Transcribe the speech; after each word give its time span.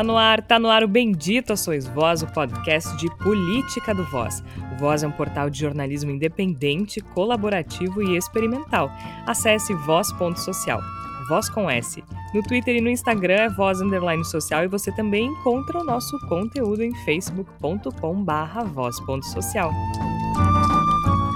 Tá 0.00 0.04
no 0.04 0.16
ar, 0.16 0.40
tá 0.40 0.58
no 0.58 0.70
ar 0.70 0.82
o 0.82 0.88
Bendito 0.88 1.54
Sois 1.58 1.86
Voz, 1.86 2.22
o 2.22 2.26
podcast 2.26 2.96
de 2.96 3.06
política 3.18 3.94
do 3.94 4.02
Voz. 4.04 4.42
O 4.72 4.78
Voz 4.78 5.02
é 5.02 5.06
um 5.06 5.12
portal 5.12 5.50
de 5.50 5.60
jornalismo 5.60 6.10
independente, 6.10 7.02
colaborativo 7.02 8.02
e 8.02 8.16
experimental. 8.16 8.90
Acesse 9.26 9.74
voz.social. 9.74 10.80
Voz 11.28 11.50
com 11.50 11.68
S. 11.68 12.02
No 12.32 12.42
Twitter 12.42 12.76
e 12.76 12.80
no 12.80 12.88
Instagram 12.88 13.42
é 13.42 13.48
Voz 13.50 13.82
Underline 13.82 14.24
Social 14.24 14.64
e 14.64 14.68
você 14.68 14.90
também 14.90 15.26
encontra 15.26 15.78
o 15.78 15.84
nosso 15.84 16.18
conteúdo 16.28 16.82
em 16.82 16.94
facebook.com 17.04 18.24
barra 18.24 18.64
voz.social. 18.64 19.70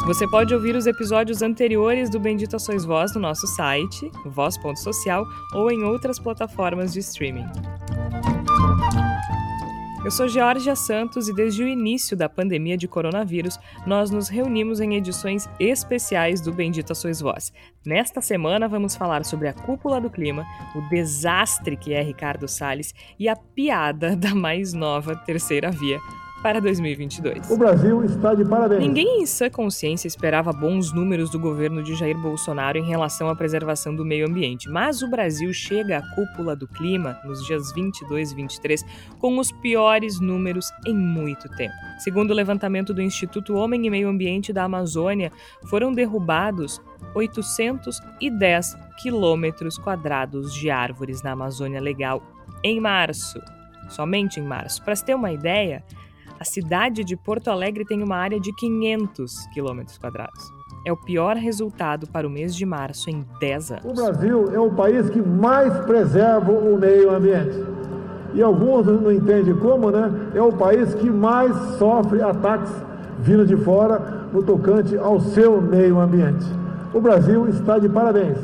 Você 0.07 0.27
pode 0.27 0.55
ouvir 0.55 0.75
os 0.75 0.87
episódios 0.87 1.43
anteriores 1.43 2.09
do 2.09 2.19
Bendita 2.19 2.59
Sois 2.59 2.87
Voz 2.87 3.15
no 3.15 3.21
nosso 3.21 3.47
site, 3.47 4.11
voz.social, 4.25 5.27
ou 5.53 5.71
em 5.71 5.83
outras 5.83 6.19
plataformas 6.19 6.95
de 6.95 7.01
streaming. 7.01 7.47
Eu 10.05 10.11
sou 10.11 10.29
Georgia 10.29 10.77
Santos 10.77 11.31
e 11.31 11.33
desde 11.33 11.65
o 11.65 11.67
início 11.67 12.15
da 12.15 12.29
pandemia 12.29 12.77
de 12.77 12.87
coronavírus, 12.87 13.59
nós 13.87 14.11
nos 14.11 14.29
reunimos 14.29 14.79
em 14.79 14.97
edições 14.97 15.49
especiais 15.59 16.43
do 16.43 16.53
Bendita 16.53 16.95
Sois 16.95 17.23
Voz. 17.23 17.51
Nesta 17.87 18.21
semana 18.21 18.69
vamos 18.69 18.95
falar 18.95 19.25
sobre 19.25 19.49
a 19.49 19.55
cúpula 19.55 20.03
do 20.03 20.11
clima, 20.11 20.45
o 20.75 20.83
desastre 20.91 21.75
que 21.75 21.95
é 21.95 22.03
Ricardo 22.03 22.47
Salles 22.47 22.95
e 23.19 23.31
a 23.31 23.35
piada 23.35 24.15
da 24.15 24.35
mais 24.35 24.75
nova 24.75 25.17
terceira 25.17 25.71
via, 25.71 25.99
para 26.45 26.61
2022. 26.61 27.51
O 27.51 27.57
Brasil 27.57 28.05
está 28.05 28.35
de 28.35 28.45
parabéns. 28.45 28.83
Ninguém 28.83 29.23
em 29.23 29.25
sã 29.25 29.49
consciência 29.49 30.07
esperava 30.07 30.53
bons 30.53 30.93
números 30.93 31.31
do 31.31 31.39
governo 31.39 31.83
de 31.83 31.95
Jair 31.95 32.19
Bolsonaro 32.19 32.77
em 32.77 32.85
relação 32.85 33.31
à 33.31 33.35
preservação 33.35 33.97
do 33.97 34.05
meio 34.05 34.29
ambiente, 34.29 34.69
mas 34.69 35.01
o 35.01 35.09
Brasil 35.09 35.51
chega 35.55 35.97
à 35.97 36.15
cúpula 36.15 36.55
do 36.55 36.69
clima 36.69 37.19
nos 37.25 37.47
dias 37.47 37.73
22 37.73 38.33
e 38.33 38.35
23 38.35 38.85
com 39.19 39.39
os 39.39 39.51
piores 39.51 40.21
números 40.21 40.71
em 40.87 40.95
muito 40.95 41.49
tempo. 41.57 41.73
Segundo 42.01 42.33
o 42.33 42.35
levantamento 42.35 42.93
do 42.93 43.01
Instituto 43.01 43.55
Homem 43.55 43.87
e 43.87 43.89
Meio 43.89 44.11
Ambiente 44.11 44.53
da 44.53 44.65
Amazônia, 44.65 45.33
foram 45.65 45.95
derrubados 45.95 46.79
810 47.15 48.77
quilômetros 48.99 49.79
quadrados 49.79 50.53
de 50.53 50.69
árvores 50.69 51.23
na 51.23 51.33
Amazônia 51.33 51.81
Legal 51.81 52.23
em 52.63 52.79
março. 52.81 53.41
Somente 53.89 54.41
em 54.41 54.43
março. 54.43 54.83
Para 54.83 54.97
se 54.97 55.05
ter 55.05 55.15
uma 55.15 55.33
ideia, 55.33 55.83
a 56.45 56.47
cidade 56.47 57.03
de 57.03 57.17
Porto 57.17 57.49
Alegre 57.49 57.87
tem 57.87 58.03
uma 58.03 58.17
área 58.17 58.39
de 58.39 58.53
500 58.53 59.47
quilômetros 59.47 59.97
quadrados. 59.97 60.53
É 60.85 60.93
o 60.93 60.97
pior 60.97 61.37
resultado 61.37 62.07
para 62.07 62.27
o 62.27 62.31
mês 62.31 62.55
de 62.55 62.67
março 62.67 63.09
em 63.09 63.25
10 63.41 63.71
anos. 63.73 63.85
O 63.87 63.95
Brasil 63.95 64.51
é 64.53 64.61
o 64.61 64.71
país 64.71 65.09
que 65.09 65.23
mais 65.23 65.75
preserva 65.87 66.53
o 66.53 66.77
meio 66.79 67.15
ambiente. 67.15 67.57
E 68.35 68.43
alguns 68.43 68.85
não 68.85 69.11
entendem 69.11 69.57
como, 69.57 69.91
né? 69.91 70.13
É 70.35 70.43
o 70.43 70.53
país 70.53 70.95
que 70.95 71.09
mais 71.09 71.57
sofre 71.79 72.21
ataques 72.21 72.73
vindo 73.21 73.47
de 73.47 73.57
fora 73.57 74.29
no 74.31 74.43
tocante 74.43 74.99
ao 74.99 75.19
seu 75.21 75.63
meio 75.63 75.99
ambiente. 75.99 76.45
O 76.93 77.01
Brasil 77.01 77.49
está 77.49 77.79
de 77.79 77.89
parabéns 77.89 78.37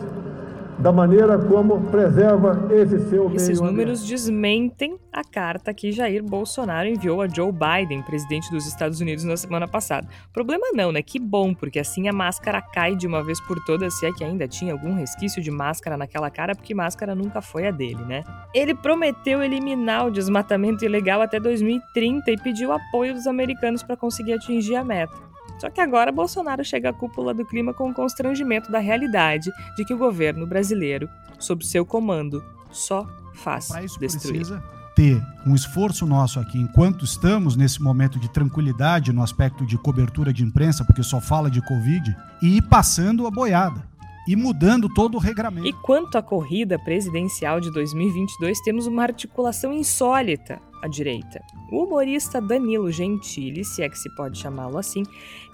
da 0.80 0.90
maneira 0.90 1.38
como 1.38 1.78
preserva 1.90 2.68
esse 2.72 2.98
seu 3.10 3.24
meio 3.24 3.36
Esses 3.36 3.58
ambiente. 3.58 3.70
números 3.70 4.06
desmentem 4.06 4.98
a 5.12 5.22
carta 5.22 5.74
que 5.74 5.92
Jair 5.92 6.22
Bolsonaro 6.22 6.88
enviou 6.88 7.20
a 7.20 7.28
Joe 7.28 7.52
Biden, 7.52 8.02
presidente 8.02 8.50
dos 8.50 8.66
Estados 8.66 9.00
Unidos, 9.00 9.24
na 9.24 9.36
semana 9.36 9.68
passada. 9.68 10.08
Problema 10.32 10.68
não, 10.72 10.90
né? 10.90 11.02
Que 11.02 11.18
bom, 11.18 11.52
porque 11.52 11.78
assim 11.78 12.08
a 12.08 12.12
máscara 12.12 12.62
cai 12.62 12.96
de 12.96 13.06
uma 13.06 13.22
vez 13.22 13.38
por 13.46 13.62
todas, 13.64 13.98
se 13.98 14.06
é 14.06 14.12
que 14.12 14.24
ainda 14.24 14.48
tinha 14.48 14.72
algum 14.72 14.94
resquício 14.94 15.42
de 15.42 15.50
máscara 15.50 15.96
naquela 15.96 16.30
cara, 16.30 16.54
porque 16.54 16.74
máscara 16.74 17.14
nunca 17.14 17.42
foi 17.42 17.66
a 17.66 17.70
dele, 17.70 18.02
né? 18.06 18.22
Ele 18.54 18.74
prometeu 18.74 19.42
eliminar 19.42 20.06
o 20.06 20.10
desmatamento 20.10 20.84
ilegal 20.84 21.20
até 21.20 21.38
2030 21.38 22.30
e 22.30 22.38
pediu 22.38 22.72
apoio 22.72 23.12
dos 23.12 23.26
americanos 23.26 23.82
para 23.82 23.96
conseguir 23.96 24.32
atingir 24.32 24.76
a 24.76 24.84
meta. 24.84 25.29
Só 25.60 25.68
que 25.68 25.80
agora 25.80 26.10
Bolsonaro 26.10 26.64
chega 26.64 26.90
à 26.90 26.92
cúpula 26.92 27.34
do 27.34 27.44
clima 27.44 27.74
com 27.74 27.90
o 27.90 27.94
constrangimento 27.94 28.72
da 28.72 28.78
realidade 28.78 29.50
de 29.76 29.84
que 29.84 29.92
o 29.92 29.98
governo 29.98 30.46
brasileiro, 30.46 31.08
sob 31.38 31.64
seu 31.66 31.84
comando, 31.84 32.42
só 32.70 33.06
faz 33.34 33.68
Para 33.68 33.84
isso 33.84 33.98
destruir. 33.98 34.36
precisa 34.36 34.62
ter 34.96 35.22
um 35.46 35.54
esforço 35.54 36.04
nosso 36.06 36.40
aqui, 36.40 36.58
enquanto 36.58 37.04
estamos 37.04 37.56
nesse 37.56 37.82
momento 37.82 38.18
de 38.18 38.28
tranquilidade 38.28 39.12
no 39.12 39.22
aspecto 39.22 39.64
de 39.64 39.78
cobertura 39.78 40.32
de 40.32 40.42
imprensa, 40.42 40.84
porque 40.84 41.02
só 41.02 41.20
fala 41.20 41.50
de 41.50 41.60
Covid, 41.62 42.16
e 42.42 42.56
ir 42.56 42.62
passando 42.62 43.26
a 43.26 43.30
boiada 43.30 43.88
e 44.26 44.36
mudando 44.36 44.88
todo 44.88 45.16
o 45.16 45.18
regramento. 45.18 45.66
E 45.66 45.72
quanto 45.72 46.16
à 46.16 46.22
corrida 46.22 46.78
presidencial 46.78 47.60
de 47.60 47.70
2022, 47.72 48.60
temos 48.60 48.86
uma 48.86 49.02
articulação 49.02 49.72
insólita 49.72 50.60
à 50.82 50.88
direita. 50.88 51.40
O 51.70 51.84
humorista 51.84 52.40
Danilo 52.40 52.90
Gentili, 52.90 53.64
se 53.64 53.82
é 53.82 53.88
que 53.88 53.98
se 53.98 54.08
pode 54.14 54.38
chamá-lo 54.38 54.78
assim, 54.78 55.02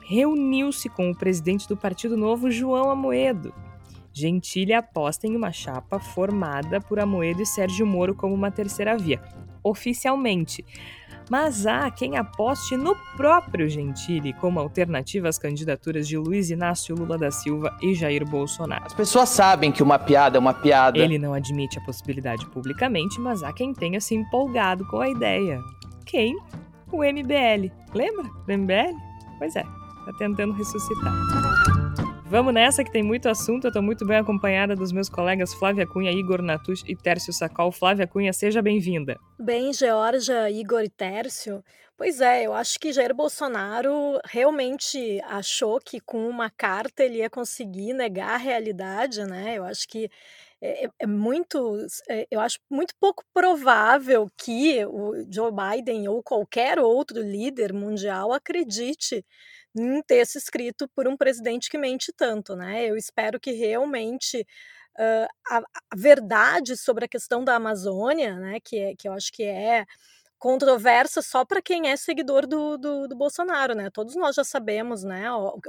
reuniu-se 0.09 0.89
com 0.89 1.11
o 1.11 1.15
presidente 1.15 1.67
do 1.69 1.77
Partido 1.77 2.17
Novo, 2.17 2.49
João 2.49 2.91
Amoedo. 2.91 3.53
Gentili 4.13 4.73
aposta 4.73 5.27
em 5.27 5.37
uma 5.37 5.51
chapa 5.51 5.99
formada 5.99 6.81
por 6.81 7.01
Amoedo 7.01 7.43
e 7.43 7.47
Sérgio 7.47 7.85
Moro 7.85 8.15
como 8.15 8.33
uma 8.33 8.51
terceira 8.51 8.97
via, 8.97 9.21
oficialmente. 9.65 10.65
Mas 11.29 11.67
há 11.67 11.91
quem 11.91 12.17
aposte 12.17 12.77
no 12.77 12.95
próprio 13.17 13.69
Gentili 13.69 14.33
como 14.35 14.61
alternativa 14.61 15.29
às 15.29 15.39
candidaturas 15.39 16.07
de 16.07 16.17
Luiz 16.17 16.51
Inácio 16.51 16.95
Lula 16.95 17.19
da 17.19 17.33
Silva 17.33 17.77
e 17.83 17.93
Jair 17.93 18.25
Bolsonaro. 18.25 18.87
As 18.87 18.95
pessoas 18.95 19.29
sabem 19.29 19.73
que 19.73 19.83
uma 19.83 19.99
piada 19.99 20.39
é 20.39 20.41
uma 20.41 20.55
piada. 20.55 20.99
Ele 20.99 21.19
não 21.19 21.35
admite 21.35 21.81
a 21.81 21.83
possibilidade 21.83 22.47
publicamente, 22.47 23.21
mas 23.21 23.43
há 23.43 23.53
quem 23.53 23.75
tenha 23.75 24.01
se 24.01 24.15
empolgado 24.15 24.87
com 24.87 25.01
a 25.01 25.09
ideia. 25.09 25.61
Quem? 26.05 26.37
O 26.93 26.99
MBL. 26.99 27.73
Lembra 27.93 28.23
do 28.23 28.53
MBL? 28.57 28.97
Pois 29.39 29.57
é, 29.57 29.65
tá 30.07 30.13
tentando 30.17 30.53
ressuscitar. 30.53 31.13
Vamos 32.29 32.55
nessa 32.55 32.83
que 32.83 32.91
tem 32.91 33.03
muito 33.03 33.29
assunto. 33.29 33.67
Eu 33.67 33.73
tô 33.73 33.83
muito 33.83 34.07
bem 34.07 34.17
acompanhada 34.17 34.75
dos 34.75 34.93
meus 34.93 35.09
colegas 35.09 35.55
Flávia 35.55 35.87
Cunha, 35.87 36.11
Igor 36.11 36.43
Natush 36.43 36.83
e 36.87 36.97
Tércio 36.97 37.33
Sacol. 37.33 37.71
Flávia 37.71 38.07
Cunha, 38.07 38.33
seja 38.33 38.63
bem-vinda. 38.63 39.17
Bem, 39.39 39.73
Georgia, 39.73 40.51
Igor 40.51 40.83
e 40.83 40.89
Tércio. 40.89 41.63
Pois 41.97 42.21
é, 42.21 42.47
eu 42.47 42.53
acho 42.53 42.79
que 42.79 42.93
Jair 42.93 43.15
Bolsonaro 43.15 44.21
realmente 44.25 45.21
achou 45.25 45.81
que 45.81 45.99
com 46.01 46.29
uma 46.29 46.51
carta 46.51 47.03
ele 47.03 47.19
ia 47.19 47.31
conseguir 47.31 47.95
negar 47.95 48.35
a 48.35 48.37
realidade, 48.37 49.25
né? 49.25 49.55
Eu 49.57 49.65
acho 49.65 49.89
que 49.89 50.11
é, 50.61 50.89
é 50.99 51.07
muito, 51.07 51.79
é, 52.09 52.27
eu 52.31 52.41
acho 52.41 52.59
muito 52.71 52.95
pouco 53.01 53.25
provável 53.33 54.29
que 54.37 54.85
o 54.87 55.25
Joe 55.31 55.51
Biden 55.53 56.09
ou 56.09 56.23
qualquer 56.23 56.79
outro 56.79 57.21
líder 57.23 57.73
mundial 57.73 58.33
acredite 58.33 59.25
em 59.77 60.03
ter 60.03 60.27
se 60.27 60.39
escrito 60.39 60.89
por 60.89 61.07
um 61.07 61.17
presidente 61.17 61.71
que 61.71 61.79
mente 61.79 62.13
tanto, 62.13 62.57
né? 62.57 62.85
Eu 62.85 62.97
espero 62.97 63.39
que 63.39 63.53
realmente 63.53 64.47
uh, 64.99 65.29
a, 65.49 65.59
a, 65.59 65.97
verdade 65.97 66.77
sobre 66.77 67.05
a 67.05 67.09
questão 67.09 67.45
da 67.45 67.57
Amazônia, 67.57 68.37
né, 68.37 68.59
que, 68.61 68.79
é, 68.79 68.95
que 68.97 69.09
eu 69.09 69.13
acho 69.13 69.33
que 69.33 69.45
é 69.45 69.85
controversa 70.39 71.23
só 71.23 71.45
para 71.45 71.63
quem 71.63 71.89
é 71.89 71.97
seguidor 71.97 72.47
do, 72.47 72.77
do, 72.77 73.09
do, 73.09 73.17
Bolsonaro, 73.17 73.75
né? 73.75 73.91
Todos 73.91 74.15
nós 74.15 74.37
já 74.37 74.45
sabemos, 74.45 75.03
né? 75.03 75.25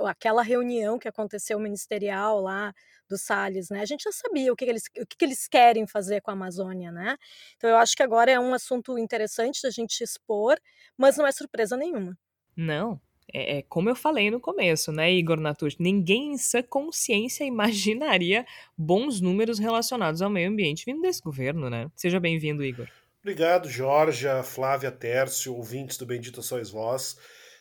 Aquela 0.05 0.43
reunião 0.43 0.99
que 0.99 1.07
aconteceu 1.07 1.57
ministerial 1.57 2.41
lá 2.41 2.73
do 3.09 3.17
Salles, 3.17 3.69
né? 3.69 3.81
A 3.81 3.85
gente 3.85 4.03
já 4.03 4.11
sabia 4.11 4.51
o 4.51 4.55
que, 4.55 4.65
eles, 4.65 4.83
o 4.99 5.05
que, 5.05 5.23
eles 5.23 5.47
querem 5.47 5.87
fazer 5.87 6.21
com 6.21 6.31
a 6.31 6.33
Amazônia, 6.33 6.91
né? 6.91 7.17
Então 7.55 7.69
eu 7.69 7.77
acho 7.77 7.95
que 7.95 8.03
agora 8.03 8.29
é 8.29 8.39
um 8.39 8.53
assunto 8.53 8.97
interessante 8.97 9.61
da 9.63 9.69
gente 9.69 10.03
expor, 10.03 10.59
mas 10.97 11.15
não 11.17 11.25
é 11.25 11.31
surpresa 11.31 11.77
nenhuma. 11.77 12.17
Não, 12.55 12.99
é, 13.33 13.57
é, 13.57 13.61
como 13.63 13.89
eu 13.89 13.95
falei 13.95 14.31
no 14.31 14.39
começo, 14.39 14.91
né, 14.91 15.11
Igor 15.11 15.39
Natush? 15.39 15.77
Ninguém 15.79 16.33
em 16.33 16.37
sua 16.37 16.63
consciência 16.63 17.43
imaginaria 17.43 18.45
bons 18.77 19.19
números 19.19 19.59
relacionados 19.59 20.21
ao 20.21 20.29
meio 20.29 20.49
ambiente 20.49 20.85
vindo 20.85 21.01
desse 21.01 21.21
governo, 21.21 21.69
né? 21.69 21.91
Seja 21.95 22.19
bem-vindo, 22.19 22.63
Igor. 22.63 22.87
Obrigado, 23.21 23.69
Georgia, 23.69 24.41
Flávia 24.43 24.91
Tércio, 24.91 25.55
ouvintes 25.55 25.97
do 25.97 26.05
Bendito 26.05 26.41
Sois 26.41 26.69
Vós. 26.69 27.17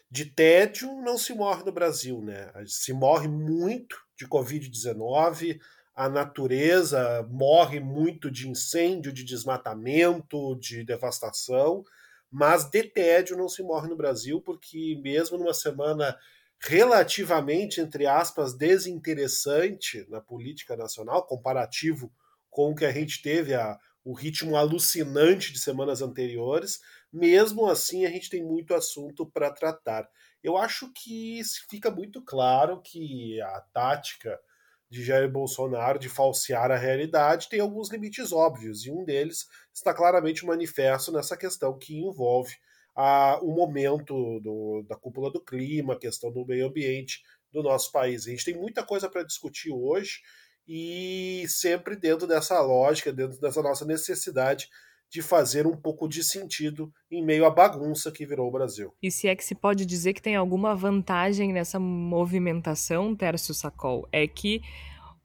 De 0.09 0.25
tédio 0.25 0.89
não 1.03 1.19
se 1.19 1.35
morre 1.35 1.65
no 1.65 1.73
Brasil, 1.73 2.23
né? 2.23 2.53
Se 2.67 2.93
morre 2.93 3.27
muito 3.27 3.97
de 4.17 4.27
Covid-19, 4.29 5.59
a 5.95 6.09
natureza 6.09 7.27
morre 7.29 7.81
muito 7.81 8.31
de 8.31 8.49
incêndio, 8.49 9.13
de 9.13 9.25
desmatamento, 9.25 10.55
de 10.61 10.85
devastação 10.85 11.83
mas 12.31 12.69
de 12.69 12.83
tédio 12.83 13.37
não 13.37 13.49
se 13.49 13.63
morre 13.63 13.89
no 13.89 13.97
Brasil, 13.97 14.41
porque 14.41 14.99
mesmo 15.03 15.39
numa 15.39 15.55
semana 15.55 16.17
relativamente, 16.59 17.81
entre 17.81 18.07
aspas, 18.07 18.55
desinteressante 18.55 20.07
na 20.09 20.21
política 20.21 20.77
nacional, 20.77 21.27
comparativo 21.27 22.13
com 22.51 22.71
o 22.71 22.75
que 22.75 22.85
a 22.85 22.93
gente 22.93 23.21
teve, 23.21 23.55
a, 23.55 23.79
o 24.05 24.13
ritmo 24.13 24.57
alucinante 24.57 25.53
de 25.53 25.59
semanas 25.59 26.01
anteriores, 26.01 26.81
mesmo 27.13 27.69
assim 27.69 28.07
a 28.07 28.11
gente 28.11 28.31
tem 28.31 28.43
muito 28.43 28.75
assunto 28.75 29.27
para 29.27 29.51
tratar. 29.51 30.09
Eu 30.43 30.57
acho 30.57 30.93
que 30.93 31.41
fica 31.69 31.91
muito 31.91 32.23
claro 32.23 32.81
que 32.81 33.41
a 33.41 33.61
tática 33.73 34.39
de 34.91 35.05
Jair 35.05 35.31
Bolsonaro 35.31 35.99
de 35.99 36.09
falsear 36.09 36.71
a 36.71 36.77
realidade 36.77 37.49
tem 37.49 37.61
alguns 37.61 37.91
limites 37.91 38.33
óbvios, 38.33 38.85
e 38.87 38.91
um 38.91 39.05
deles 39.05 39.47
está 39.75 39.93
claramente 39.93 40.47
manifesto 40.47 41.13
nessa 41.13 41.37
questão 41.37 41.77
que 41.77 41.99
envolve 41.99 42.55
a, 42.95 43.39
o 43.43 43.55
momento 43.55 44.41
do, 44.41 44.85
da 44.89 44.97
cúpula 44.97 45.31
do 45.31 45.45
clima, 45.45 45.95
a 45.95 45.99
questão 45.99 46.33
do 46.33 46.47
meio 46.47 46.67
ambiente 46.67 47.23
do 47.53 47.63
nosso 47.63 47.93
país. 47.93 48.27
A 48.27 48.31
gente 48.31 48.45
tem 48.45 48.55
muita 48.55 48.85
coisa 48.85 49.09
para 49.09 49.23
discutir 49.23 49.71
hoje 49.71 50.21
e 50.67 51.45
sempre 51.49 51.95
dentro 51.95 52.27
dessa 52.27 52.61
lógica, 52.61 53.13
dentro 53.13 53.39
dessa 53.41 53.63
nossa 53.63 53.85
necessidade 53.85 54.69
de 55.17 55.23
fazer 55.23 55.67
um 55.67 55.75
pouco 55.75 56.07
de 56.07 56.23
sentido 56.23 56.93
em 57.11 57.25
meio 57.25 57.47
à 57.47 57.51
bagunça 57.51 58.13
que 58.13 58.27
virou 58.27 58.49
o 58.49 58.51
Brasil. 58.51 58.93
E 59.03 59.11
se 59.11 59.27
é 59.27 59.35
que 59.35 59.43
se 59.43 59.55
pode 59.55 59.87
dizer 59.87 60.13
que 60.13 60.21
tem 60.21 60.37
alguma 60.37 60.75
vantagem 60.75 61.55
nessa 61.55 61.81
movimentação, 61.81 63.17
Tércio 63.17 63.55
Sacol, 63.55 64.07
é 64.13 64.27
que 64.27 64.61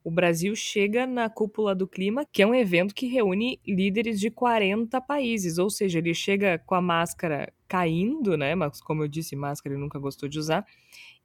o 0.02 0.10
Brasil 0.10 0.56
chega 0.56 1.06
na 1.06 1.28
cúpula 1.28 1.74
do 1.74 1.86
clima, 1.86 2.24
que 2.24 2.40
é 2.40 2.46
um 2.46 2.54
evento 2.54 2.94
que 2.94 3.06
reúne 3.06 3.60
líderes 3.66 4.18
de 4.18 4.30
40 4.30 4.98
países, 5.02 5.58
ou 5.58 5.68
seja, 5.68 5.98
ele 5.98 6.14
chega 6.14 6.58
com 6.58 6.74
a 6.74 6.80
máscara 6.80 7.52
caindo, 7.72 8.36
né? 8.36 8.54
Mas 8.54 8.82
como 8.82 9.02
eu 9.02 9.08
disse, 9.08 9.34
máscara 9.34 9.74
ele 9.74 9.82
nunca 9.82 9.98
gostou 9.98 10.28
de 10.28 10.38
usar. 10.38 10.66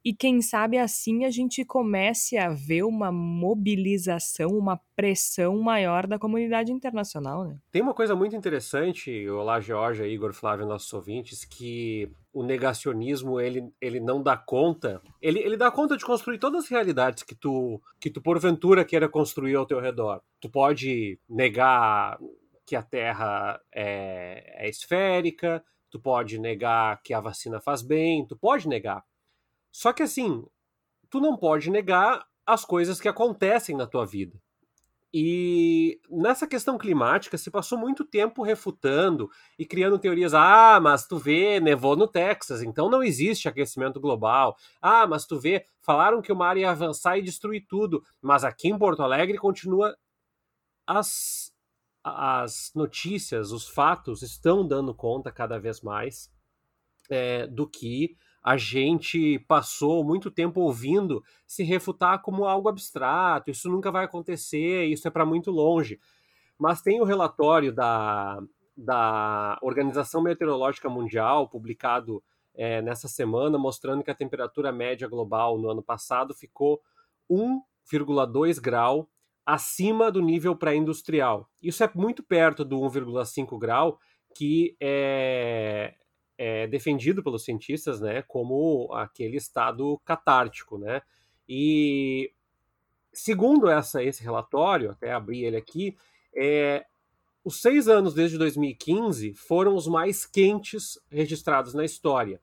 E 0.02 0.14
quem 0.14 0.40
sabe 0.40 0.78
assim 0.78 1.26
a 1.26 1.30
gente 1.30 1.62
comece 1.62 2.38
a 2.38 2.48
ver 2.48 2.84
uma 2.84 3.12
mobilização, 3.12 4.48
uma 4.48 4.80
pressão 4.96 5.58
maior 5.58 6.06
da 6.06 6.18
comunidade 6.18 6.72
internacional, 6.72 7.44
né? 7.44 7.58
Tem 7.70 7.82
uma 7.82 7.92
coisa 7.92 8.16
muito 8.16 8.34
interessante, 8.34 9.28
Olá 9.28 9.60
Georgia, 9.60 10.06
Igor 10.06 10.32
Flávio, 10.32 10.64
nossos 10.64 10.90
ouvintes, 10.94 11.44
que 11.44 12.10
o 12.32 12.42
negacionismo 12.42 13.38
ele, 13.38 13.70
ele 13.78 14.00
não 14.00 14.22
dá 14.22 14.34
conta, 14.34 15.02
ele, 15.20 15.40
ele 15.40 15.56
dá 15.56 15.70
conta 15.70 15.98
de 15.98 16.04
construir 16.06 16.38
todas 16.38 16.64
as 16.64 16.70
realidades 16.70 17.22
que 17.22 17.34
tu, 17.34 17.78
que 18.00 18.08
tu 18.08 18.22
porventura 18.22 18.86
queira 18.86 19.06
construir 19.06 19.54
ao 19.54 19.66
teu 19.66 19.80
redor. 19.80 20.22
Tu 20.40 20.48
pode 20.48 21.18
negar 21.28 22.18
que 22.64 22.74
a 22.74 22.82
Terra 22.82 23.60
é, 23.74 24.64
é 24.64 24.68
esférica, 24.70 25.62
tu 25.90 26.00
pode 26.00 26.38
negar 26.38 27.00
que 27.02 27.14
a 27.14 27.20
vacina 27.20 27.60
faz 27.60 27.82
bem, 27.82 28.26
tu 28.26 28.36
pode 28.36 28.68
negar. 28.68 29.04
Só 29.70 29.92
que 29.92 30.02
assim, 30.02 30.44
tu 31.10 31.20
não 31.20 31.36
pode 31.36 31.70
negar 31.70 32.26
as 32.46 32.64
coisas 32.64 33.00
que 33.00 33.08
acontecem 33.08 33.76
na 33.76 33.86
tua 33.86 34.06
vida. 34.06 34.40
E 35.12 35.98
nessa 36.10 36.46
questão 36.46 36.76
climática 36.76 37.38
se 37.38 37.50
passou 37.50 37.78
muito 37.78 38.04
tempo 38.04 38.42
refutando 38.42 39.30
e 39.58 39.64
criando 39.64 39.98
teorias. 39.98 40.34
Ah, 40.34 40.78
mas 40.82 41.06
tu 41.06 41.16
vê, 41.16 41.58
nevou 41.60 41.96
no 41.96 42.06
Texas, 42.06 42.62
então 42.62 42.90
não 42.90 43.02
existe 43.02 43.48
aquecimento 43.48 43.98
global. 43.98 44.56
Ah, 44.82 45.06
mas 45.06 45.24
tu 45.24 45.40
vê, 45.40 45.64
falaram 45.80 46.20
que 46.20 46.30
o 46.30 46.36
mar 46.36 46.58
ia 46.58 46.70
avançar 46.70 47.16
e 47.16 47.22
destruir 47.22 47.64
tudo, 47.66 48.02
mas 48.20 48.44
aqui 48.44 48.68
em 48.68 48.78
Porto 48.78 49.02
Alegre 49.02 49.38
continua. 49.38 49.96
As, 50.86 51.52
as 52.16 52.72
notícias, 52.74 53.52
os 53.52 53.68
fatos 53.68 54.22
estão 54.22 54.66
dando 54.66 54.94
conta 54.94 55.30
cada 55.30 55.58
vez 55.58 55.80
mais 55.80 56.30
é, 57.10 57.46
do 57.46 57.68
que 57.68 58.16
a 58.42 58.56
gente 58.56 59.38
passou 59.40 60.04
muito 60.04 60.30
tempo 60.30 60.60
ouvindo 60.60 61.22
se 61.46 61.62
refutar 61.62 62.22
como 62.22 62.44
algo 62.44 62.68
abstrato, 62.68 63.50
isso 63.50 63.68
nunca 63.68 63.90
vai 63.90 64.04
acontecer, 64.04 64.84
isso 64.84 65.06
é 65.06 65.10
para 65.10 65.26
muito 65.26 65.50
longe. 65.50 66.00
Mas 66.58 66.80
tem 66.80 67.00
o 67.00 67.04
relatório 67.04 67.72
da, 67.72 68.40
da 68.76 69.58
Organização 69.60 70.22
Meteorológica 70.22 70.88
Mundial, 70.88 71.48
publicado 71.48 72.22
é, 72.54 72.80
nessa 72.80 73.06
semana, 73.06 73.58
mostrando 73.58 74.02
que 74.02 74.10
a 74.10 74.14
temperatura 74.14 74.72
média 74.72 75.06
global 75.06 75.58
no 75.58 75.68
ano 75.68 75.82
passado 75.82 76.34
ficou 76.34 76.80
1,2 77.30 78.60
grau 78.60 79.08
acima 79.48 80.12
do 80.12 80.20
nível 80.20 80.54
pré-industrial. 80.54 81.48
Isso 81.62 81.82
é 81.82 81.90
muito 81.94 82.22
perto 82.22 82.66
do 82.66 82.76
1,5 82.80 83.58
grau, 83.58 83.98
que 84.34 84.76
é, 84.78 85.94
é 86.36 86.66
defendido 86.66 87.22
pelos 87.22 87.46
cientistas 87.46 87.98
né, 87.98 88.20
como 88.28 88.92
aquele 88.92 89.38
estado 89.38 89.98
catártico. 90.04 90.76
Né? 90.76 91.00
E 91.48 92.30
segundo 93.10 93.70
essa, 93.70 94.04
esse 94.04 94.22
relatório, 94.22 94.90
até 94.90 95.14
abri 95.14 95.42
ele 95.42 95.56
aqui, 95.56 95.96
é, 96.36 96.84
os 97.42 97.62
seis 97.62 97.88
anos 97.88 98.12
desde 98.12 98.36
2015 98.36 99.32
foram 99.32 99.74
os 99.74 99.86
mais 99.86 100.26
quentes 100.26 101.00
registrados 101.10 101.72
na 101.72 101.86
história. 101.86 102.38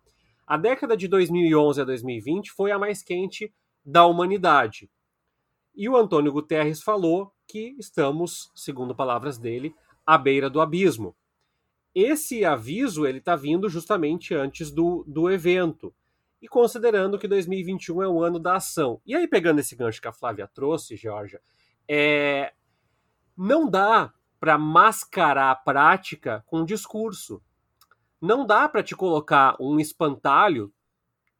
A 0.47 0.57
década 0.57 0.97
de 0.97 1.07
2011 1.07 1.81
a 1.81 1.83
2020 1.83 2.51
foi 2.51 2.71
a 2.71 2.79
mais 2.79 3.03
quente 3.03 3.53
da 3.85 4.07
humanidade. 4.07 4.89
E 5.75 5.89
o 5.89 5.97
Antônio 5.97 6.31
Guterres 6.31 6.81
falou 6.81 7.33
que 7.47 7.75
estamos, 7.77 8.51
segundo 8.55 8.95
palavras 8.95 9.37
dele, 9.37 9.75
à 10.05 10.17
beira 10.17 10.49
do 10.49 10.61
abismo 10.61 11.15
esse 11.95 12.43
aviso 12.43 13.07
ele 13.07 13.19
está 13.19 13.37
vindo 13.37 13.69
justamente 13.69 14.35
antes 14.35 14.69
do, 14.69 15.05
do 15.07 15.31
evento. 15.31 15.95
E 16.41 16.47
considerando 16.47 17.17
que 17.17 17.27
2021 17.27 18.03
é 18.03 18.07
o 18.07 18.21
ano 18.21 18.37
da 18.37 18.57
ação. 18.57 19.01
E 19.05 19.15
aí, 19.15 19.25
pegando 19.25 19.59
esse 19.59 19.75
gancho 19.75 20.01
que 20.01 20.07
a 20.07 20.11
Flávia 20.11 20.45
trouxe, 20.53 20.97
Georgia, 20.97 21.41
é... 21.87 22.53
não 23.35 23.69
dá 23.69 24.13
para 24.37 24.57
mascarar 24.57 25.51
a 25.51 25.55
prática 25.55 26.43
com 26.45 26.65
discurso. 26.65 27.41
Não 28.21 28.45
dá 28.45 28.67
para 28.67 28.83
te 28.83 28.93
colocar 28.93 29.55
um 29.59 29.79
espantalho 29.79 30.71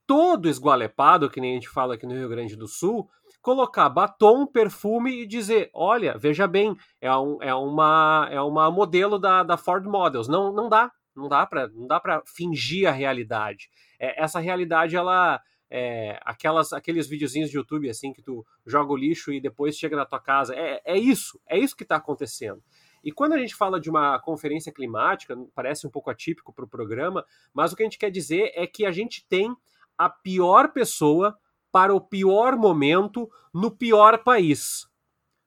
todo 0.08 0.48
esgualepado, 0.48 1.30
que 1.30 1.42
nem 1.42 1.52
a 1.52 1.56
gente 1.56 1.70
fala 1.70 1.96
aqui 1.96 2.06
no 2.06 2.14
Rio 2.14 2.30
Grande 2.30 2.56
do 2.56 2.68
Sul, 2.68 3.10
colocar 3.46 3.88
batom, 3.90 4.48
perfume 4.48 5.22
e 5.22 5.28
dizer: 5.28 5.70
olha, 5.72 6.18
veja 6.18 6.48
bem, 6.48 6.76
é, 7.00 7.16
um, 7.16 7.38
é, 7.44 7.54
uma, 7.54 8.28
é 8.32 8.42
uma 8.42 8.72
modelo 8.72 9.20
da, 9.20 9.44
da 9.44 9.56
Ford 9.56 9.86
Models. 9.86 10.28
Não, 10.28 10.52
não 10.52 10.68
dá, 10.68 10.92
não 11.16 11.30
dá 11.30 11.46
para 11.46 11.68
não 11.68 11.86
dá 11.86 12.00
para 12.00 12.24
fingir 12.26 12.90
a 12.90 12.92
realidade. 12.92 13.70
É, 14.00 14.24
essa 14.24 14.40
realidade, 14.40 14.96
ela 14.96 15.40
é, 15.70 16.20
aquelas, 16.26 16.74
aqueles 16.74 17.08
videozinhos 17.08 17.52
de 17.52 17.58
YouTube 17.58 17.88
assim 17.88 18.12
que 18.12 18.22
tu 18.24 18.44
joga 18.66 18.92
o 18.92 18.98
lixo 18.98 19.32
e 19.32 19.40
depois 19.40 19.78
chega 19.78 19.96
na 19.96 20.08
tua 20.08 20.20
casa. 20.20 20.56
É, 20.56 20.82
é 20.84 20.98
isso, 20.98 21.40
é 21.48 21.56
isso 21.56 21.76
que 21.76 21.84
está 21.84 21.98
acontecendo. 21.98 22.64
E 23.04 23.12
quando 23.12 23.34
a 23.34 23.38
gente 23.38 23.54
fala 23.54 23.80
de 23.80 23.92
uma 23.92 24.18
conferência 24.18 24.72
climática, 24.72 25.38
parece 25.54 25.86
um 25.86 25.92
pouco 25.92 26.10
atípico 26.10 26.52
para 26.52 26.66
o 26.66 26.68
programa, 26.68 27.24
mas 27.54 27.72
o 27.72 27.76
que 27.76 27.84
a 27.84 27.86
gente 27.86 28.00
quer 28.00 28.10
dizer 28.10 28.52
é 28.56 28.66
que 28.66 28.88
a 28.88 28.92
gente 28.92 29.24
tem 29.28 29.56
a 29.96 30.10
pior 30.10 30.74
pessoa 30.74 31.38
para 31.76 31.94
o 31.94 32.00
pior 32.00 32.56
momento 32.56 33.30
no 33.54 33.70
pior 33.70 34.24
país. 34.24 34.88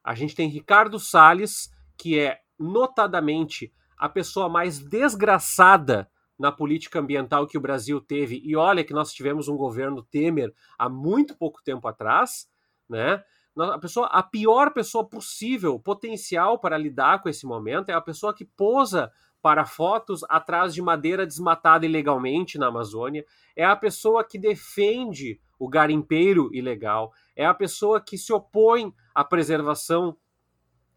A 0.05 0.14
gente 0.14 0.35
tem 0.35 0.47
Ricardo 0.47 1.00
Salles, 1.00 1.71
que 1.97 2.19
é 2.19 2.41
notadamente 2.59 3.73
a 3.97 4.11
pessoa 4.11 4.47
mais 4.47 4.79
desgraçada 4.79 6.07
na 6.38 6.52
política 6.52 6.99
ambiental 6.99 7.47
que 7.47 7.57
o 7.57 7.61
Brasil 7.62 7.99
teve. 7.99 8.43
E 8.45 8.55
olha 8.55 8.85
que 8.85 8.93
nós 8.93 9.11
tivemos 9.11 9.49
um 9.49 9.57
governo 9.57 10.02
Temer 10.02 10.52
há 10.79 10.87
muito 10.87 11.35
pouco 11.35 11.62
tempo 11.64 11.88
atrás, 11.88 12.47
né? 12.87 13.25
A 13.59 13.79
pessoa, 13.79 14.09
a 14.09 14.23
pior 14.23 14.75
pessoa 14.75 15.09
possível, 15.09 15.81
potencial 15.81 16.59
para 16.59 16.76
lidar 16.76 17.23
com 17.23 17.31
esse 17.31 17.47
momento 17.47 17.88
é 17.88 17.95
a 17.95 18.02
pessoa 18.02 18.35
que 18.35 18.45
posa 18.45 19.11
para 19.41 19.64
fotos 19.64 20.23
atrás 20.29 20.75
de 20.75 20.83
madeira 20.83 21.26
desmatada 21.26 21.87
ilegalmente 21.87 22.59
na 22.59 22.67
Amazônia, 22.67 23.25
é 23.57 23.64
a 23.64 23.75
pessoa 23.75 24.23
que 24.23 24.38
defende 24.38 25.41
o 25.59 25.69
garimpeiro 25.69 26.50
ilegal, 26.53 27.12
é 27.35 27.45
a 27.45 27.55
pessoa 27.55 28.00
que 28.00 28.17
se 28.17 28.33
opõe 28.33 28.95
à 29.15 29.25
preservação 29.25 30.17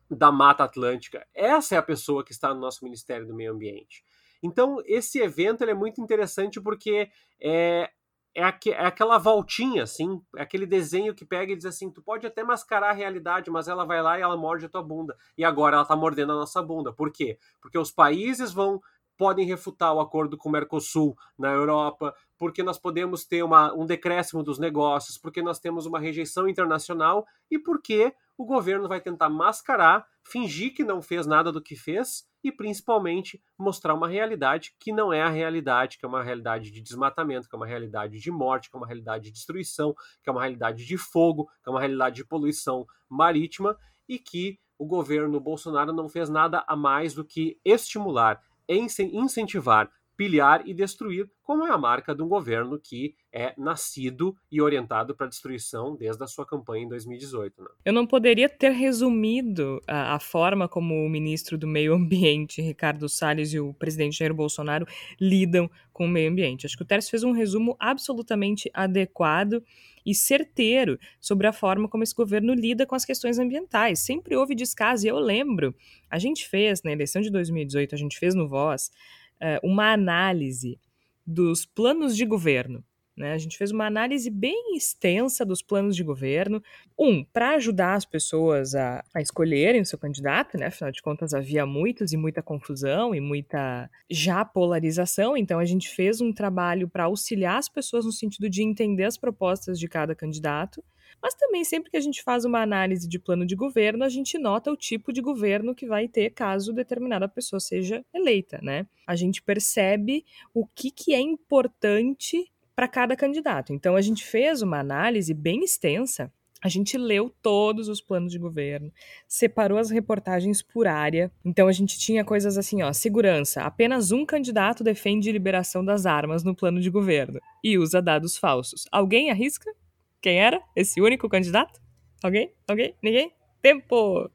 da 0.09 0.31
Mata 0.31 0.63
Atlântica. 0.63 1.25
Essa 1.33 1.75
é 1.75 1.77
a 1.77 1.83
pessoa 1.83 2.23
que 2.23 2.31
está 2.31 2.53
no 2.53 2.59
nosso 2.59 2.83
Ministério 2.83 3.25
do 3.25 3.33
Meio 3.33 3.53
Ambiente. 3.53 4.03
Então, 4.43 4.81
esse 4.85 5.19
evento 5.19 5.63
é 5.63 5.73
muito 5.73 6.01
interessante 6.01 6.59
porque 6.59 7.09
é, 7.39 7.89
é, 8.33 8.43
aqu 8.43 8.69
é, 8.69 8.85
aquela 8.85 9.17
voltinha, 9.17 9.83
assim, 9.83 10.21
é 10.35 10.41
aquele 10.41 10.65
desenho 10.65 11.13
que 11.13 11.25
pega 11.25 11.53
e 11.53 11.55
diz 11.55 11.65
assim: 11.65 11.91
tu 11.91 12.01
pode 12.01 12.25
até 12.25 12.43
mascarar 12.43 12.89
a 12.89 12.93
realidade, 12.93 13.51
mas 13.51 13.67
ela 13.67 13.85
vai 13.85 14.01
lá 14.01 14.17
e 14.17 14.21
ela 14.21 14.35
morde 14.35 14.65
a 14.65 14.69
tua 14.69 14.83
bunda. 14.83 15.15
E 15.37 15.45
agora 15.45 15.75
ela 15.75 15.83
está 15.83 15.95
mordendo 15.95 16.33
a 16.33 16.35
nossa 16.35 16.61
bunda. 16.61 16.91
Por 16.91 17.11
quê? 17.11 17.37
Porque 17.61 17.77
os 17.77 17.91
países 17.91 18.51
vão 18.51 18.81
podem 19.21 19.45
refutar 19.45 19.93
o 19.93 19.99
acordo 19.99 20.35
com 20.35 20.49
o 20.49 20.51
Mercosul 20.51 21.15
na 21.37 21.51
Europa, 21.51 22.11
porque 22.39 22.63
nós 22.63 22.79
podemos 22.79 23.23
ter 23.23 23.43
uma, 23.43 23.71
um 23.71 23.85
decréscimo 23.85 24.41
dos 24.41 24.57
negócios, 24.57 25.15
porque 25.15 25.43
nós 25.43 25.59
temos 25.59 25.85
uma 25.85 25.99
rejeição 25.99 26.49
internacional 26.49 27.23
e 27.51 27.59
porque 27.59 28.15
o 28.35 28.43
governo 28.43 28.87
vai 28.87 28.99
tentar 28.99 29.29
mascarar, 29.29 30.07
fingir 30.23 30.73
que 30.73 30.83
não 30.83 31.03
fez 31.03 31.27
nada 31.27 31.51
do 31.51 31.61
que 31.61 31.75
fez 31.75 32.27
e 32.43 32.51
principalmente 32.51 33.39
mostrar 33.55 33.93
uma 33.93 34.07
realidade 34.07 34.73
que 34.79 34.91
não 34.91 35.13
é 35.13 35.21
a 35.21 35.29
realidade, 35.29 35.99
que 35.99 36.05
é 36.05 36.09
uma 36.09 36.23
realidade 36.23 36.71
de 36.71 36.81
desmatamento, 36.81 37.47
que 37.47 37.55
é 37.55 37.57
uma 37.57 37.67
realidade 37.67 38.19
de 38.19 38.31
morte, 38.31 38.71
que 38.71 38.75
é 38.75 38.79
uma 38.79 38.87
realidade 38.87 39.25
de 39.25 39.31
destruição, 39.33 39.93
que 40.23 40.31
é 40.31 40.31
uma 40.31 40.41
realidade 40.41 40.83
de 40.83 40.97
fogo, 40.97 41.45
que 41.63 41.69
é 41.69 41.71
uma 41.71 41.79
realidade 41.79 42.15
de 42.15 42.25
poluição 42.25 42.87
marítima 43.07 43.77
e 44.09 44.17
que 44.17 44.57
o 44.79 44.85
governo 44.87 45.39
Bolsonaro 45.39 45.93
não 45.93 46.09
fez 46.09 46.27
nada 46.27 46.65
a 46.67 46.75
mais 46.75 47.13
do 47.13 47.23
que 47.23 47.59
estimular 47.63 48.41
incentivar 48.75 49.89
pilhar 50.21 50.61
e 50.67 50.73
destruir, 50.73 51.27
como 51.41 51.65
é 51.65 51.71
a 51.71 51.77
marca 51.79 52.13
de 52.13 52.21
um 52.21 52.27
governo 52.27 52.79
que 52.79 53.15
é 53.33 53.55
nascido 53.57 54.35
e 54.51 54.61
orientado 54.61 55.15
para 55.15 55.25
a 55.25 55.29
destruição 55.29 55.95
desde 55.95 56.23
a 56.23 56.27
sua 56.27 56.45
campanha 56.45 56.83
em 56.83 56.87
2018. 56.87 57.59
Né? 57.59 57.67
Eu 57.85 57.91
não 57.91 58.05
poderia 58.05 58.47
ter 58.47 58.69
resumido 58.69 59.81
a, 59.87 60.13
a, 60.13 60.19
forma 60.19 60.69
como 60.69 60.93
o 60.93 61.09
ministro 61.09 61.57
do 61.57 61.65
Meio 61.65 61.95
Ambiente, 61.95 62.61
Ricardo 62.61 63.09
Salles, 63.09 63.51
e 63.51 63.59
o 63.59 63.73
presidente 63.73 64.19
Jair 64.19 64.31
Bolsonaro 64.31 64.85
lidam 65.19 65.67
com 65.91 66.05
o 66.05 66.09
meio 66.09 66.29
ambiente. 66.29 66.67
Acho 66.67 66.77
que 66.77 66.83
o 66.83 66.87
Tércio 66.87 67.09
fez 67.09 67.23
um 67.23 67.31
resumo 67.31 67.75
absolutamente 67.79 68.69
adequado 68.75 69.63
e 70.05 70.13
certeiro 70.13 70.99
sobre 71.19 71.47
a 71.47 71.53
forma 71.53 71.87
como 71.87 72.03
esse 72.03 72.13
governo 72.15 72.53
lida 72.53 72.85
com 72.85 72.95
as 72.95 73.05
questões 73.05 73.39
ambientais. 73.39 73.99
Sempre 73.99 74.35
houve 74.35 74.55
descaso, 74.55 75.05
e 75.05 75.09
eu 75.09 75.19
lembro, 75.19 75.75
a 76.09 76.19
gente 76.19 76.47
fez, 76.47 76.83
na 76.83 76.91
eleição 76.91 77.21
de 77.21 77.29
2018, 77.29 77.95
a 77.95 77.97
gente 77.97 78.17
fez 78.17 78.35
no 78.35 78.47
Voz, 78.47 78.91
eh, 79.39 79.59
uma 79.63 79.91
análise 79.91 80.79
dos 81.25 81.65
planos 81.65 82.15
de 82.15 82.25
governo 82.25 82.83
né? 83.21 83.33
A 83.33 83.37
gente 83.37 83.57
fez 83.57 83.71
uma 83.71 83.85
análise 83.85 84.29
bem 84.29 84.75
extensa 84.75 85.45
dos 85.45 85.61
planos 85.61 85.95
de 85.95 86.03
governo. 86.03 86.61
Um, 86.99 87.23
para 87.23 87.51
ajudar 87.51 87.93
as 87.93 88.05
pessoas 88.05 88.75
a, 88.75 89.03
a, 89.13 89.21
escolherem 89.21 89.81
o 89.81 89.85
seu 89.85 89.97
candidato, 89.97 90.57
né? 90.57 90.65
afinal 90.65 90.91
de 90.91 91.01
contas 91.01 91.33
havia 91.33 91.65
muitos 91.65 92.11
e 92.11 92.17
muita 92.17 92.41
confusão 92.41 93.15
e 93.15 93.21
muita 93.21 93.89
já 94.09 94.43
polarização, 94.43 95.37
então 95.37 95.59
a 95.59 95.65
gente 95.65 95.89
fez 95.89 96.19
um 96.19 96.33
trabalho 96.33 96.89
para 96.89 97.05
auxiliar 97.05 97.57
as 97.57 97.69
pessoas 97.69 98.05
no 98.05 98.11
sentido 98.11 98.49
de 98.49 98.63
entender 98.63 99.05
as 99.05 99.17
propostas 99.17 99.79
de 99.79 99.87
cada 99.87 100.13
candidato. 100.13 100.83
Mas 101.21 101.35
também, 101.35 101.63
sempre 101.63 101.91
que 101.91 101.97
a 101.97 102.01
gente 102.01 102.23
faz 102.23 102.45
uma 102.45 102.61
análise 102.61 103.07
de 103.07 103.19
plano 103.19 103.45
de 103.45 103.55
governo, 103.55 104.03
a 104.03 104.09
gente 104.09 104.37
nota 104.39 104.71
o 104.71 104.77
tipo 104.77 105.13
de 105.13 105.21
governo 105.21 105.75
que 105.75 105.85
vai 105.85 106.07
ter 106.07 106.31
caso 106.31 106.73
determinada 106.73 107.27
pessoa 107.27 107.59
seja 107.59 108.03
eleita, 108.13 108.59
né? 108.61 108.87
A 109.05 109.15
gente 109.15 109.41
percebe 109.41 110.25
o 110.53 110.65
que, 110.65 110.89
que 110.89 111.13
é 111.13 111.19
importante 111.19 112.51
para 112.81 112.87
cada 112.87 113.15
candidato. 113.15 113.71
Então 113.71 113.95
a 113.95 114.01
gente 114.01 114.25
fez 114.25 114.63
uma 114.63 114.79
análise 114.79 115.35
bem 115.35 115.63
extensa. 115.63 116.33
A 116.63 116.67
gente 116.67 116.97
leu 116.97 117.31
todos 117.39 117.87
os 117.87 118.01
planos 118.01 118.31
de 118.31 118.39
governo, 118.39 118.91
separou 119.27 119.77
as 119.77 119.91
reportagens 119.91 120.63
por 120.63 120.87
área. 120.87 121.31
Então 121.45 121.67
a 121.67 121.71
gente 121.71 121.99
tinha 121.99 122.25
coisas 122.25 122.57
assim, 122.57 122.81
ó, 122.81 122.91
segurança. 122.91 123.61
Apenas 123.61 124.11
um 124.11 124.25
candidato 124.25 124.83
defende 124.83 125.31
liberação 125.31 125.85
das 125.85 126.07
armas 126.07 126.43
no 126.43 126.55
plano 126.55 126.81
de 126.81 126.89
governo 126.89 127.39
e 127.63 127.77
usa 127.77 128.01
dados 128.01 128.35
falsos. 128.35 128.87
Alguém 128.91 129.29
arrisca? 129.29 129.71
Quem 130.19 130.39
era 130.39 130.59
esse 130.75 130.99
único 130.99 131.29
candidato? 131.29 131.79
Alguém? 132.23 132.51
Alguém? 132.67 132.95
Ninguém? 133.03 133.31
Tempo! 133.61 134.27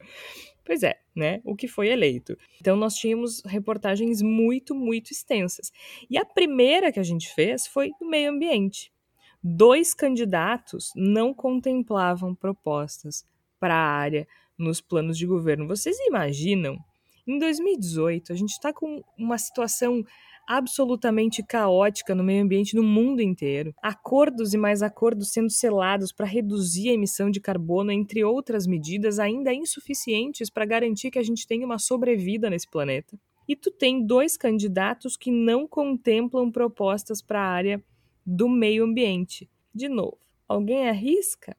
Pois 0.67 0.83
é, 0.83 0.99
né? 1.15 1.41
O 1.45 1.55
que 1.55 1.69
foi 1.69 1.89
eleito. 1.89 2.37
Então 2.61 2.77
nós 2.77 2.97
tínhamos 2.97 3.41
reportagens 3.47 4.21
muito, 4.21 4.75
muito 4.75 5.13
extensas. 5.13 5.73
E 6.11 6.19
a 6.19 6.25
primeira 6.25 6.91
que 6.91 6.99
a 6.99 7.05
gente 7.05 7.33
fez 7.33 7.69
foi 7.69 7.93
do 8.01 8.11
meio 8.11 8.33
ambiente. 8.33 8.93
Dois 9.41 9.95
candidatos 9.95 10.91
não 10.97 11.33
contemplavam 11.33 12.35
propostas 12.35 13.25
para 13.61 13.77
a 13.77 13.89
área 13.97 14.27
nos 14.59 14.81
planos 14.81 15.17
de 15.17 15.25
governo. 15.25 15.69
Vocês 15.69 15.97
imaginam? 16.01 16.77
Em 17.25 17.39
2018, 17.39 18.33
a 18.33 18.37
gente 18.37 18.51
está 18.51 18.73
com 18.73 19.05
uma 19.17 19.39
situação 19.39 20.05
absolutamente 20.47 21.43
caótica 21.43 22.15
no 22.15 22.23
meio 22.23 22.45
ambiente 22.45 22.77
no 22.77 22.83
mundo 22.83 23.21
inteiro. 23.21 23.75
Acordos 23.83 24.55
e 24.55 24.57
mais 24.57 24.83
acordos 24.83 25.33
sendo 25.33 25.51
selados 25.51 26.13
para 26.13 26.27
reduzir 26.27 26.91
a 26.91 26.93
emissão 26.93 27.31
de 27.31 27.41
carbono, 27.41 27.91
entre 27.91 28.23
outras 28.23 28.67
medidas 28.67 29.19
ainda 29.19 29.53
insuficientes 29.53 30.49
para 30.49 30.65
garantir 30.65 31.11
que 31.11 31.19
a 31.19 31.23
gente 31.23 31.47
tenha 31.47 31.67
uma 31.67 31.79
sobrevida 31.79 32.49
nesse 32.49 32.69
planeta. 32.69 33.19
E 33.49 33.55
tu 33.55 33.71
tem 33.71 34.05
dois 34.05 34.37
candidatos 34.37 35.17
que 35.17 35.31
não 35.31 35.67
contemplam 35.67 36.51
propostas 36.51 37.23
para 37.23 37.41
a 37.41 37.49
área 37.49 37.85
do 38.25 38.49
meio 38.49 38.85
ambiente. 38.85 39.49
De 39.75 39.89
novo, 39.89 40.19
alguém 40.49 40.89
arrisca 40.89 41.57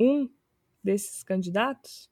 um 0.00 0.28
desses 0.82 1.22
candidatos? 1.22 2.10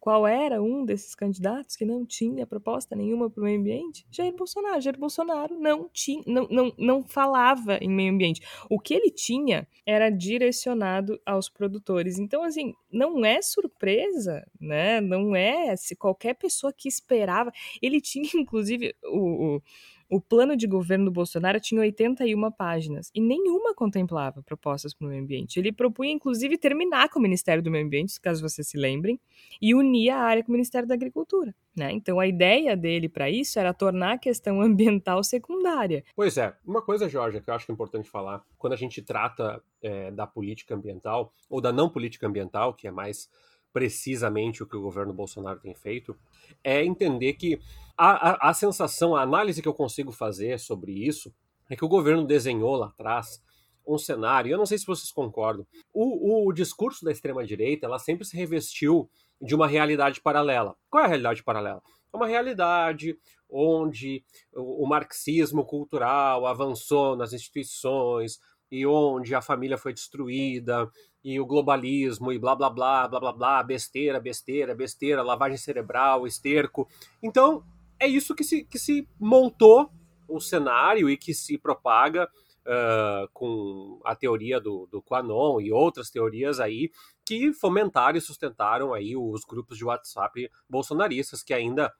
Qual 0.00 0.26
era 0.26 0.62
um 0.62 0.84
desses 0.84 1.14
candidatos 1.14 1.74
que 1.74 1.84
não 1.84 2.06
tinha 2.06 2.46
proposta 2.46 2.94
nenhuma 2.94 3.28
para 3.28 3.40
o 3.40 3.44
meio 3.44 3.58
ambiente? 3.58 4.06
Jair 4.10 4.34
Bolsonaro. 4.34 4.80
Jair 4.80 4.98
Bolsonaro 4.98 5.58
não, 5.58 5.88
tinha, 5.92 6.22
não, 6.26 6.46
não, 6.48 6.72
não 6.78 7.04
falava 7.04 7.78
em 7.80 7.90
meio 7.90 8.12
ambiente. 8.12 8.40
O 8.70 8.78
que 8.78 8.94
ele 8.94 9.10
tinha 9.10 9.66
era 9.84 10.08
direcionado 10.08 11.20
aos 11.26 11.48
produtores. 11.48 12.18
Então, 12.18 12.44
assim, 12.44 12.74
não 12.92 13.24
é 13.24 13.42
surpresa, 13.42 14.46
né? 14.60 15.00
Não 15.00 15.34
é 15.34 15.74
se 15.76 15.96
qualquer 15.96 16.34
pessoa 16.34 16.72
que 16.72 16.88
esperava. 16.88 17.50
Ele 17.82 18.00
tinha, 18.00 18.28
inclusive, 18.34 18.94
o, 19.04 19.56
o 19.56 19.62
o 20.08 20.20
plano 20.20 20.56
de 20.56 20.66
governo 20.66 21.06
do 21.06 21.10
Bolsonaro 21.10 21.60
tinha 21.60 21.80
81 21.80 22.50
páginas 22.52 23.10
e 23.14 23.20
nenhuma 23.20 23.74
contemplava 23.74 24.42
propostas 24.42 24.94
para 24.94 25.06
o 25.06 25.10
meio 25.10 25.22
ambiente. 25.22 25.58
Ele 25.58 25.70
propunha, 25.70 26.12
inclusive, 26.12 26.56
terminar 26.56 27.08
com 27.10 27.18
o 27.18 27.22
Ministério 27.22 27.62
do 27.62 27.70
Meio 27.70 27.84
Ambiente, 27.84 28.20
caso 28.20 28.40
vocês 28.40 28.66
se 28.66 28.78
lembrem, 28.78 29.20
e 29.60 29.74
unir 29.74 30.10
a 30.10 30.18
área 30.18 30.42
com 30.42 30.50
o 30.50 30.52
Ministério 30.52 30.88
da 30.88 30.94
Agricultura. 30.94 31.54
Né? 31.76 31.92
Então, 31.92 32.18
a 32.18 32.26
ideia 32.26 32.76
dele 32.76 33.08
para 33.08 33.30
isso 33.30 33.58
era 33.58 33.74
tornar 33.74 34.14
a 34.14 34.18
questão 34.18 34.60
ambiental 34.62 35.22
secundária. 35.22 36.02
Pois 36.16 36.36
é. 36.36 36.54
Uma 36.64 36.82
coisa, 36.82 37.08
Jorge, 37.08 37.40
que 37.40 37.50
eu 37.50 37.54
acho 37.54 37.66
que 37.66 37.72
é 37.72 37.74
importante 37.74 38.08
falar, 38.08 38.42
quando 38.56 38.72
a 38.72 38.76
gente 38.76 39.02
trata 39.02 39.62
é, 39.82 40.10
da 40.10 40.26
política 40.26 40.74
ambiental, 40.74 41.32
ou 41.48 41.60
da 41.60 41.72
não 41.72 41.88
política 41.88 42.26
ambiental, 42.26 42.74
que 42.74 42.88
é 42.88 42.90
mais 42.90 43.28
precisamente 43.72 44.62
o 44.62 44.66
que 44.66 44.76
o 44.76 44.82
governo 44.82 45.12
Bolsonaro 45.12 45.60
tem 45.60 45.74
feito, 45.74 46.16
é 46.64 46.84
entender 46.84 47.34
que 47.34 47.60
a, 47.96 48.30
a, 48.30 48.50
a 48.50 48.54
sensação, 48.54 49.14
a 49.14 49.22
análise 49.22 49.60
que 49.60 49.68
eu 49.68 49.74
consigo 49.74 50.12
fazer 50.12 50.58
sobre 50.58 50.92
isso 50.92 51.32
é 51.70 51.76
que 51.76 51.84
o 51.84 51.88
governo 51.88 52.26
desenhou 52.26 52.76
lá 52.76 52.86
atrás 52.86 53.42
um 53.86 53.98
cenário, 53.98 54.50
eu 54.50 54.58
não 54.58 54.66
sei 54.66 54.76
se 54.76 54.86
vocês 54.86 55.10
concordam, 55.10 55.66
o, 55.92 56.44
o, 56.44 56.48
o 56.48 56.52
discurso 56.52 57.04
da 57.04 57.10
extrema-direita, 57.10 57.86
ela 57.86 57.98
sempre 57.98 58.24
se 58.24 58.36
revestiu 58.36 59.08
de 59.40 59.54
uma 59.54 59.66
realidade 59.66 60.20
paralela. 60.20 60.76
Qual 60.90 61.02
é 61.02 61.06
a 61.06 61.08
realidade 61.08 61.42
paralela? 61.42 61.82
É 62.12 62.16
uma 62.16 62.26
realidade 62.26 63.18
onde 63.48 64.22
o, 64.52 64.84
o 64.84 64.88
marxismo 64.88 65.64
cultural 65.64 66.46
avançou 66.46 67.16
nas 67.16 67.32
instituições 67.32 68.38
e 68.70 68.86
onde 68.86 69.34
a 69.34 69.40
família 69.40 69.78
foi 69.78 69.92
destruída 69.92 70.90
e 71.24 71.40
o 71.40 71.46
globalismo 71.46 72.32
e 72.32 72.38
blá 72.38 72.54
blá 72.54 72.70
blá 72.70 73.08
blá 73.08 73.20
blá 73.20 73.32
blá 73.32 73.62
besteira 73.62 74.20
besteira 74.20 74.74
besteira 74.74 75.22
lavagem 75.22 75.56
cerebral 75.56 76.26
esterco 76.26 76.88
então 77.22 77.64
é 77.98 78.06
isso 78.06 78.34
que 78.34 78.44
se, 78.44 78.64
que 78.64 78.78
se 78.78 79.08
montou 79.18 79.90
o 80.28 80.40
cenário 80.40 81.08
e 81.08 81.16
que 81.16 81.34
se 81.34 81.58
propaga 81.58 82.28
uh, 82.68 83.28
com 83.32 84.00
a 84.04 84.14
teoria 84.14 84.60
do, 84.60 84.86
do 84.86 85.02
Quanon 85.02 85.60
e 85.60 85.72
outras 85.72 86.10
teorias 86.10 86.60
aí 86.60 86.90
que 87.24 87.52
fomentaram 87.52 88.18
e 88.18 88.20
sustentaram 88.20 88.92
aí 88.92 89.16
os 89.16 89.44
grupos 89.44 89.76
de 89.76 89.84
WhatsApp 89.84 90.50
bolsonaristas 90.68 91.42
que 91.42 91.54
ainda 91.54 91.92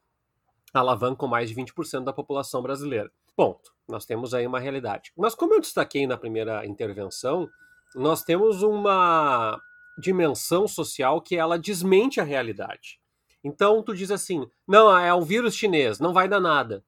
alavancam 0.73 1.27
mais 1.27 1.49
de 1.49 1.57
20% 1.57 2.05
da 2.05 2.13
população 2.13 2.63
brasileira. 2.63 3.11
Ponto. 3.39 3.73
Nós 3.87 4.05
temos 4.05 4.35
aí 4.35 4.45
uma 4.49 4.59
realidade. 4.59 5.13
Mas 5.17 5.33
como 5.33 5.55
eu 5.55 5.61
destaquei 5.61 6.09
na 6.09 6.17
primeira 6.17 6.67
intervenção, 6.67 7.49
nós 7.95 8.25
temos 8.25 8.65
uma 8.65 9.63
dimensão 9.97 10.67
social 10.67 11.21
que 11.21 11.37
ela 11.37 11.57
desmente 11.57 12.21
a 12.21 12.25
realidade. 12.25 13.01
Então 13.45 13.81
tu 13.81 13.95
diz 13.95 14.11
assim: 14.11 14.51
não, 14.67 14.99
é 14.99 15.15
um 15.15 15.23
vírus 15.23 15.55
chinês, 15.55 16.01
não 16.01 16.13
vai 16.13 16.29
dar 16.29 16.41
nada. 16.41 16.85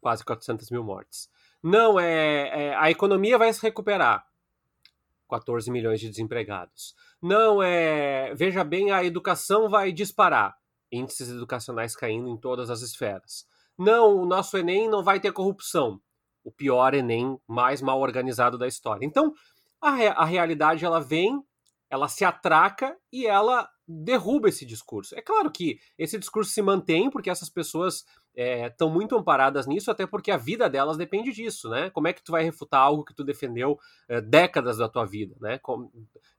Quase 0.00 0.24
400 0.24 0.72
mil 0.72 0.82
mortes. 0.82 1.30
Não, 1.62 2.00
é, 2.00 2.70
é 2.70 2.74
a 2.74 2.90
economia 2.90 3.38
vai 3.38 3.52
se 3.52 3.62
recuperar. 3.62 4.26
14 5.28 5.70
milhões 5.70 6.00
de 6.00 6.08
desempregados. 6.08 6.96
Não, 7.22 7.62
é. 7.62 8.34
Veja 8.34 8.64
bem, 8.64 8.90
a 8.90 9.04
educação 9.04 9.70
vai 9.70 9.92
disparar. 9.92 10.58
Índices 10.90 11.30
educacionais 11.30 11.94
caindo 11.94 12.28
em 12.28 12.36
todas 12.36 12.70
as 12.70 12.82
esferas. 12.82 13.48
Não, 13.80 14.14
o 14.14 14.26
nosso 14.26 14.58
Enem 14.58 14.90
não 14.90 15.02
vai 15.02 15.18
ter 15.18 15.32
corrupção. 15.32 15.98
O 16.44 16.52
pior 16.52 16.92
Enem 16.92 17.40
mais 17.48 17.80
mal 17.80 17.98
organizado 17.98 18.58
da 18.58 18.68
história. 18.68 19.06
Então, 19.06 19.32
a, 19.80 19.94
re 19.94 20.08
a 20.08 20.24
realidade 20.26 20.84
ela 20.84 21.00
vem, 21.00 21.42
ela 21.88 22.06
se 22.06 22.22
atraca 22.22 22.94
e 23.10 23.26
ela 23.26 23.66
derruba 23.88 24.50
esse 24.50 24.66
discurso. 24.66 25.14
É 25.18 25.22
claro 25.22 25.50
que 25.50 25.80
esse 25.96 26.18
discurso 26.18 26.52
se 26.52 26.60
mantém 26.60 27.08
porque 27.08 27.30
essas 27.30 27.48
pessoas 27.48 28.04
estão 28.34 28.88
é, 28.88 28.92
muito 28.92 29.16
amparadas 29.16 29.66
nisso, 29.66 29.90
até 29.90 30.06
porque 30.06 30.30
a 30.30 30.36
vida 30.36 30.68
delas 30.68 30.98
depende 30.98 31.32
disso, 31.32 31.70
né? 31.70 31.88
Como 31.88 32.06
é 32.06 32.12
que 32.12 32.22
tu 32.22 32.32
vai 32.32 32.42
refutar 32.42 32.82
algo 32.82 33.02
que 33.02 33.14
tu 33.14 33.24
defendeu 33.24 33.78
é, 34.06 34.20
décadas 34.20 34.76
da 34.76 34.90
tua 34.90 35.06
vida, 35.06 35.34
né? 35.40 35.58
Com, 35.58 35.90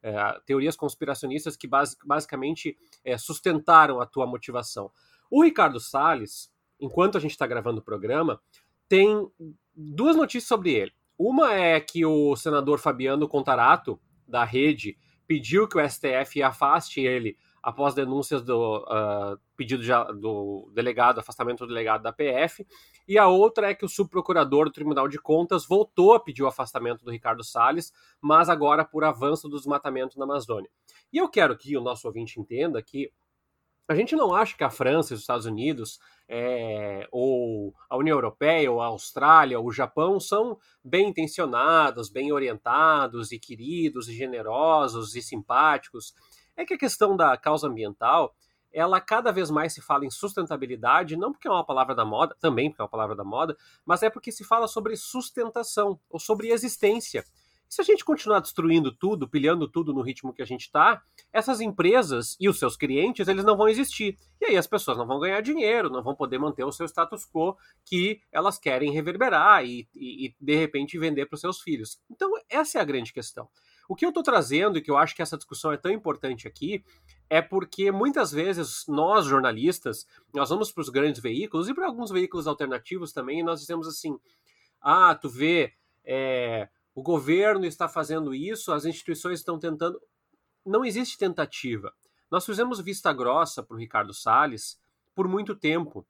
é, 0.03 0.13
teorias 0.45 0.75
conspiracionistas 0.75 1.57
que 1.57 1.67
base, 1.67 1.97
basicamente 2.05 2.77
é, 3.03 3.17
sustentaram 3.17 3.99
a 3.99 4.05
tua 4.05 4.27
motivação. 4.27 4.91
O 5.31 5.43
Ricardo 5.43 5.79
Salles, 5.79 6.50
enquanto 6.81 7.17
a 7.17 7.21
gente 7.21 7.31
está 7.31 7.47
gravando 7.47 7.79
o 7.79 7.83
programa, 7.83 8.41
tem 8.89 9.29
duas 9.73 10.15
notícias 10.15 10.47
sobre 10.47 10.73
ele. 10.73 10.91
Uma 11.17 11.53
é 11.53 11.79
que 11.79 12.05
o 12.05 12.35
senador 12.35 12.79
Fabiano 12.79 13.27
Contarato, 13.27 14.01
da 14.27 14.43
rede, 14.43 14.97
pediu 15.27 15.67
que 15.67 15.77
o 15.77 15.89
STF 15.89 16.41
afaste 16.41 16.99
ele 16.99 17.37
após 17.61 17.93
denúncias 17.93 18.41
do 18.41 18.79
uh, 18.79 19.39
pedido 19.55 19.83
de, 19.83 19.91
do 20.19 20.71
delegado, 20.73 21.19
afastamento 21.19 21.59
do 21.59 21.67
delegado 21.67 22.01
da 22.01 22.11
PF, 22.11 22.65
e 23.07 23.17
a 23.17 23.27
outra 23.27 23.69
é 23.69 23.75
que 23.75 23.85
o 23.85 23.89
subprocurador 23.89 24.65
do 24.65 24.71
Tribunal 24.71 25.07
de 25.07 25.19
Contas 25.19 25.65
voltou 25.65 26.15
a 26.15 26.19
pedir 26.19 26.41
o 26.41 26.47
afastamento 26.47 27.05
do 27.05 27.11
Ricardo 27.11 27.43
Salles, 27.43 27.93
mas 28.19 28.49
agora 28.49 28.83
por 28.83 29.03
avanço 29.03 29.47
do 29.47 29.57
desmatamento 29.57 30.17
na 30.17 30.25
Amazônia. 30.25 30.69
E 31.13 31.17
eu 31.17 31.29
quero 31.29 31.55
que 31.55 31.77
o 31.77 31.81
nosso 31.81 32.07
ouvinte 32.07 32.39
entenda 32.39 32.81
que 32.81 33.11
a 33.87 33.95
gente 33.95 34.15
não 34.15 34.33
acha 34.33 34.55
que 34.55 34.63
a 34.63 34.69
França, 34.69 35.13
os 35.13 35.19
Estados 35.19 35.45
Unidos, 35.45 35.99
é, 36.27 37.07
ou 37.11 37.73
a 37.89 37.97
União 37.97 38.15
Europeia, 38.15 38.71
ou 38.71 38.81
a 38.81 38.85
Austrália, 38.85 39.59
ou 39.59 39.67
o 39.67 39.71
Japão 39.71 40.19
são 40.19 40.57
bem 40.83 41.09
intencionados, 41.09 42.09
bem 42.09 42.31
orientados 42.31 43.31
e 43.31 43.39
queridos 43.39 44.07
e 44.07 44.13
generosos 44.13 45.15
e 45.15 45.21
simpáticos. 45.21 46.13
É 46.55 46.65
que 46.65 46.73
a 46.73 46.77
questão 46.77 47.17
da 47.17 47.35
causa 47.35 47.67
ambiental, 47.67 48.33
ela 48.71 49.01
cada 49.01 49.31
vez 49.31 49.49
mais 49.49 49.73
se 49.73 49.81
fala 49.81 50.05
em 50.05 50.09
sustentabilidade, 50.09 51.17
não 51.17 51.31
porque 51.31 51.47
é 51.47 51.51
uma 51.51 51.65
palavra 51.65 51.93
da 51.93 52.05
moda, 52.05 52.35
também 52.39 52.69
porque 52.69 52.81
é 52.81 52.85
uma 52.85 52.89
palavra 52.89 53.15
da 53.15 53.23
moda, 53.23 53.57
mas 53.85 54.01
é 54.03 54.09
porque 54.09 54.31
se 54.31 54.45
fala 54.45 54.67
sobre 54.67 54.95
sustentação 54.95 55.99
ou 56.09 56.19
sobre 56.19 56.49
existência 56.49 57.25
se 57.71 57.79
a 57.79 57.85
gente 57.85 58.03
continuar 58.03 58.41
destruindo 58.41 58.91
tudo, 58.91 59.29
pilhando 59.29 59.65
tudo 59.65 59.93
no 59.93 60.01
ritmo 60.01 60.33
que 60.33 60.41
a 60.41 60.45
gente 60.45 60.63
está, 60.63 61.01
essas 61.31 61.61
empresas 61.61 62.35
e 62.37 62.49
os 62.49 62.59
seus 62.59 62.75
clientes, 62.75 63.29
eles 63.29 63.45
não 63.45 63.55
vão 63.55 63.69
existir. 63.69 64.19
E 64.41 64.45
aí 64.47 64.57
as 64.57 64.67
pessoas 64.67 64.97
não 64.97 65.07
vão 65.07 65.21
ganhar 65.21 65.39
dinheiro, 65.39 65.89
não 65.89 66.03
vão 66.03 66.13
poder 66.13 66.37
manter 66.37 66.65
o 66.65 66.71
seu 66.73 66.85
status 66.85 67.25
quo 67.25 67.55
que 67.85 68.19
elas 68.29 68.59
querem 68.59 68.91
reverberar 68.91 69.63
e, 69.63 69.87
e, 69.95 70.25
e 70.25 70.35
de 70.37 70.53
repente 70.53 70.99
vender 70.99 71.27
para 71.27 71.35
os 71.35 71.39
seus 71.39 71.61
filhos. 71.61 71.97
Então, 72.11 72.29
essa 72.49 72.77
é 72.77 72.81
a 72.81 72.83
grande 72.83 73.13
questão. 73.13 73.47
O 73.87 73.95
que 73.95 74.03
eu 74.05 74.09
estou 74.09 74.21
trazendo 74.23 74.77
e 74.77 74.81
que 74.81 74.91
eu 74.91 74.97
acho 74.97 75.15
que 75.15 75.21
essa 75.21 75.37
discussão 75.37 75.71
é 75.71 75.77
tão 75.77 75.93
importante 75.93 76.49
aqui 76.49 76.83
é 77.29 77.41
porque 77.41 77.89
muitas 77.89 78.33
vezes 78.33 78.83
nós, 78.85 79.25
jornalistas, 79.25 80.05
nós 80.33 80.49
vamos 80.49 80.73
para 80.73 80.81
os 80.81 80.89
grandes 80.89 81.21
veículos 81.21 81.69
e 81.69 81.73
para 81.73 81.87
alguns 81.87 82.11
veículos 82.11 82.47
alternativos 82.47 83.13
também 83.13 83.39
e 83.39 83.43
nós 83.43 83.61
dizemos 83.61 83.87
assim: 83.87 84.19
ah, 84.81 85.15
tu 85.15 85.29
vê. 85.29 85.71
É, 86.03 86.67
o 86.93 87.01
governo 87.01 87.65
está 87.65 87.87
fazendo 87.87 88.33
isso, 88.33 88.71
as 88.71 88.85
instituições 88.85 89.39
estão 89.39 89.57
tentando. 89.57 89.99
Não 90.65 90.83
existe 90.83 91.17
tentativa. 91.17 91.93
Nós 92.29 92.45
fizemos 92.45 92.79
vista 92.79 93.11
grossa 93.11 93.63
para 93.63 93.75
o 93.75 93.79
Ricardo 93.79 94.13
Salles 94.13 94.79
por 95.15 95.27
muito 95.27 95.55
tempo, 95.55 96.07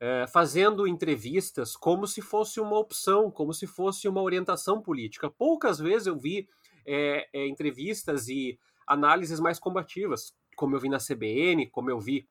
é, 0.00 0.26
fazendo 0.26 0.86
entrevistas 0.86 1.76
como 1.76 2.06
se 2.06 2.20
fosse 2.20 2.60
uma 2.60 2.78
opção, 2.78 3.30
como 3.30 3.54
se 3.54 3.66
fosse 3.66 4.08
uma 4.08 4.20
orientação 4.20 4.82
política. 4.82 5.30
Poucas 5.30 5.78
vezes 5.78 6.06
eu 6.06 6.18
vi 6.18 6.48
é, 6.86 7.28
é, 7.32 7.46
entrevistas 7.46 8.28
e 8.28 8.58
análises 8.86 9.40
mais 9.40 9.58
combativas, 9.58 10.34
como 10.56 10.76
eu 10.76 10.80
vi 10.80 10.88
na 10.88 10.98
CBN, 10.98 11.70
como 11.70 11.90
eu 11.90 11.98
vi 11.98 12.28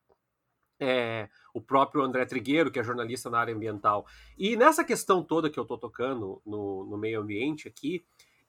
é, 0.79 1.29
o 1.53 1.61
próprio 1.61 2.03
André 2.03 2.25
Trigueiro, 2.25 2.71
que 2.71 2.79
é 2.79 2.83
jornalista 2.83 3.29
na 3.29 3.39
área 3.39 3.55
ambiental. 3.55 4.05
E 4.37 4.55
nessa 4.55 4.83
questão 4.83 5.23
toda 5.23 5.49
que 5.49 5.59
eu 5.59 5.63
estou 5.63 5.77
tocando 5.77 6.41
no, 6.45 6.85
no 6.85 6.97
meio 6.97 7.21
ambiente 7.21 7.67
aqui, 7.67 8.03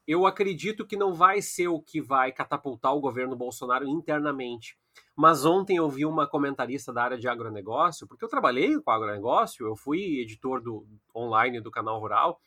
eu 0.07 0.27
acredito 0.27 0.87
que 0.87 0.97
não 0.97 1.15
vai 1.15 1.41
ser 1.41 1.69
o 1.69 1.81
que 1.81 2.01
vai 2.01 2.31
catapultar 2.31 2.95
o 2.95 3.01
governo 3.01 3.35
Bolsonaro 3.35 3.87
internamente. 3.87 4.77
Mas 5.17 5.45
ontem 5.45 5.77
eu 5.77 5.89
vi 5.89 6.05
uma 6.05 6.27
comentarista 6.27 6.93
da 6.93 7.05
área 7.05 7.19
de 7.19 7.29
agronegócio, 7.29 8.07
porque 8.07 8.25
eu 8.25 8.29
trabalhei 8.29 8.79
com 8.81 8.91
agronegócio, 8.91 9.67
eu 9.67 9.77
fui 9.77 10.21
editor 10.21 10.61
do 10.61 10.87
online 11.15 11.61
do 11.61 11.71
canal 11.71 11.99
Rural, 11.99 12.41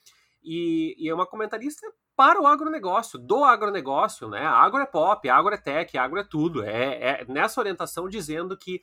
e, 0.43 0.95
e 0.97 1.09
é 1.09 1.13
uma 1.13 1.25
comentarista 1.25 1.85
para 2.15 2.41
o 2.41 2.47
agronegócio, 2.47 3.19
do 3.19 3.43
agronegócio, 3.43 4.27
né? 4.29 4.45
Agro 4.45 4.81
é 4.81 4.85
pop, 4.85 5.29
agro 5.29 5.53
é 5.53 5.57
tech, 5.57 5.97
agro 5.97 6.19
é 6.19 6.23
tudo. 6.23 6.63
É, 6.63 7.21
é 7.21 7.25
nessa 7.27 7.59
orientação 7.59 8.07
dizendo 8.07 8.57
que 8.57 8.81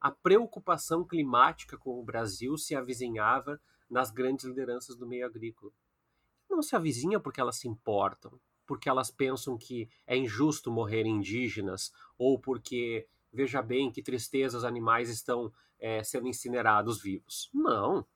a 0.00 0.10
preocupação 0.10 1.04
climática 1.04 1.76
com 1.76 1.98
o 1.98 2.04
Brasil 2.04 2.56
se 2.56 2.74
avizinhava 2.74 3.60
nas 3.90 4.10
grandes 4.10 4.44
lideranças 4.44 4.96
do 4.96 5.06
meio 5.06 5.26
agrícola. 5.26 5.72
Não 6.48 6.62
se 6.62 6.76
avizinha 6.76 7.18
porque 7.18 7.40
elas 7.40 7.56
se 7.56 7.68
importam, 7.68 8.40
porque 8.66 8.88
elas 8.88 9.10
pensam 9.10 9.56
que 9.56 9.88
é 10.06 10.16
injusto 10.16 10.70
morrer 10.70 11.06
indígenas, 11.06 11.92
ou 12.16 12.38
porque, 12.38 13.08
veja 13.32 13.62
bem, 13.62 13.90
que 13.90 14.02
tristeza 14.02 14.58
os 14.58 14.64
animais 14.64 15.08
estão 15.08 15.52
é, 15.78 16.02
sendo 16.02 16.28
incinerados 16.28 17.00
vivos. 17.00 17.50
Não. 17.52 18.06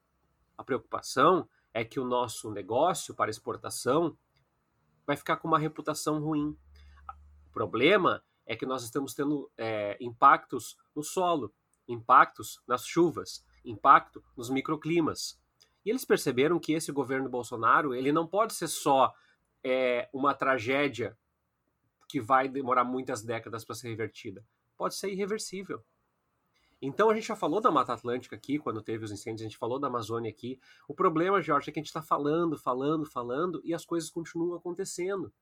A 0.57 0.63
preocupação 0.63 1.49
é 1.73 1.85
que 1.85 1.99
o 1.99 2.05
nosso 2.05 2.51
negócio 2.51 3.15
para 3.15 3.31
exportação 3.31 4.17
vai 5.07 5.17
ficar 5.17 5.37
com 5.39 5.49
uma 5.49 5.59
reputação 5.59 6.21
ruim. 6.21 6.57
O 7.49 7.53
problema 7.53 8.23
é 8.47 8.55
que 8.55 8.67
nós 8.67 8.83
estamos 8.83 9.15
tendo 9.15 9.51
é, 9.57 9.97
impactos 10.01 10.77
no 10.95 11.03
solo, 11.03 11.53
impactos 11.89 12.61
nas 12.67 12.87
chuvas, 12.87 13.45
impacto 13.65 14.23
nos 14.37 14.51
microclimas. 14.51 15.41
E 15.85 15.91
eles 15.91 16.05
perceberam 16.05 16.59
que 16.59 16.73
esse 16.73 16.93
governo 16.93 17.29
Bolsonaro 17.29 17.95
ele 17.95 18.13
não 18.13 18.27
pode 18.27 18.55
ser 18.55 18.69
só 18.69 19.13
é, 19.65 20.09
uma 20.13 20.35
tragédia 20.35 21.17
que 22.09 22.21
vai 22.21 22.49
demorar 22.49 22.85
muitas 22.85 23.23
décadas 23.23 23.65
para 23.65 23.75
ser 23.75 23.89
revertida. 23.89 24.45
Pode 24.77 24.95
ser 24.95 25.11
irreversível. 25.11 25.83
Então 26.81 27.09
a 27.09 27.15
gente 27.15 27.29
já 27.29 27.37
falou 27.37 27.61
da 27.61 27.71
Mata 27.71 27.93
Atlântica 27.93 28.35
aqui, 28.35 28.59
quando 28.59 28.83
teve 28.83 29.05
os 29.05 29.13
incêndios, 29.13 29.43
a 29.43 29.45
gente 29.45 29.57
falou 29.57 29.79
da 29.79 29.87
Amazônia 29.87 30.29
aqui. 30.29 30.59
O 30.89 30.95
problema, 30.95 31.41
Jorge, 31.41 31.71
é 31.71 31.73
que 31.73 31.79
a 31.79 31.83
gente 31.83 31.87
está 31.87 32.03
falando, 32.03 32.59
falando, 32.59 33.07
falando 33.07 33.61
e 33.65 33.73
as 33.73 33.85
coisas 33.85 34.11
continuam 34.11 34.57
acontecendo. 34.57 35.33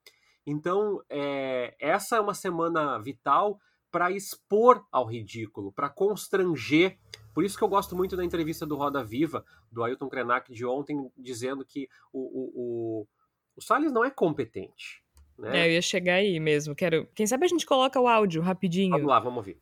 Então, 0.46 1.02
é, 1.08 1.74
essa 1.78 2.16
é 2.16 2.20
uma 2.20 2.34
semana 2.34 2.98
vital 2.98 3.58
para 3.90 4.10
expor 4.10 4.84
ao 4.90 5.04
ridículo, 5.04 5.72
para 5.72 5.88
constranger. 5.88 6.96
Por 7.34 7.44
isso 7.44 7.56
que 7.56 7.64
eu 7.64 7.68
gosto 7.68 7.96
muito 7.96 8.16
da 8.16 8.24
entrevista 8.24 8.66
do 8.66 8.76
Roda 8.76 9.04
Viva, 9.04 9.44
do 9.70 9.82
Ailton 9.82 10.08
Krenak 10.08 10.52
de 10.52 10.64
ontem, 10.64 11.10
dizendo 11.16 11.64
que 11.64 11.88
o, 12.12 12.20
o, 12.20 12.52
o, 12.54 13.06
o 13.56 13.62
Salles 13.62 13.92
não 13.92 14.04
é 14.04 14.10
competente. 14.10 15.02
Né? 15.38 15.60
É, 15.60 15.66
eu 15.66 15.72
ia 15.72 15.82
chegar 15.82 16.14
aí 16.14 16.38
mesmo. 16.38 16.74
Quero. 16.74 17.06
Quem 17.14 17.26
sabe 17.26 17.44
a 17.44 17.48
gente 17.48 17.66
coloca 17.66 18.00
o 18.00 18.06
áudio 18.06 18.42
rapidinho. 18.42 18.92
Vamos 18.92 19.06
lá, 19.06 19.18
vamos 19.18 19.38
ouvir. 19.38 19.58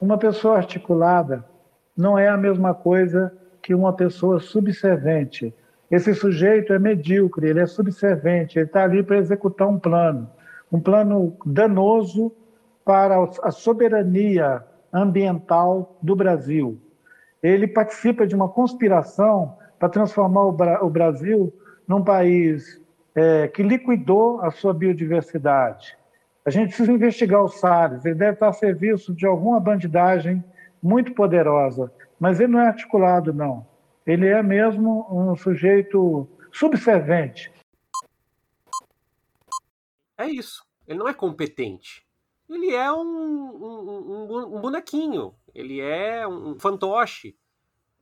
Uma 0.00 0.18
pessoa 0.18 0.56
articulada 0.56 1.48
não 1.96 2.18
é 2.18 2.28
a 2.28 2.36
mesma 2.36 2.74
coisa 2.74 3.36
que 3.62 3.74
uma 3.74 3.92
pessoa 3.92 4.38
subservente. 4.38 5.54
Esse 5.90 6.14
sujeito 6.14 6.72
é 6.72 6.78
medíocre, 6.78 7.48
ele 7.48 7.60
é 7.60 7.66
subservente, 7.66 8.58
ele 8.58 8.66
está 8.66 8.84
ali 8.84 9.02
para 9.02 9.18
executar 9.18 9.68
um 9.68 9.78
plano 9.78 10.30
um 10.74 10.80
plano 10.80 11.36
danoso 11.46 12.34
para 12.84 13.14
a 13.44 13.52
soberania 13.52 14.64
ambiental 14.92 15.96
do 16.02 16.16
Brasil. 16.16 16.80
Ele 17.40 17.68
participa 17.68 18.26
de 18.26 18.34
uma 18.34 18.48
conspiração 18.48 19.56
para 19.78 19.88
transformar 19.88 20.42
o, 20.42 20.90
Brasil 20.90 21.54
num 21.86 22.02
país 22.02 22.82
é, 23.14 23.46
que 23.46 23.62
liquidou 23.62 24.40
a 24.40 24.50
sua 24.50 24.74
biodiversidade. 24.74 25.96
A 26.44 26.50
gente 26.50 26.68
precisa 26.68 26.90
investigar 26.90 27.44
o 27.44 27.48
Salles, 27.48 28.04
ele 28.04 28.16
deve 28.16 28.32
estar 28.32 28.48
a 28.48 28.52
serviço 28.52 29.14
de 29.14 29.24
alguma 29.26 29.60
bandidagem 29.60 30.42
muito 30.82 31.14
poderosa, 31.14 31.92
mas 32.18 32.40
ele 32.40 32.52
não 32.52 32.60
é 32.60 32.66
articulado, 32.66 33.32
não. 33.32 33.64
Ele 34.04 34.26
é 34.26 34.42
mesmo 34.42 35.06
um 35.08 35.36
sujeito 35.36 36.28
subservente, 36.50 37.54
é 40.16 40.26
isso. 40.26 40.63
Ele 40.86 40.98
não 40.98 41.08
é 41.08 41.14
competente. 41.14 42.06
Ele 42.48 42.74
é 42.74 42.92
um, 42.92 42.98
um, 42.98 44.26
um, 44.30 44.56
um 44.56 44.60
bonequinho. 44.60 45.34
Ele 45.54 45.80
é 45.80 46.26
um 46.26 46.58
fantoche. 46.58 47.36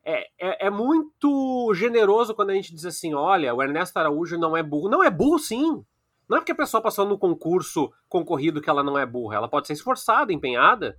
É, 0.05 0.27
é, 0.38 0.66
é, 0.66 0.71
muito 0.71 1.73
generoso 1.75 2.35
quando 2.35 2.51
a 2.51 2.55
gente 2.55 2.75
diz 2.75 2.85
assim: 2.85 3.14
olha, 3.14 3.55
o 3.55 3.62
Ernesto 3.62 3.97
Araújo 3.99 4.37
não 4.37 4.57
é 4.57 4.62
burro. 4.62 4.88
Não 4.88 5.03
é 5.03 5.11
burro, 5.11 5.38
sim. 5.38 5.85
Não 6.29 6.38
é 6.38 6.40
porque 6.40 6.53
a 6.53 6.57
pessoa 6.57 6.83
passou 6.83 7.07
no 7.07 7.18
concurso 7.18 7.92
concorrido 8.09 8.61
que 8.61 8.71
ela 8.71 8.83
não 8.83 8.99
é 8.99 9.07
burra. 9.07 9.37
Ela 9.37 9.49
pode 9.49 9.66
ser 9.66 9.75
esforçada, 9.75 10.33
empenhada, 10.33 10.99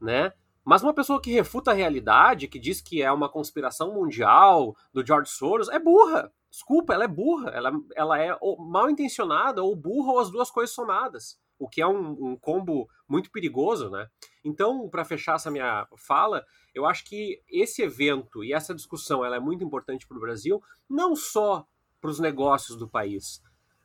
né? 0.00 0.32
Mas 0.64 0.82
uma 0.82 0.94
pessoa 0.94 1.20
que 1.20 1.32
refuta 1.32 1.70
a 1.70 1.74
realidade, 1.74 2.48
que 2.48 2.58
diz 2.58 2.80
que 2.80 3.02
é 3.02 3.10
uma 3.10 3.28
conspiração 3.28 3.94
mundial 3.94 4.76
do 4.92 5.04
George 5.04 5.30
Soros, 5.30 5.68
é 5.68 5.78
burra. 5.78 6.32
Desculpa, 6.50 6.94
ela 6.94 7.04
é 7.04 7.08
burra. 7.08 7.50
Ela, 7.50 7.72
ela 7.94 8.18
é 8.18 8.36
mal 8.58 8.90
intencionada, 8.90 9.62
ou 9.62 9.76
burra, 9.76 10.12
ou 10.12 10.18
as 10.18 10.30
duas 10.30 10.50
coisas 10.50 10.74
somadas. 10.74 11.38
O 11.58 11.68
que 11.68 11.80
é 11.80 11.86
um, 11.86 12.32
um 12.32 12.36
combo 12.36 12.88
muito 13.06 13.30
perigoso, 13.30 13.90
né? 13.90 14.08
Então, 14.44 14.88
para 14.88 15.04
fechar 15.04 15.36
essa 15.36 15.50
minha 15.50 15.86
fala, 15.96 16.44
eu 16.74 16.86
acho 16.86 17.04
que 17.04 17.42
esse 17.48 17.82
evento 17.82 18.42
e 18.42 18.52
essa 18.52 18.74
discussão 18.74 19.24
ela 19.24 19.36
é 19.36 19.40
muito 19.40 19.62
importante 19.62 20.06
para 20.06 20.16
o 20.16 20.20
Brasil, 20.20 20.62
não 20.88 21.14
só 21.14 21.66
para 22.00 22.10
os 22.10 22.18
negócios 22.18 22.78
do 22.78 22.88
país, 22.88 23.42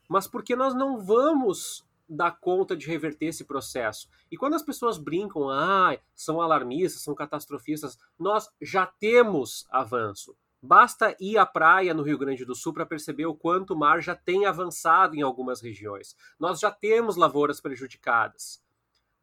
mas 0.08 0.26
porque 0.26 0.56
nós 0.56 0.74
não 0.74 1.04
vamos 1.04 1.86
dar 2.08 2.40
conta 2.40 2.78
de 2.78 2.88
reverter 2.88 3.26
esse 3.26 3.44
processo. 3.44 4.08
E 4.32 4.38
quando 4.38 4.54
as 4.54 4.62
pessoas 4.62 4.98
brincam, 4.98 5.50
ah, 5.50 5.98
são 6.14 6.40
alarmistas, 6.40 7.02
são 7.02 7.16
catastrofistas, 7.16 7.98
nós 8.18 8.50
já 8.62 8.86
temos 8.86 9.66
avanço. 9.70 10.36
Basta 10.66 11.16
ir 11.20 11.38
à 11.38 11.46
praia 11.46 11.94
no 11.94 12.02
Rio 12.02 12.18
Grande 12.18 12.44
do 12.44 12.56
Sul 12.56 12.74
para 12.74 12.88
perceber 12.88 13.28
o 13.28 13.36
quanto 13.36 13.76
o 13.76 13.78
mar 13.78 14.02
já 14.02 14.16
tem 14.16 14.48
avançado 14.48 15.16
em 15.16 15.22
algumas 15.22 15.62
regiões. 15.62 16.16
Nós 16.40 16.60
já 16.60 16.72
temos 16.72 17.16
lavouras 17.16 17.62
prejudicadas. 17.62 18.64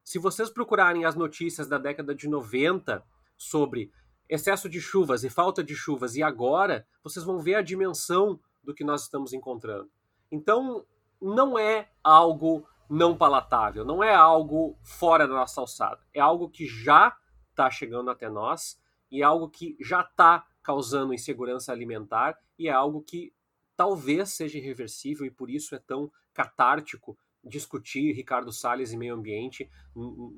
Se 0.05 0.21
vocês 0.21 0.49
procurarem 0.49 1.05
as 1.05 1.17
notícias 1.17 1.67
da 1.67 1.79
década 1.79 2.15
de 2.15 2.29
90 2.29 3.05
sobre 3.37 3.91
excesso 4.29 4.69
de 4.69 4.81
chuvas 4.81 5.25
e 5.25 5.31
falta 5.31 5.65
de 5.65 5.75
chuvas 5.75 6.15
e 6.15 6.23
agora, 6.23 6.87
vocês 7.03 7.25
vão 7.25 7.41
ver 7.41 7.57
a 7.57 7.63
dimensão 7.63 8.39
do 8.63 8.73
que 8.73 8.85
nós 8.85 9.03
estamos 9.03 9.33
encontrando. 9.33 9.91
Então, 10.31 10.87
não 11.21 11.59
é 11.59 11.91
algo 12.05 12.65
não 12.89 13.17
palatável, 13.17 13.85
não 13.85 14.03
é 14.03 14.15
algo 14.15 14.79
fora 14.83 15.27
da 15.27 15.35
nossa 15.35 15.61
alçada. 15.61 16.01
É 16.15 16.21
algo 16.21 16.49
que 16.49 16.67
já 16.67 17.17
está 17.51 17.69
chegando 17.69 18.11
até 18.11 18.31
nós 18.31 18.81
e 19.11 19.23
é 19.23 19.25
algo 19.25 19.49
que 19.49 19.77
já 19.81 20.03
está 20.03 20.47
causando 20.63 21.15
insegurança 21.15 21.73
alimentar 21.73 22.39
e 22.59 22.69
é 22.69 22.73
algo 22.73 23.03
que 23.03 23.33
talvez 23.77 24.31
seja 24.31 24.59
irreversível 24.59 25.27
e 25.27 25.31
por 25.31 25.51
isso 25.51 25.75
é 25.75 25.79
tão 25.79 26.11
catártico 26.33 27.17
discutir 27.45 28.13
Ricardo 28.13 28.53
Salles 28.53 28.93
e 28.93 28.97
meio 28.97 29.15
ambiente, 29.15 29.69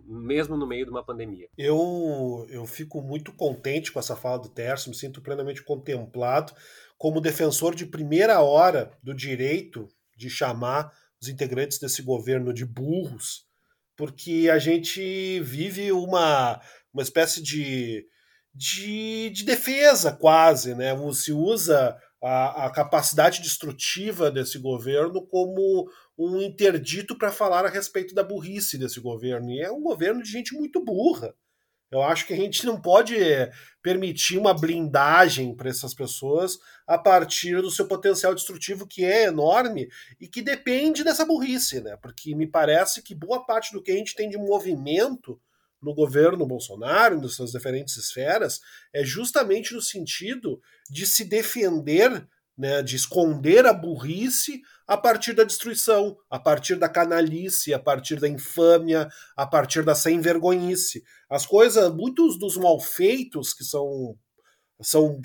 mesmo 0.07 0.57
no 0.57 0.67
meio 0.67 0.87
de 0.87 0.91
uma 0.91 1.05
pandemia. 1.05 1.49
Eu, 1.57 2.47
eu 2.49 2.65
fico 2.67 3.03
muito 3.03 3.33
contente 3.33 3.93
com 3.93 3.99
essa 3.99 4.17
fala 4.17 4.39
do 4.39 4.49
Terço, 4.49 4.89
me 4.89 4.97
sinto 4.97 5.21
plenamente 5.21 5.63
contemplado 5.63 6.55
como 6.97 7.21
defensor 7.21 7.75
de 7.75 7.85
primeira 7.85 8.41
hora 8.41 8.97
do 9.03 9.15
direito 9.15 9.89
de 10.17 10.31
chamar 10.31 10.91
os 11.21 11.29
integrantes 11.29 11.79
desse 11.79 12.03
governo 12.03 12.53
de 12.53 12.65
burros, 12.65 13.47
porque 13.97 14.49
a 14.51 14.59
gente 14.59 15.41
vive 15.41 15.93
uma, 15.93 16.61
uma 16.93 17.03
espécie 17.03 17.43
de, 17.43 18.07
de, 18.55 19.31
de 19.31 19.45
defesa 19.45 20.13
quase, 20.13 20.75
né? 20.75 20.95
Se 21.13 21.33
usa 21.33 21.97
a, 22.23 22.67
a 22.67 22.71
capacidade 22.71 23.43
destrutiva 23.43 24.31
desse 24.31 24.59
governo 24.59 25.27
como 25.27 25.89
um 26.17 26.41
interdito 26.41 27.19
para 27.19 27.33
falar 27.33 27.67
a 27.67 27.71
respeito 27.71 28.15
da 28.15 28.23
burrice 28.23 28.79
desse 28.79 29.01
governo. 29.01 29.51
E 29.51 29.61
é 29.61 29.71
um 29.71 29.83
governo 29.83 30.23
de 30.23 30.31
gente 30.31 30.55
muito 30.55 30.83
burra. 30.83 31.35
Eu 31.91 32.03
acho 32.03 32.27
que 32.27 32.33
a 32.33 32.37
gente 32.37 32.65
não 32.67 32.81
pode 32.81 33.15
permitir 33.83 34.37
uma 34.39 34.53
blindagem 34.53 35.55
para 35.55 35.69
essas 35.69 35.95
pessoas 35.95 36.59
a 36.87 36.99
partir 36.99 37.61
do 37.61 37.71
seu 37.71 37.87
potencial 37.87 38.35
destrutivo, 38.35 38.87
que 38.87 39.05
é 39.05 39.25
enorme 39.25 39.89
e 40.21 40.27
que 40.27 40.43
depende 40.43 41.05
dessa 41.05 41.25
burrice, 41.25 41.81
né? 41.81 41.97
Porque 42.03 42.35
me 42.35 42.47
parece 42.49 43.03
que 43.03 43.15
boa 43.15 43.45
parte 43.45 43.73
do 43.73 43.83
que 43.83 43.93
a 43.93 43.95
gente 43.95 44.15
tem 44.15 44.29
de 44.29 44.37
movimento 44.37 45.41
no 45.85 45.95
governo 45.95 46.47
Bolsonaro, 46.47 47.21
nas 47.21 47.35
suas 47.35 47.53
diferentes 47.53 47.97
esferas, 47.97 48.61
é 48.93 49.05
justamente 49.05 49.75
no 49.75 49.83
sentido 49.83 50.61
de 50.91 51.07
se 51.07 51.25
defender, 51.25 52.27
né, 52.57 52.83
de 52.83 52.97
esconder 52.97 53.67
a 53.67 53.73
burrice 53.73 54.63
a 54.87 54.97
partir 54.97 55.35
da 55.35 55.45
destruição, 55.45 56.17
a 56.31 56.39
partir 56.39 56.77
da 56.77 56.89
canalice, 56.89 57.75
a 57.75 57.79
partir 57.79 58.19
da 58.19 58.29
infâmia, 58.29 59.09
a 59.37 59.47
partir 59.47 59.85
da 59.85 59.95
sem 59.95 60.21
vergonhice. 60.21 61.05
As 61.29 61.45
coisas, 61.45 61.93
muitos 61.93 62.39
dos 62.39 62.57
malfeitos 62.57 63.53
que 63.53 63.65
são, 63.65 64.17
são 64.81 65.21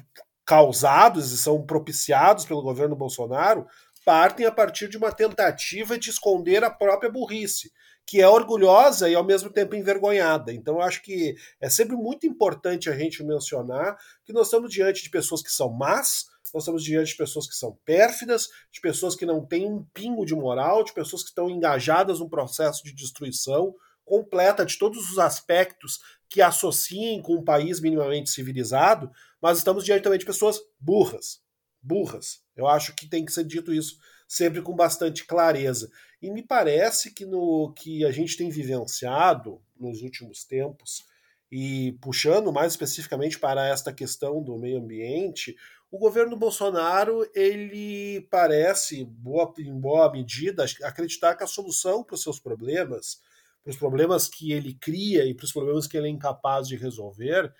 causados 0.45 1.31
e 1.31 1.37
são 1.37 1.65
propiciados 1.65 2.45
pelo 2.45 2.61
governo 2.61 2.95
Bolsonaro 2.95 3.65
partem 4.05 4.45
a 4.45 4.51
partir 4.51 4.89
de 4.89 4.97
uma 4.97 5.11
tentativa 5.11 5.97
de 5.97 6.09
esconder 6.09 6.63
a 6.63 6.71
própria 6.71 7.11
burrice 7.11 7.71
que 8.09 8.19
é 8.19 8.27
orgulhosa 8.27 9.07
e 9.07 9.13
ao 9.13 9.23
mesmo 9.23 9.51
tempo 9.51 9.75
envergonhada. 9.75 10.51
Então 10.51 10.77
eu 10.77 10.81
acho 10.81 10.99
que 11.03 11.35
é 11.61 11.69
sempre 11.69 11.95
muito 11.95 12.25
importante 12.25 12.89
a 12.89 12.97
gente 12.97 13.23
mencionar 13.23 13.95
que 14.25 14.33
nós 14.33 14.47
estamos 14.47 14.71
diante 14.71 15.03
de 15.03 15.11
pessoas 15.11 15.43
que 15.43 15.51
são 15.51 15.71
más, 15.71 16.25
nós 16.51 16.63
estamos 16.63 16.83
diante 16.83 17.11
de 17.11 17.17
pessoas 17.17 17.47
que 17.47 17.53
são 17.53 17.77
pérfidas, 17.85 18.47
de 18.71 18.81
pessoas 18.81 19.15
que 19.15 19.27
não 19.27 19.45
têm 19.45 19.71
um 19.71 19.85
pingo 19.93 20.25
de 20.25 20.33
moral, 20.33 20.83
de 20.83 20.91
pessoas 20.91 21.21
que 21.21 21.29
estão 21.29 21.51
engajadas 21.51 22.19
num 22.19 22.27
processo 22.27 22.83
de 22.83 22.95
destruição 22.95 23.75
completa 24.03 24.65
de 24.65 24.79
todos 24.79 25.11
os 25.11 25.19
aspectos 25.19 25.99
que 26.27 26.41
associem 26.41 27.21
com 27.21 27.35
um 27.35 27.43
país 27.43 27.79
minimamente 27.79 28.31
civilizado, 28.31 29.11
mas 29.39 29.59
estamos 29.59 29.85
diante 29.85 30.01
também 30.01 30.17
de 30.17 30.25
pessoas 30.25 30.59
burras. 30.79 31.43
Burras. 31.79 32.41
Eu 32.55 32.65
acho 32.65 32.95
que 32.95 33.07
tem 33.07 33.23
que 33.23 33.31
ser 33.31 33.43
dito 33.43 33.71
isso 33.71 33.99
sempre 34.29 34.61
com 34.61 34.75
bastante 34.75 35.25
clareza. 35.25 35.89
E 36.21 36.29
me 36.29 36.43
parece 36.43 37.13
que 37.13 37.25
no 37.25 37.73
que 37.73 38.03
a 38.05 38.11
gente 38.11 38.35
tem 38.35 38.49
vivenciado 38.49 39.61
nos 39.79 40.01
últimos 40.01 40.43
tempos, 40.43 41.05
e 41.51 41.93
puxando 42.01 42.51
mais 42.51 42.73
especificamente 42.73 43.39
para 43.39 43.67
esta 43.67 43.91
questão 43.91 44.43
do 44.43 44.57
meio 44.57 44.77
ambiente, 44.77 45.55
o 45.91 45.97
governo 45.97 46.37
Bolsonaro 46.37 47.27
ele 47.33 48.21
parece, 48.29 49.03
boa, 49.03 49.51
em 49.57 49.79
boa 49.79 50.11
medida, 50.11 50.65
acreditar 50.83 51.35
que 51.35 51.43
a 51.43 51.47
solução 51.47 52.03
para 52.03 52.13
os 52.13 52.21
seus 52.21 52.39
problemas, 52.39 53.21
para 53.63 53.71
os 53.71 53.77
problemas 53.77 54.27
que 54.27 54.51
ele 54.51 54.75
cria 54.75 55.25
e 55.25 55.33
para 55.33 55.45
os 55.45 55.51
problemas 55.51 55.87
que 55.87 55.97
ele 55.97 56.07
é 56.07 56.11
incapaz 56.11 56.67
de 56.67 56.75
resolver, 56.75 57.51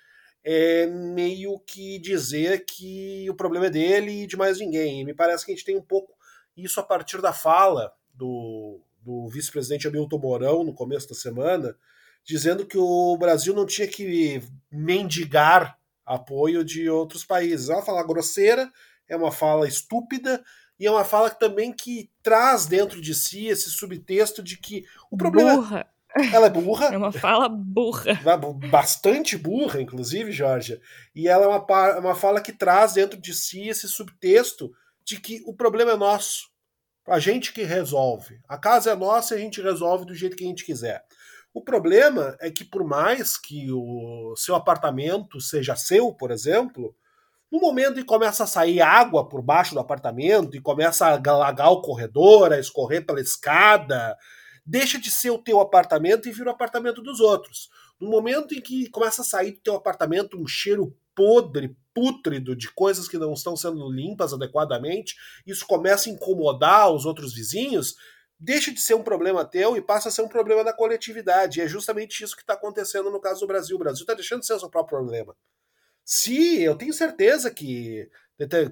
é 0.44 0.86
meio 0.86 1.60
que 1.60 1.98
dizer 2.00 2.66
que 2.66 3.28
o 3.30 3.36
problema 3.36 3.66
é 3.66 3.72
dele 3.72 4.24
e 4.24 4.28
de 4.28 4.38
mais 4.38 4.60
ninguém. 4.60 5.02
E 5.02 5.06
me 5.06 5.14
parece 5.14 5.46
que 5.46 5.52
a 5.52 5.56
gente 5.56 5.66
tem 5.66 5.78
um 5.78 5.82
pouco 5.82 6.14
isso 6.56 6.80
a 6.80 6.84
partir 6.84 7.22
da 7.22 7.34
fala 7.34 7.92
do, 8.20 8.82
do 9.02 9.30
vice-presidente 9.30 9.88
Hamilton 9.88 10.20
Mourão 10.20 10.64
no 10.66 10.74
começo 10.74 11.08
da 11.08 11.16
semana, 11.16 11.76
dizendo 12.24 12.66
que 12.66 12.78
o 12.78 13.18
Brasil 13.18 13.54
não 13.56 13.66
tinha 13.66 13.88
que 13.88 14.44
mendigar 14.70 15.80
apoio 16.06 16.66
de 16.66 16.90
outros 16.90 17.24
países. 17.24 17.70
É 17.70 17.74
uma 17.74 17.86
fala 17.86 18.06
grosseira, 18.06 18.70
é 19.08 19.16
uma 19.16 19.32
fala 19.32 19.68
estúpida 19.68 20.44
e 20.78 20.86
é 20.86 20.92
uma 20.92 21.06
fala 21.06 21.30
também 21.30 21.72
que 21.72 22.12
traz 22.22 22.66
dentro 22.66 23.02
de 23.02 23.16
si 23.16 23.48
esse 23.48 23.70
subtexto 23.70 24.44
de 24.44 24.58
que 24.58 24.86
o 25.10 25.16
problema 25.16 25.56
burra. 25.56 25.88
ela 26.34 26.48
é 26.48 26.50
burra. 26.50 26.86
É 26.88 26.98
uma 26.98 27.12
fala 27.12 27.48
burra. 27.48 28.20
Bastante 28.70 29.38
burra, 29.38 29.82
inclusive, 29.82 30.32
Jorge. 30.32 30.82
E 31.16 31.28
ela 31.28 31.46
é 31.46 31.48
uma, 31.48 32.00
uma 32.00 32.16
fala 32.16 32.42
que 32.42 32.52
traz 32.52 32.94
dentro 32.94 33.20
de 33.20 33.34
si 33.34 33.70
esse 33.70 33.88
subtexto 33.88 34.72
de 35.06 35.20
que 35.20 35.42
o 35.46 35.54
problema 35.54 35.92
é 35.92 35.98
nosso. 35.98 36.50
A 37.10 37.18
gente 37.18 37.52
que 37.52 37.64
resolve. 37.64 38.40
A 38.48 38.56
casa 38.56 38.92
é 38.92 38.96
nossa 38.96 39.34
e 39.34 39.38
a 39.38 39.42
gente 39.42 39.62
resolve 39.62 40.06
do 40.06 40.14
jeito 40.14 40.36
que 40.36 40.44
a 40.44 40.48
gente 40.48 40.64
quiser. 40.64 41.04
O 41.52 41.64
problema 41.64 42.38
é 42.40 42.52
que, 42.52 42.64
por 42.64 42.84
mais 42.84 43.36
que 43.36 43.72
o 43.72 44.36
seu 44.38 44.54
apartamento 44.54 45.42
seja 45.42 45.76
seu, 45.76 46.14
por 46.14 46.30
exemplo, 46.30 46.96
no 47.52 47.60
momento 47.60 47.94
em 47.94 48.02
que 48.02 48.08
começa 48.08 48.44
a 48.44 48.48
sair 48.48 48.80
água 48.80 49.28
por 49.28 49.42
baixo 49.42 49.74
do 49.74 49.80
apartamento 49.80 50.56
e 50.56 50.62
começa 50.62 51.08
a 51.08 51.32
alagar 51.32 51.72
o 51.72 51.82
corredor, 51.82 52.54
a 52.54 52.60
escorrer 52.60 53.04
pela 53.04 53.20
escada, 53.20 54.16
deixa 54.64 55.00
de 55.00 55.10
ser 55.10 55.32
o 55.32 55.40
teu 55.40 55.60
apartamento 55.60 56.30
e 56.30 56.32
vira 56.32 56.50
o 56.50 56.54
apartamento 56.54 57.02
dos 57.02 57.20
outros. 57.20 57.70
No 58.00 58.08
momento 58.08 58.54
em 58.54 58.62
que 58.62 58.88
começa 58.92 59.24
a 59.24 59.26
sair 59.26 59.54
do 59.54 59.62
teu 59.62 59.76
apartamento 59.76 60.40
um 60.40 60.48
cheiro 60.48 60.96
podre, 61.20 61.76
pútrido 61.94 62.56
de 62.56 62.72
coisas 62.72 63.06
que 63.06 63.18
não 63.18 63.34
estão 63.34 63.58
sendo 63.58 63.92
limpas 63.92 64.32
adequadamente, 64.32 65.18
isso 65.46 65.68
começa 65.68 66.10
a 66.10 66.14
incomodar 66.14 66.90
os 66.94 67.04
outros 67.04 67.34
vizinhos, 67.34 67.98
deixa 68.40 68.72
de 68.72 68.80
ser 68.80 68.94
um 68.94 69.04
problema 69.04 69.44
teu 69.44 69.76
e 69.76 69.82
passa 69.82 70.08
a 70.08 70.12
ser 70.14 70.22
um 70.22 70.30
problema 70.30 70.64
da 70.64 70.72
coletividade. 70.72 71.60
E 71.60 71.64
é 71.64 71.68
justamente 71.68 72.24
isso 72.24 72.38
que 72.38 72.42
está 72.42 72.54
acontecendo 72.54 73.12
no 73.12 73.20
caso 73.20 73.42
do 73.42 73.48
Brasil. 73.48 73.76
O 73.76 73.80
Brasil 73.80 74.04
está 74.04 74.14
deixando 74.14 74.40
de 74.40 74.46
ser 74.46 74.54
o 74.54 74.60
seu 74.60 74.70
próprio 74.70 74.98
problema. 74.98 75.36
Se 76.06 76.64
eu 76.64 76.74
tenho 76.78 76.94
certeza 76.94 77.52
que, 77.52 78.10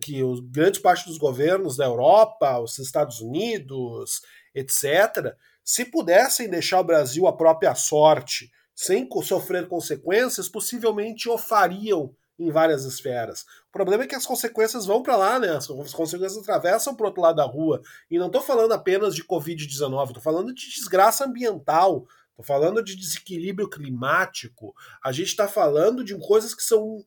que 0.01 0.23
os 0.23 0.39
grandes 0.39 0.79
parte 0.79 1.05
dos 1.05 1.17
governos 1.17 1.75
da 1.75 1.83
Europa, 1.83 2.59
os 2.59 2.79
Estados 2.79 3.19
Unidos, 3.19 4.21
etc., 4.55 5.35
se 5.65 5.83
pudessem 5.83 6.49
deixar 6.49 6.79
o 6.79 6.85
Brasil 6.85 7.27
à 7.27 7.35
própria 7.35 7.75
sorte, 7.75 8.49
sem 8.73 9.09
sofrer 9.21 9.67
consequências, 9.67 10.47
possivelmente 10.47 11.27
o 11.27 11.37
fariam 11.37 12.15
em 12.39 12.51
várias 12.51 12.85
esferas. 12.85 13.45
O 13.69 13.71
problema 13.71 14.03
é 14.03 14.07
que 14.07 14.15
as 14.15 14.25
consequências 14.25 14.85
vão 14.85 15.01
para 15.01 15.15
lá, 15.15 15.39
né? 15.39 15.57
As 15.57 15.67
consequências 15.67 16.37
atravessam 16.37 16.95
para 16.95 17.07
outro 17.07 17.21
lado 17.21 17.35
da 17.35 17.45
rua. 17.45 17.81
E 18.09 18.19
não 18.19 18.27
estou 18.27 18.41
falando 18.41 18.73
apenas 18.73 19.15
de 19.15 19.23
Covid-19, 19.23 20.07
estou 20.07 20.21
falando 20.21 20.53
de 20.53 20.69
desgraça 20.69 21.25
ambiental, 21.25 22.05
estou 22.29 22.45
falando 22.45 22.83
de 22.83 22.95
desequilíbrio 22.95 23.69
climático. 23.69 24.73
A 25.03 25.11
gente 25.11 25.29
está 25.29 25.47
falando 25.47 26.03
de 26.03 26.17
coisas 26.19 26.53
que 26.53 26.63
são 26.63 27.03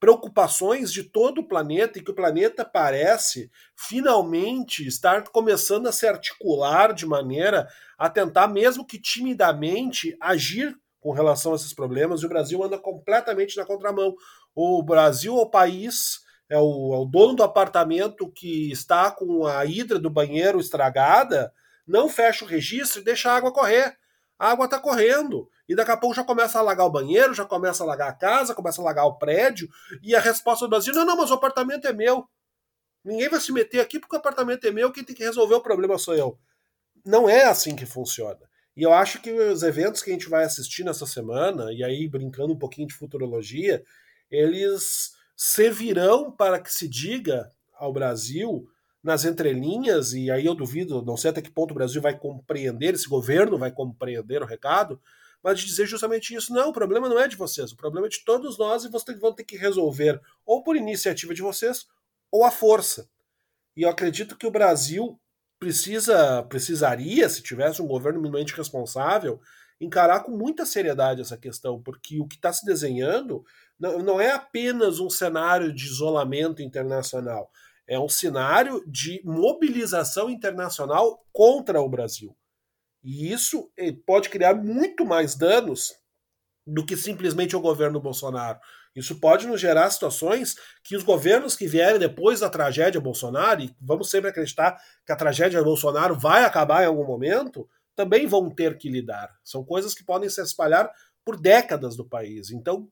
preocupações 0.00 0.92
de 0.92 1.02
todo 1.02 1.40
o 1.40 1.48
planeta 1.48 1.98
e 1.98 2.02
que 2.02 2.10
o 2.10 2.14
planeta 2.14 2.64
parece 2.64 3.50
finalmente 3.74 4.86
estar 4.86 5.24
começando 5.24 5.88
a 5.88 5.92
se 5.92 6.06
articular 6.06 6.92
de 6.92 7.04
maneira 7.04 7.68
a 7.98 8.08
tentar, 8.08 8.46
mesmo 8.46 8.86
que 8.86 9.00
timidamente, 9.00 10.16
agir 10.20 10.76
com 11.00 11.12
relação 11.12 11.52
a 11.52 11.56
esses 11.56 11.72
problemas. 11.72 12.22
E 12.22 12.26
o 12.26 12.28
Brasil 12.28 12.62
anda 12.62 12.78
completamente 12.78 13.56
na 13.56 13.64
contramão. 13.64 14.14
O 14.54 14.82
Brasil 14.82 15.34
o 15.34 15.48
país, 15.48 16.20
é 16.48 16.58
o, 16.58 16.94
é 16.94 16.98
o 16.98 17.04
dono 17.04 17.34
do 17.34 17.42
apartamento 17.42 18.30
que 18.32 18.70
está 18.72 19.10
com 19.10 19.46
a 19.46 19.64
hidra 19.64 19.98
do 19.98 20.10
banheiro 20.10 20.60
estragada, 20.60 21.52
não 21.86 22.08
fecha 22.08 22.44
o 22.44 22.48
registro 22.48 23.00
e 23.00 23.04
deixa 23.04 23.30
a 23.30 23.36
água 23.36 23.52
correr. 23.52 23.96
A 24.38 24.50
água 24.50 24.66
está 24.66 24.78
correndo. 24.78 25.48
E 25.68 25.74
daqui 25.74 25.90
a 25.90 25.96
pouco 25.96 26.14
já 26.14 26.22
começa 26.22 26.58
a 26.58 26.60
alagar 26.60 26.86
o 26.86 26.90
banheiro, 26.90 27.34
já 27.34 27.44
começa 27.44 27.82
a 27.82 27.86
alagar 27.86 28.08
a 28.08 28.12
casa, 28.12 28.54
começa 28.54 28.80
a 28.80 28.84
alagar 28.84 29.06
o 29.06 29.18
prédio. 29.18 29.68
E 30.02 30.14
a 30.14 30.20
resposta 30.20 30.64
do 30.64 30.70
Brasil: 30.70 30.94
não, 30.94 31.04
não, 31.04 31.16
mas 31.16 31.30
o 31.30 31.34
apartamento 31.34 31.86
é 31.86 31.92
meu. 31.92 32.24
Ninguém 33.04 33.28
vai 33.28 33.40
se 33.40 33.52
meter 33.52 33.80
aqui 33.80 33.98
porque 33.98 34.14
o 34.14 34.18
apartamento 34.18 34.66
é 34.66 34.70
meu, 34.70 34.92
quem 34.92 35.04
tem 35.04 35.14
que 35.14 35.24
resolver 35.24 35.54
o 35.54 35.62
problema 35.62 35.98
sou 35.98 36.14
eu. 36.14 36.38
Não 37.04 37.28
é 37.28 37.44
assim 37.44 37.74
que 37.74 37.86
funciona. 37.86 38.38
E 38.76 38.82
eu 38.82 38.92
acho 38.92 39.20
que 39.20 39.32
os 39.32 39.62
eventos 39.62 40.02
que 40.02 40.10
a 40.10 40.12
gente 40.12 40.28
vai 40.28 40.44
assistir 40.44 40.84
nessa 40.84 41.06
semana, 41.06 41.72
e 41.72 41.82
aí 41.82 42.08
brincando 42.08 42.52
um 42.52 42.58
pouquinho 42.58 42.86
de 42.86 42.94
futurologia, 42.94 43.82
eles 44.30 45.12
servirão 45.36 46.30
para 46.30 46.60
que 46.60 46.72
se 46.72 46.88
diga 46.88 47.52
ao 47.74 47.92
Brasil, 47.92 48.68
nas 49.02 49.24
entrelinhas, 49.24 50.12
e 50.12 50.30
aí 50.30 50.44
eu 50.44 50.54
duvido, 50.54 51.02
não 51.02 51.16
sei 51.16 51.30
até 51.30 51.40
que 51.40 51.50
ponto 51.50 51.70
o 51.70 51.74
Brasil 51.74 52.02
vai 52.02 52.18
compreender, 52.18 52.94
esse 52.94 53.08
governo 53.08 53.56
vai 53.56 53.70
compreender 53.70 54.42
o 54.42 54.46
recado, 54.46 55.00
mas 55.42 55.60
de 55.60 55.66
dizer 55.66 55.86
justamente 55.86 56.34
isso. 56.34 56.52
Não, 56.52 56.70
o 56.70 56.72
problema 56.72 57.08
não 57.08 57.18
é 57.18 57.28
de 57.28 57.36
vocês, 57.36 57.70
o 57.70 57.76
problema 57.76 58.06
é 58.06 58.10
de 58.10 58.24
todos 58.24 58.58
nós 58.58 58.84
e 58.84 58.90
vocês 58.90 59.18
vão 59.20 59.32
ter 59.32 59.44
que 59.44 59.56
resolver 59.56 60.20
ou 60.44 60.62
por 60.62 60.76
iniciativa 60.76 61.32
de 61.32 61.42
vocês 61.42 61.86
ou 62.30 62.44
à 62.44 62.50
força. 62.50 63.08
E 63.76 63.82
eu 63.82 63.88
acredito 63.88 64.36
que 64.36 64.46
o 64.46 64.50
Brasil 64.50 65.18
precisa, 65.58 66.42
precisaria, 66.42 67.28
se 67.28 67.42
tivesse 67.42 67.80
um 67.80 67.86
governo 67.86 68.20
minimamente 68.20 68.54
responsável, 68.54 69.40
encarar 69.80 70.20
com 70.20 70.32
muita 70.32 70.66
seriedade 70.66 71.20
essa 71.20 71.36
questão, 71.36 71.80
porque 71.80 72.20
o 72.20 72.26
que 72.26 72.36
está 72.36 72.52
se 72.52 72.64
desenhando 72.64 73.44
não, 73.78 73.98
não 73.98 74.20
é 74.20 74.32
apenas 74.32 75.00
um 75.00 75.08
cenário 75.08 75.72
de 75.72 75.84
isolamento 75.86 76.62
internacional, 76.62 77.50
é 77.86 77.98
um 77.98 78.08
cenário 78.08 78.82
de 78.86 79.22
mobilização 79.24 80.28
internacional 80.28 81.24
contra 81.32 81.80
o 81.80 81.88
Brasil. 81.88 82.36
E 83.02 83.32
isso 83.32 83.70
eh, 83.76 83.94
pode 84.04 84.28
criar 84.28 84.54
muito 84.54 85.06
mais 85.06 85.34
danos 85.34 85.94
do 86.66 86.84
que 86.84 86.96
simplesmente 86.96 87.56
o 87.56 87.60
governo 87.60 88.00
Bolsonaro. 88.00 88.58
Isso 88.94 89.18
pode 89.20 89.46
nos 89.46 89.60
gerar 89.60 89.88
situações 89.90 90.56
que 90.84 90.96
os 90.96 91.02
governos 91.02 91.56
que 91.56 91.66
vierem 91.66 91.98
depois 91.98 92.40
da 92.40 92.50
tragédia 92.50 93.00
Bolsonaro, 93.00 93.62
e 93.62 93.74
vamos 93.80 94.10
sempre 94.10 94.28
acreditar 94.28 94.76
que 95.06 95.12
a 95.12 95.16
tragédia 95.16 95.62
Bolsonaro 95.62 96.18
vai 96.18 96.44
acabar 96.44 96.82
em 96.82 96.86
algum 96.86 97.06
momento, 97.06 97.68
também 97.94 98.26
vão 98.26 98.50
ter 98.50 98.76
que 98.76 98.90
lidar. 98.90 99.34
São 99.42 99.64
coisas 99.64 99.94
que 99.94 100.04
podem 100.04 100.28
se 100.28 100.42
espalhar 100.42 100.90
por 101.24 101.40
décadas 101.40 101.96
do 101.96 102.08
país. 102.08 102.50
Então, 102.50 102.88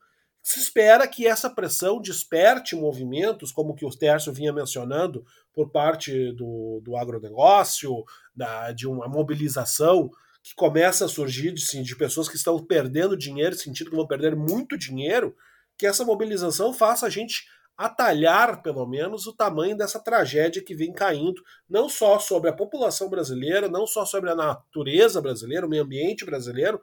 se 0.47 0.61
espera 0.61 1.09
que 1.09 1.27
essa 1.27 1.51
pressão 1.51 2.01
desperte 2.01 2.77
movimentos, 2.77 3.51
como 3.51 3.75
que 3.75 3.85
o 3.85 3.91
Tércio 3.91 4.33
vinha 4.33 4.53
mencionando, 4.53 5.27
por 5.53 5.71
parte 5.71 6.31
do, 6.35 6.81
do 6.85 6.97
agronegócio, 6.97 8.05
da, 8.33 8.71
de 8.71 8.87
uma 8.87 9.09
mobilização 9.09 10.09
que 10.45 10.55
começa 10.55 11.05
a 11.05 11.09
surgir 11.09 11.51
de, 11.51 11.63
sim, 11.63 11.83
de 11.83 11.97
pessoas 11.97 12.29
que 12.29 12.37
estão 12.37 12.65
perdendo 12.65 13.17
dinheiro, 13.17 13.57
sentindo 13.57 13.91
que 13.91 13.97
vão 13.97 14.07
perder 14.07 14.37
muito 14.37 14.79
dinheiro, 14.79 15.35
que 15.77 15.85
essa 15.85 16.05
mobilização 16.05 16.73
faça 16.73 17.07
a 17.07 17.11
gente 17.11 17.49
atalhar, 17.77 18.63
pelo 18.63 18.87
menos, 18.87 19.27
o 19.27 19.33
tamanho 19.33 19.77
dessa 19.77 19.99
tragédia 19.99 20.63
que 20.63 20.77
vem 20.77 20.93
caindo, 20.93 21.43
não 21.69 21.89
só 21.89 22.21
sobre 22.21 22.51
a 22.51 22.53
população 22.53 23.11
brasileira, 23.11 23.69
não 23.69 23.85
só 23.85 24.07
sobre 24.07 24.31
a 24.31 24.37
natureza 24.37 25.21
brasileira, 25.21 25.67
o 25.67 25.69
meio 25.69 25.83
ambiente 25.83 26.25
brasileiro, 26.25 26.81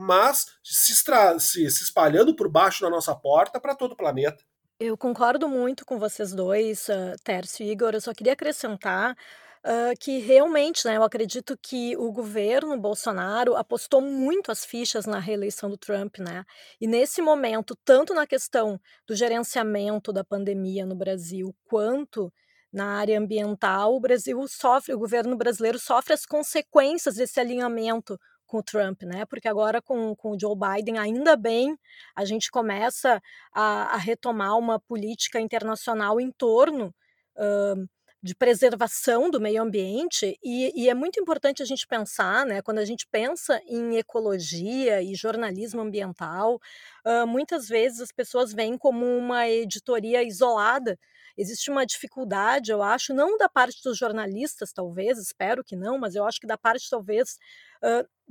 mas 0.00 0.46
se, 0.62 0.94
se, 0.94 1.70
se 1.70 1.84
espalhando 1.84 2.34
por 2.34 2.48
baixo 2.48 2.82
da 2.82 2.90
nossa 2.90 3.14
porta 3.14 3.60
para 3.60 3.74
todo 3.74 3.92
o 3.92 3.96
planeta. 3.96 4.42
Eu 4.78 4.96
concordo 4.96 5.46
muito 5.46 5.84
com 5.84 5.98
vocês 5.98 6.32
dois, 6.32 6.88
uh, 6.88 7.14
Tércio 7.22 7.64
e 7.64 7.70
Igor. 7.70 7.92
Eu 7.92 8.00
só 8.00 8.14
queria 8.14 8.32
acrescentar 8.32 9.12
uh, 9.12 9.98
que 10.00 10.18
realmente, 10.18 10.86
né, 10.86 10.96
eu 10.96 11.02
acredito 11.02 11.54
que 11.60 11.94
o 11.98 12.10
governo 12.10 12.78
Bolsonaro 12.78 13.56
apostou 13.56 14.00
muito 14.00 14.50
as 14.50 14.64
fichas 14.64 15.04
na 15.04 15.18
reeleição 15.18 15.68
do 15.68 15.76
Trump, 15.76 16.18
né? 16.18 16.44
E 16.80 16.86
nesse 16.86 17.20
momento, 17.20 17.76
tanto 17.84 18.14
na 18.14 18.26
questão 18.26 18.80
do 19.06 19.14
gerenciamento 19.14 20.14
da 20.14 20.24
pandemia 20.24 20.86
no 20.86 20.96
Brasil, 20.96 21.54
quanto 21.64 22.32
na 22.72 22.98
área 22.98 23.18
ambiental, 23.18 23.94
o 23.94 24.00
Brasil 24.00 24.42
sofre, 24.48 24.94
o 24.94 24.98
governo 24.98 25.36
brasileiro 25.36 25.78
sofre 25.78 26.14
as 26.14 26.24
consequências 26.24 27.16
desse 27.16 27.38
alinhamento 27.38 28.18
com 28.50 28.58
o 28.58 28.62
Trump, 28.62 29.02
né? 29.04 29.24
Porque 29.24 29.48
agora 29.48 29.80
com, 29.80 30.14
com 30.16 30.32
o 30.32 30.38
Joe 30.38 30.56
Biden, 30.56 30.98
ainda 30.98 31.36
bem, 31.36 31.78
a 32.16 32.24
gente 32.24 32.50
começa 32.50 33.22
a, 33.52 33.94
a 33.94 33.96
retomar 33.96 34.58
uma 34.58 34.80
política 34.80 35.40
internacional 35.40 36.20
em 36.20 36.32
torno 36.32 36.92
uh, 37.36 37.88
de 38.22 38.34
preservação 38.34 39.30
do 39.30 39.40
meio 39.40 39.62
ambiente 39.62 40.38
e, 40.42 40.82
e, 40.82 40.90
é 40.90 40.94
muito 40.94 41.18
importante 41.18 41.62
a 41.62 41.64
gente 41.64 41.86
pensar, 41.86 42.44
né, 42.44 42.60
quando 42.60 42.78
a 42.78 42.84
gente 42.84 43.06
pensa 43.06 43.58
em 43.66 43.96
ecologia 43.96 45.00
e 45.00 45.14
jornalismo 45.14 45.80
ambiental, 45.80 46.60
uh, 47.06 47.26
muitas 47.26 47.66
vezes 47.66 48.00
as 48.00 48.12
pessoas 48.12 48.52
veem 48.52 48.76
como 48.76 49.06
uma 49.06 49.48
editoria 49.48 50.22
isolada. 50.22 50.98
Existe 51.34 51.70
uma 51.70 51.86
dificuldade, 51.86 52.70
eu 52.70 52.82
acho, 52.82 53.14
não 53.14 53.38
da 53.38 53.48
parte 53.48 53.82
dos 53.82 53.96
jornalistas, 53.96 54.72
talvez, 54.72 55.16
espero 55.16 55.64
que 55.64 55.74
não, 55.74 55.96
mas 55.98 56.14
eu 56.14 56.26
acho 56.26 56.38
que 56.40 56.46
da 56.46 56.58
parte, 56.58 56.90
talvez, 56.90 57.38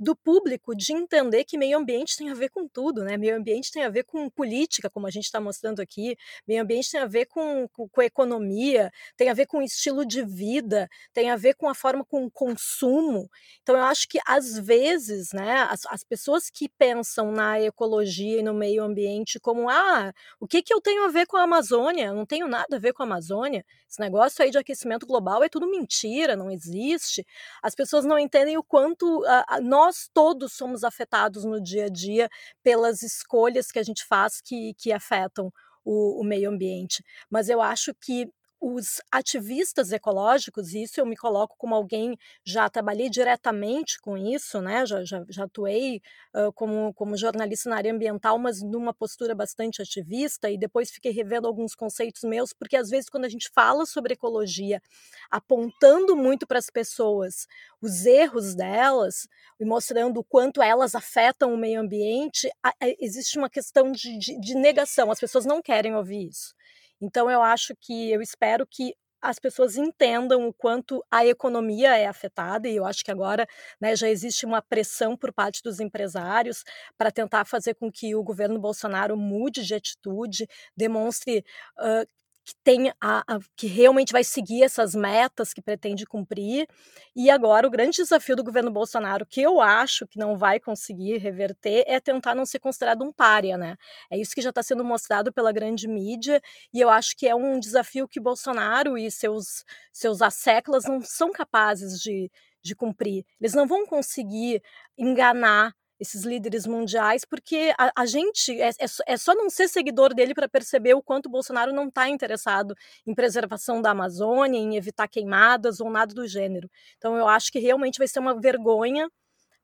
do 0.00 0.16
público 0.16 0.74
de 0.74 0.94
entender 0.94 1.44
que 1.44 1.58
meio 1.58 1.76
ambiente 1.76 2.16
tem 2.16 2.30
a 2.30 2.34
ver 2.34 2.48
com 2.48 2.66
tudo, 2.66 3.04
né? 3.04 3.18
Meio 3.18 3.36
ambiente 3.36 3.70
tem 3.70 3.84
a 3.84 3.90
ver 3.90 4.04
com 4.04 4.30
política, 4.30 4.88
como 4.88 5.06
a 5.06 5.10
gente 5.10 5.24
está 5.24 5.38
mostrando 5.38 5.80
aqui, 5.80 6.16
meio 6.48 6.62
ambiente 6.62 6.90
tem 6.90 7.00
a 7.00 7.06
ver 7.06 7.26
com, 7.26 7.68
com, 7.68 7.86
com, 7.86 8.00
economia, 8.00 8.90
tem 9.14 9.28
a 9.28 9.34
ver 9.34 9.44
com 9.44 9.60
estilo 9.60 10.06
de 10.06 10.24
vida, 10.24 10.88
tem 11.12 11.30
a 11.30 11.36
ver 11.36 11.54
com 11.54 11.68
a 11.68 11.74
forma 11.74 12.02
com 12.02 12.24
o 12.24 12.30
consumo. 12.30 13.28
Então, 13.62 13.76
eu 13.76 13.84
acho 13.84 14.08
que 14.08 14.18
às 14.26 14.58
vezes, 14.58 15.32
né, 15.34 15.66
as, 15.68 15.84
as 15.90 16.02
pessoas 16.02 16.48
que 16.48 16.66
pensam 16.66 17.30
na 17.30 17.60
ecologia 17.60 18.38
e 18.40 18.42
no 18.42 18.54
meio 18.54 18.82
ambiente 18.82 19.38
como, 19.38 19.68
ah, 19.68 20.14
o 20.40 20.46
que, 20.46 20.62
que 20.62 20.72
eu 20.72 20.80
tenho 20.80 21.04
a 21.04 21.08
ver 21.08 21.26
com 21.26 21.36
a 21.36 21.42
Amazônia? 21.42 22.06
Eu 22.06 22.14
não 22.14 22.24
tenho 22.24 22.48
nada 22.48 22.76
a 22.76 22.80
ver 22.80 22.94
com 22.94 23.02
a 23.02 23.06
Amazônia. 23.06 23.66
Esse 23.86 24.00
negócio 24.00 24.42
aí 24.42 24.50
de 24.50 24.56
aquecimento 24.56 25.06
global 25.06 25.42
é 25.42 25.48
tudo 25.48 25.68
mentira, 25.68 26.36
não 26.36 26.50
existe. 26.50 27.26
As 27.62 27.74
pessoas 27.74 28.06
não 28.06 28.18
entendem 28.18 28.56
o 28.56 28.62
quanto 28.62 29.22
nós 29.62 30.08
todos 30.12 30.52
somos 30.52 30.84
afetados 30.84 31.44
no 31.44 31.60
dia 31.60 31.86
a 31.86 31.88
dia 31.88 32.28
pelas 32.62 33.02
escolhas 33.02 33.70
que 33.70 33.78
a 33.78 33.82
gente 33.82 34.04
faz 34.04 34.40
que, 34.40 34.74
que 34.74 34.92
afetam 34.92 35.52
o, 35.84 36.20
o 36.20 36.24
meio 36.24 36.50
ambiente. 36.50 37.04
Mas 37.30 37.48
eu 37.48 37.60
acho 37.60 37.94
que 37.94 38.28
os 38.60 39.00
ativistas 39.10 39.90
ecológicos, 39.90 40.74
e 40.74 40.82
isso 40.82 41.00
eu 41.00 41.06
me 41.06 41.16
coloco 41.16 41.56
como 41.56 41.74
alguém, 41.74 42.16
já 42.44 42.68
trabalhei 42.68 43.08
diretamente 43.08 43.98
com 44.00 44.18
isso, 44.18 44.60
né? 44.60 44.84
já, 44.84 45.02
já, 45.02 45.24
já 45.28 45.44
atuei 45.44 46.02
uh, 46.34 46.52
como, 46.52 46.92
como 46.92 47.16
jornalista 47.16 47.70
na 47.70 47.76
área 47.76 47.92
ambiental, 47.92 48.38
mas 48.38 48.60
numa 48.62 48.92
postura 48.92 49.34
bastante 49.34 49.80
ativista, 49.80 50.50
e 50.50 50.58
depois 50.58 50.90
fiquei 50.90 51.10
revendo 51.10 51.46
alguns 51.46 51.74
conceitos 51.74 52.22
meus, 52.22 52.52
porque 52.52 52.76
às 52.76 52.90
vezes 52.90 53.08
quando 53.08 53.24
a 53.24 53.28
gente 53.30 53.48
fala 53.54 53.86
sobre 53.86 54.12
ecologia, 54.12 54.82
apontando 55.30 56.14
muito 56.14 56.46
para 56.46 56.58
as 56.58 56.68
pessoas 56.68 57.46
os 57.80 58.04
erros 58.04 58.54
delas, 58.54 59.26
e 59.58 59.64
mostrando 59.64 60.20
o 60.20 60.24
quanto 60.24 60.60
elas 60.60 60.94
afetam 60.94 61.54
o 61.54 61.56
meio 61.56 61.80
ambiente, 61.80 62.50
existe 62.98 63.38
uma 63.38 63.48
questão 63.48 63.90
de, 63.90 64.18
de, 64.18 64.38
de 64.38 64.54
negação, 64.54 65.10
as 65.10 65.18
pessoas 65.18 65.46
não 65.46 65.62
querem 65.62 65.94
ouvir 65.94 66.28
isso. 66.28 66.54
Então 67.00 67.30
eu 67.30 67.42
acho 67.42 67.74
que 67.80 68.10
eu 68.10 68.20
espero 68.22 68.66
que 68.66 68.94
as 69.22 69.38
pessoas 69.38 69.76
entendam 69.76 70.48
o 70.48 70.52
quanto 70.52 71.04
a 71.10 71.26
economia 71.26 71.96
é 71.96 72.06
afetada, 72.06 72.68
e 72.68 72.76
eu 72.76 72.86
acho 72.86 73.04
que 73.04 73.10
agora 73.10 73.46
né, 73.80 73.94
já 73.94 74.08
existe 74.08 74.46
uma 74.46 74.62
pressão 74.62 75.16
por 75.16 75.32
parte 75.32 75.62
dos 75.62 75.78
empresários 75.78 76.64
para 76.96 77.10
tentar 77.10 77.44
fazer 77.44 77.74
com 77.74 77.90
que 77.92 78.14
o 78.14 78.22
governo 78.22 78.58
Bolsonaro 78.58 79.16
mude 79.16 79.64
de 79.64 79.74
atitude, 79.74 80.46
demonstre 80.76 81.44
uh, 81.78 82.06
que 82.50 82.56
tem 82.64 82.90
a, 83.00 83.22
a, 83.26 83.38
que 83.56 83.68
realmente 83.68 84.12
vai 84.12 84.24
seguir 84.24 84.64
essas 84.64 84.92
metas 84.92 85.52
que 85.52 85.62
pretende 85.62 86.04
cumprir. 86.04 86.66
E 87.14 87.30
agora 87.30 87.66
o 87.66 87.70
grande 87.70 87.98
desafio 87.98 88.34
do 88.34 88.42
governo 88.42 88.72
Bolsonaro, 88.72 89.24
que 89.24 89.40
eu 89.40 89.60
acho 89.60 90.04
que 90.08 90.18
não 90.18 90.36
vai 90.36 90.58
conseguir 90.58 91.18
reverter, 91.18 91.84
é 91.86 92.00
tentar 92.00 92.34
não 92.34 92.44
ser 92.44 92.58
considerado 92.58 93.04
um 93.04 93.12
párea, 93.12 93.56
né? 93.56 93.76
É 94.10 94.18
isso 94.18 94.34
que 94.34 94.42
já 94.42 94.50
está 94.50 94.62
sendo 94.64 94.84
mostrado 94.84 95.32
pela 95.32 95.52
grande 95.52 95.86
mídia, 95.86 96.42
e 96.74 96.80
eu 96.80 96.90
acho 96.90 97.16
que 97.16 97.28
é 97.28 97.34
um 97.34 97.60
desafio 97.60 98.08
que 98.08 98.18
Bolsonaro 98.18 98.98
e 98.98 99.10
seus, 99.10 99.64
seus 99.92 100.20
asseclas 100.20 100.84
não 100.84 101.00
são 101.00 101.30
capazes 101.30 102.00
de, 102.00 102.30
de 102.62 102.74
cumprir. 102.74 103.24
Eles 103.40 103.54
não 103.54 103.66
vão 103.66 103.86
conseguir 103.86 104.60
enganar 104.98 105.72
esses 106.00 106.24
líderes 106.24 106.66
mundiais, 106.66 107.24
porque 107.24 107.72
a, 107.78 107.92
a 107.94 108.06
gente 108.06 108.58
é, 108.60 108.70
é, 108.70 108.86
é, 109.06 109.16
só 109.16 109.34
não 109.34 109.50
ser 109.50 109.68
seguidor 109.68 110.14
dele 110.14 110.34
para 110.34 110.48
perceber 110.48 110.94
o 110.94 111.02
quanto 111.02 111.26
o 111.26 111.30
Bolsonaro 111.30 111.72
não 111.72 111.88
está 111.88 112.08
interessado 112.08 112.74
em 113.06 113.14
preservação 113.14 113.82
da 113.82 113.90
Amazônia, 113.90 114.58
em 114.58 114.76
evitar 114.76 115.06
queimadas 115.06 115.80
ou 115.80 115.90
nada 115.90 116.14
do 116.14 116.26
gênero. 116.26 116.70
Então 116.96 117.16
eu 117.16 117.28
acho 117.28 117.52
que 117.52 117.58
realmente 117.58 117.98
vai 117.98 118.08
ser 118.08 118.18
uma 118.18 118.40
vergonha 118.40 119.06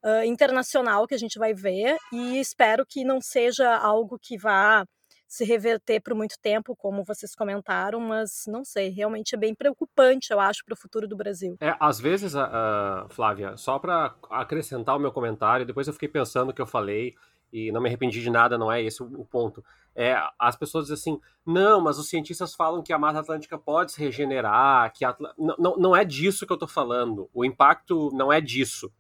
uh, 0.05 0.25
internacional 0.25 1.07
que 1.07 1.15
a 1.15 1.19
gente 1.19 1.39
vai 1.39 1.55
ver 1.55 1.97
e 2.13 2.39
espero 2.39 2.85
que 2.87 3.05
não 3.05 3.21
seja 3.21 3.75
algo 3.77 4.19
que 4.19 4.37
vá 4.37 4.87
se 5.27 5.45
reverter 5.45 6.01
por 6.01 6.15
muito 6.15 6.37
tempo, 6.41 6.77
como 6.77 7.05
vocês 7.05 7.35
comentaram, 7.35 8.01
mas 8.01 8.45
não 8.47 8.65
sei, 8.65 8.91
realmente 8.91 9.35
é 9.35 9.39
bem 9.39 9.55
preocupante, 9.55 10.33
eu 10.33 10.39
acho, 10.39 10.65
para 10.65 10.75
o 10.75 10.77
futuro 10.77 11.09
do 11.09 11.17
Brasil. 11.17 11.57
É, 11.61 11.75
às 11.81 11.99
vezes, 11.99 12.35
uh, 12.35 13.09
Flávia, 13.09 13.57
só 13.57 13.79
para 13.79 14.15
acrescentar 14.31 14.97
o 14.97 15.01
meu 15.01 15.11
comentário, 15.11 15.67
depois 15.67 15.87
eu 15.87 15.93
fiquei 15.93 16.09
pensando 16.09 16.51
o 16.51 16.55
que 16.55 16.63
eu 16.63 16.67
falei 16.67 17.15
e 17.53 17.73
não 17.73 17.81
me 17.81 17.89
arrependi 17.89 18.21
de 18.21 18.31
nada, 18.31 18.59
não 18.59 18.71
é 18.71 18.83
esse 18.83 19.03
o, 19.03 19.25
ponto. 19.25 19.65
É, 19.95 20.17
as 20.39 20.57
pessoas 20.57 20.87
dizem 20.87 21.15
assim, 21.15 21.21
não, 21.45 21.81
mas 21.81 21.99
os 21.99 22.09
cientistas 22.09 22.55
falam 22.55 22.83
que 22.83 22.93
a 22.93 22.99
Mata 22.99 23.21
Atlântica 23.21 23.57
pode 23.57 23.93
se 23.93 24.01
regenerar, 24.01 24.93
que 24.93 25.05
Atl... 25.05 25.25
não, 25.39 25.57
não, 25.59 25.77
não 25.77 25.97
é 25.97 26.05
disso 26.05 26.47
que 26.47 26.53
eu 26.53 26.57
estou 26.57 26.69
falando, 26.69 27.31
o 27.33 27.45
impacto 27.45 28.11
não 28.13 28.33
é 28.33 28.41
disso. 28.41 28.93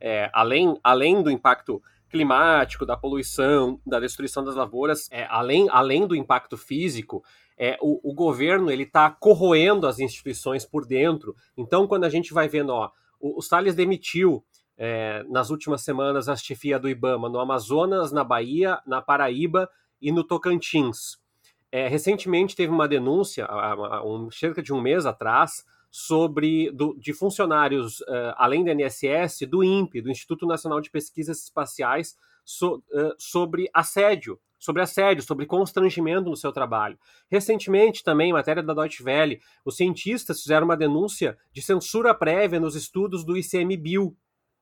é, 0.00 0.30
além, 0.32 0.78
além 0.82 1.22
do 1.22 1.30
impacto 1.30 1.82
climático, 2.16 2.86
da 2.86 2.96
poluição, 2.96 3.78
da 3.86 4.00
destruição 4.00 4.42
das 4.42 4.56
lavouras, 4.56 5.06
é, 5.10 5.26
além, 5.28 5.68
além 5.70 6.06
do 6.06 6.16
impacto 6.16 6.56
físico, 6.56 7.22
é, 7.58 7.76
o, 7.80 8.10
o, 8.10 8.14
governo 8.14 8.70
ele 8.70 8.84
está 8.84 9.10
corroendo 9.10 9.86
as 9.86 9.98
instituições 9.98 10.64
por 10.64 10.86
dentro. 10.86 11.34
Então, 11.56 11.86
quando 11.86 12.04
a 12.04 12.08
gente 12.08 12.32
vai 12.32 12.48
vendo, 12.48 12.70
ó, 12.70 12.90
o, 13.20 13.38
o 13.38 13.42
Salles 13.42 13.74
demitiu 13.74 14.42
é, 14.78 15.24
nas 15.28 15.50
últimas 15.50 15.82
semanas 15.82 16.28
a 16.28 16.36
chefia 16.36 16.78
do 16.78 16.88
IBAMA 16.88 17.28
no 17.28 17.38
Amazonas, 17.38 18.12
na 18.12 18.24
Bahia, 18.24 18.80
na 18.86 19.02
Paraíba 19.02 19.68
e 20.00 20.10
no 20.10 20.24
Tocantins. 20.24 21.18
É, 21.70 21.86
recentemente 21.88 22.56
teve 22.56 22.72
uma 22.72 22.88
denúncia, 22.88 23.44
há, 23.44 24.02
um, 24.02 24.30
cerca 24.30 24.62
de 24.62 24.72
um 24.72 24.80
mês 24.80 25.04
atrás, 25.04 25.64
sobre 25.98 26.70
do, 26.72 26.94
de 26.98 27.14
funcionários, 27.14 28.00
uh, 28.02 28.34
além 28.36 28.62
do 28.62 28.70
INSS, 28.70 29.48
do 29.48 29.64
INPE, 29.64 30.02
do 30.02 30.10
Instituto 30.10 30.44
Nacional 30.44 30.78
de 30.78 30.90
Pesquisas 30.90 31.44
Espaciais, 31.44 32.18
so, 32.44 32.84
uh, 32.92 33.14
sobre 33.16 33.70
assédio, 33.72 34.38
sobre 34.58 34.82
assédio, 34.82 35.24
sobre 35.24 35.46
constrangimento 35.46 36.28
no 36.28 36.36
seu 36.36 36.52
trabalho. 36.52 36.98
Recentemente, 37.30 38.04
também, 38.04 38.30
matéria 38.30 38.62
da 38.62 38.74
Deutsche 38.74 39.02
Welle, 39.02 39.40
os 39.64 39.78
cientistas 39.78 40.42
fizeram 40.42 40.66
uma 40.66 40.76
denúncia 40.76 41.38
de 41.50 41.62
censura 41.62 42.14
prévia 42.14 42.60
nos 42.60 42.76
estudos 42.76 43.24
do 43.24 43.34
ICMBio, 43.34 44.14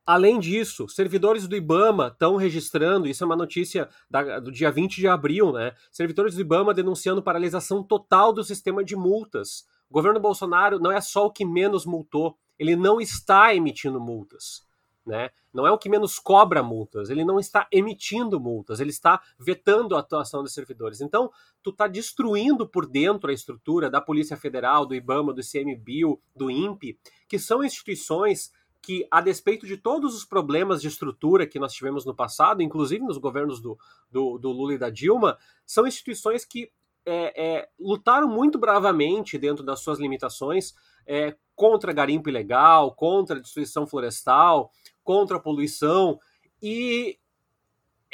Além 0.06 0.38
disso, 0.38 0.86
servidores 0.86 1.48
do 1.48 1.56
IBAMA 1.56 2.08
estão 2.08 2.36
registrando, 2.36 3.08
isso 3.08 3.24
é 3.24 3.26
uma 3.26 3.34
notícia 3.34 3.88
da, 4.10 4.38
do 4.38 4.52
dia 4.52 4.70
20 4.70 4.96
de 4.96 5.08
abril, 5.08 5.50
né? 5.50 5.72
Servidores 5.90 6.34
do 6.34 6.42
IBAMA 6.42 6.74
denunciando 6.74 7.22
paralisação 7.22 7.82
total 7.82 8.30
do 8.30 8.44
sistema 8.44 8.84
de 8.84 8.94
multas. 8.94 9.64
O 9.90 9.94
governo 9.94 10.20
Bolsonaro 10.20 10.78
não 10.78 10.90
é 10.90 11.00
só 11.00 11.26
o 11.26 11.30
que 11.30 11.44
menos 11.44 11.84
multou, 11.86 12.36
ele 12.58 12.76
não 12.76 13.00
está 13.00 13.54
emitindo 13.54 14.00
multas. 14.00 14.64
Né? 15.06 15.30
Não 15.52 15.66
é 15.66 15.70
o 15.70 15.76
que 15.76 15.90
menos 15.90 16.18
cobra 16.18 16.62
multas, 16.62 17.10
ele 17.10 17.24
não 17.24 17.38
está 17.38 17.68
emitindo 17.70 18.40
multas, 18.40 18.80
ele 18.80 18.88
está 18.88 19.20
vetando 19.38 19.94
a 19.94 20.00
atuação 20.00 20.42
dos 20.42 20.54
servidores. 20.54 21.02
Então, 21.02 21.30
tu 21.62 21.70
está 21.70 21.86
destruindo 21.86 22.66
por 22.66 22.86
dentro 22.86 23.30
a 23.30 23.34
estrutura 23.34 23.90
da 23.90 24.00
Polícia 24.00 24.36
Federal, 24.36 24.86
do 24.86 24.94
IBAMA, 24.94 25.34
do 25.34 25.42
ICMBio, 25.42 26.18
do 26.34 26.50
INPE, 26.50 26.98
que 27.28 27.38
são 27.38 27.62
instituições 27.62 28.50
que, 28.80 29.06
a 29.10 29.20
despeito 29.20 29.66
de 29.66 29.76
todos 29.76 30.14
os 30.14 30.24
problemas 30.24 30.80
de 30.80 30.88
estrutura 30.88 31.46
que 31.46 31.58
nós 31.58 31.72
tivemos 31.72 32.04
no 32.04 32.14
passado, 32.14 32.62
inclusive 32.62 33.04
nos 33.04 33.18
governos 33.18 33.60
do, 33.60 33.78
do, 34.10 34.38
do 34.38 34.50
Lula 34.50 34.74
e 34.74 34.78
da 34.78 34.90
Dilma, 34.90 35.38
são 35.66 35.86
instituições 35.86 36.44
que 36.44 36.70
é, 37.06 37.56
é, 37.56 37.68
lutaram 37.78 38.28
muito 38.28 38.58
bravamente 38.58 39.38
dentro 39.38 39.64
das 39.64 39.80
suas 39.80 39.98
limitações 39.98 40.74
é, 41.06 41.36
contra 41.54 41.92
garimpo 41.92 42.28
ilegal, 42.28 42.94
contra 42.94 43.40
destruição 43.40 43.86
florestal, 43.86 44.70
contra 45.02 45.36
a 45.36 45.40
poluição. 45.40 46.18
E 46.62 47.18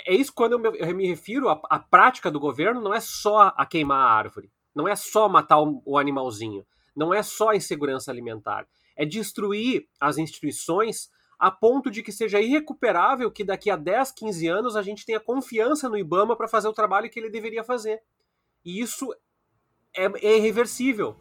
é 0.06 0.14
isso 0.14 0.32
quando 0.34 0.52
eu 0.52 0.58
me, 0.58 0.78
eu 0.78 0.94
me 0.94 1.06
refiro 1.06 1.48
à, 1.48 1.78
prática 1.78 2.30
do 2.30 2.40
governo, 2.40 2.80
não 2.80 2.94
é 2.94 3.00
só 3.00 3.52
a 3.56 3.64
queimar 3.66 3.98
a 3.98 4.12
árvore, 4.12 4.50
não 4.74 4.88
é 4.88 4.96
só 4.96 5.28
matar 5.28 5.60
o, 5.60 5.82
o 5.84 5.98
animalzinho, 5.98 6.66
não 6.96 7.14
é 7.14 7.22
só 7.22 7.50
a 7.50 7.56
insegurança 7.56 8.10
alimentar 8.10 8.66
é 9.00 9.06
destruir 9.06 9.88
as 9.98 10.18
instituições 10.18 11.10
a 11.38 11.50
ponto 11.50 11.90
de 11.90 12.02
que 12.02 12.12
seja 12.12 12.38
irrecuperável 12.38 13.30
que 13.30 13.42
daqui 13.42 13.70
a 13.70 13.76
10, 13.76 14.12
15 14.12 14.46
anos 14.46 14.76
a 14.76 14.82
gente 14.82 15.06
tenha 15.06 15.18
confiança 15.18 15.88
no 15.88 15.96
IBAMA 15.96 16.36
para 16.36 16.46
fazer 16.46 16.68
o 16.68 16.72
trabalho 16.74 17.08
que 17.08 17.18
ele 17.18 17.30
deveria 17.30 17.64
fazer. 17.64 18.02
E 18.64 18.80
isso 18.80 19.12
é, 19.96 20.04
é 20.26 20.36
irreversível. 20.36 21.16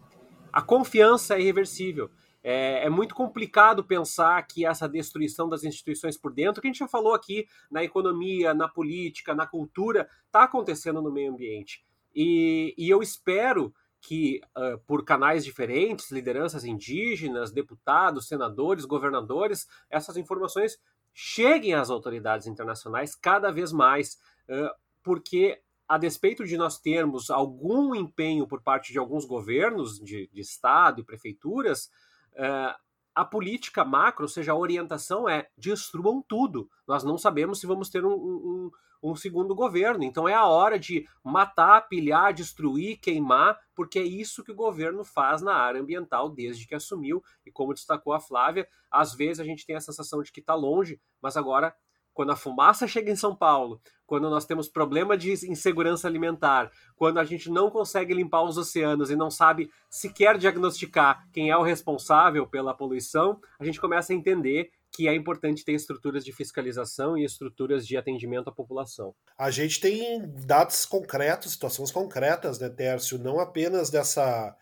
A 0.52 0.62
confiança 0.62 1.36
é 1.36 1.41
irreversível. 1.41 2.10
É, 2.41 2.86
é, 2.86 2.89
muito 2.89 3.13
complicado 3.13 3.84
pensar 3.84 4.41
que 4.47 4.65
essa 4.65 4.88
destruição 4.88 5.49
das 5.49 5.63
instituições 5.63 6.17
por 6.17 6.34
dentro, 6.34 6.62
que 6.62 6.67
a 6.67 6.71
gente 6.71 6.80
já 6.80 6.88
falou 6.88 7.13
aqui 7.13 7.45
na 7.69 7.84
economia, 7.84 8.54
na 8.54 8.67
política, 8.67 9.36
na 9.36 9.45
cultura, 9.45 10.10
está 10.25 10.43
acontecendo 10.43 11.02
no 11.02 11.12
meio 11.12 11.34
ambiente. 11.34 11.84
E, 12.15 12.73
e 12.78 12.89
eu 12.89 13.02
espero 13.02 13.73
que, 14.02 14.39
uh, 14.58 14.80
por 14.88 15.04
canais 15.04 15.43
diferentes, 15.43 16.10
lideranças 16.12 16.63
indígenas, 16.63 17.52
deputados, 17.52 18.28
senadores, 18.28 18.86
governadores, 18.86 19.67
essas 19.89 20.15
informações 20.15 20.78
cheguem 21.13 21.73
às 21.73 21.89
autoridades 21.89 22.47
internacionais 22.47 23.15
cada 23.15 23.52
vez 23.52 23.73
mais, 23.73 24.17
uh, 24.47 24.73
porque, 25.04 25.62
a 25.89 25.97
despeito 25.97 26.45
de 26.45 26.56
nós 26.56 26.78
termos 26.78 27.32
algum 27.32 27.95
empenho 27.95 28.45
por 28.45 28.62
parte 28.62 28.93
de 28.93 28.99
alguns 28.99 29.25
governos 29.25 29.99
de, 29.99 30.30
de 30.32 30.39
Estado 30.39 31.02
e 31.02 31.04
prefeituras, 31.04 31.89
uh, 32.34 32.78
a 33.15 33.25
política 33.25 33.84
macro, 33.84 34.25
ou 34.25 34.30
seja, 34.30 34.52
a 34.52 34.56
orientação 34.56 35.28
é 35.28 35.49
destruam 35.58 36.23
tudo. 36.25 36.69
Nós 36.88 37.04
não 37.04 37.17
sabemos 37.17 37.60
se 37.60 37.65
vamos 37.65 37.89
ter 37.89 38.06
um, 38.06 38.13
um, 38.13 38.71
um 39.02 39.15
segundo 39.15 39.56
governo. 39.56 40.04
Então 40.04 40.30
é 40.30 40.34
a 40.36 40.45
hora 40.45 40.78
de 40.78 41.08
matar, 41.23 41.88
pilhar, 41.89 42.36
destruir, 42.36 42.99
queimar, 42.99 43.60
porque 43.73 43.97
é 43.97 44.04
isso 44.04 44.43
que 44.43 44.52
o 44.52 44.56
governo 44.56 45.04
faz 45.04 45.41
na 45.41 45.56
área 45.56 45.82
ambiental 45.82 46.30
desde 46.30 46.67
que 46.67 46.75
assumiu. 46.75 47.23
E 47.43 47.52
como 47.52 47.73
destacou 47.73 48.13
a 48.13 48.19
Flávia, 48.19 48.67
às 48.91 49.15
vezes 49.15 49.39
a 49.39 49.43
gente 49.43 49.65
tem 49.65 49.75
a 49.75 49.82
sensação 49.82 50.21
de 50.21 50.32
que 50.32 50.39
está 50.39 50.54
longe, 50.54 51.02
mas 51.19 51.36
agora 51.36 51.75
quando 52.19 52.32
a 52.32 52.36
fumaça 52.36 52.86
chega 52.86 53.10
em 53.10 53.15
São 53.15 53.34
Paulo, 53.34 53.82
quando 54.05 54.29
nós 54.29 54.45
temos 54.45 54.67
problema 54.67 55.17
de 55.17 55.32
insegurança 55.49 56.05
alimentar, 56.05 56.69
quando 56.97 57.17
a 57.17 57.23
gente 57.23 57.49
não 57.49 57.71
consegue 57.71 58.13
limpar 58.13 58.43
os 58.43 58.58
oceanos 58.58 59.10
e 59.10 59.15
não 59.15 59.32
sabe 59.32 59.71
sequer 59.89 60.38
diagnosticar 60.38 61.25
quem 61.32 61.49
é 61.49 61.55
o 61.55 61.63
responsável 61.63 62.45
pela 62.45 62.73
poluição, 62.73 63.39
a 63.58 63.63
gente 63.63 63.79
começa 63.79 64.12
a 64.12 64.15
entender 64.17 64.69
que 64.91 65.08
é 65.08 65.15
importante 65.15 65.63
ter 65.63 65.71
estruturas 65.71 66.25
de 66.25 66.34
fiscalização 66.34 67.17
e 67.17 67.23
estruturas 67.23 67.88
de 67.88 67.95
atendimento 67.95 68.49
à 68.49 68.51
população. 68.51 69.15
A 69.38 69.49
gente 69.49 69.79
tem 69.79 70.29
dados 70.45 70.86
concretos, 70.86 71.53
situações 71.53 71.89
concretas, 71.89 72.60
né, 72.60 72.67
Tércio? 72.67 73.17
Não 73.17 73.39
apenas 73.39 73.89
dessa, 73.89 74.53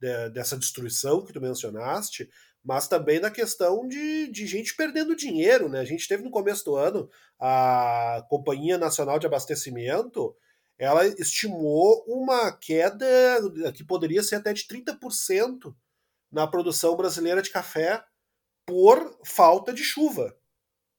de, 0.00 0.30
dessa 0.30 0.56
destruição 0.58 1.24
que 1.24 1.32
tu 1.32 1.40
mencionaste, 1.40 2.28
mas 2.64 2.88
também 2.88 3.20
na 3.20 3.30
questão 3.30 3.86
de, 3.86 4.30
de 4.32 4.46
gente 4.46 4.74
perdendo 4.74 5.14
dinheiro, 5.14 5.68
né? 5.68 5.80
A 5.80 5.84
gente 5.84 6.08
teve 6.08 6.22
no 6.22 6.30
começo 6.30 6.64
do 6.64 6.76
ano 6.76 7.10
a 7.38 8.24
Companhia 8.28 8.78
Nacional 8.78 9.18
de 9.18 9.26
Abastecimento, 9.26 10.34
ela 10.78 11.06
estimou 11.06 12.02
uma 12.06 12.50
queda 12.52 13.06
que 13.74 13.84
poderia 13.84 14.22
ser 14.22 14.36
até 14.36 14.52
de 14.52 14.66
30% 14.66 15.74
na 16.32 16.46
produção 16.46 16.96
brasileira 16.96 17.42
de 17.42 17.50
café 17.50 18.02
por 18.66 19.18
falta 19.24 19.72
de 19.72 19.84
chuva. 19.84 20.34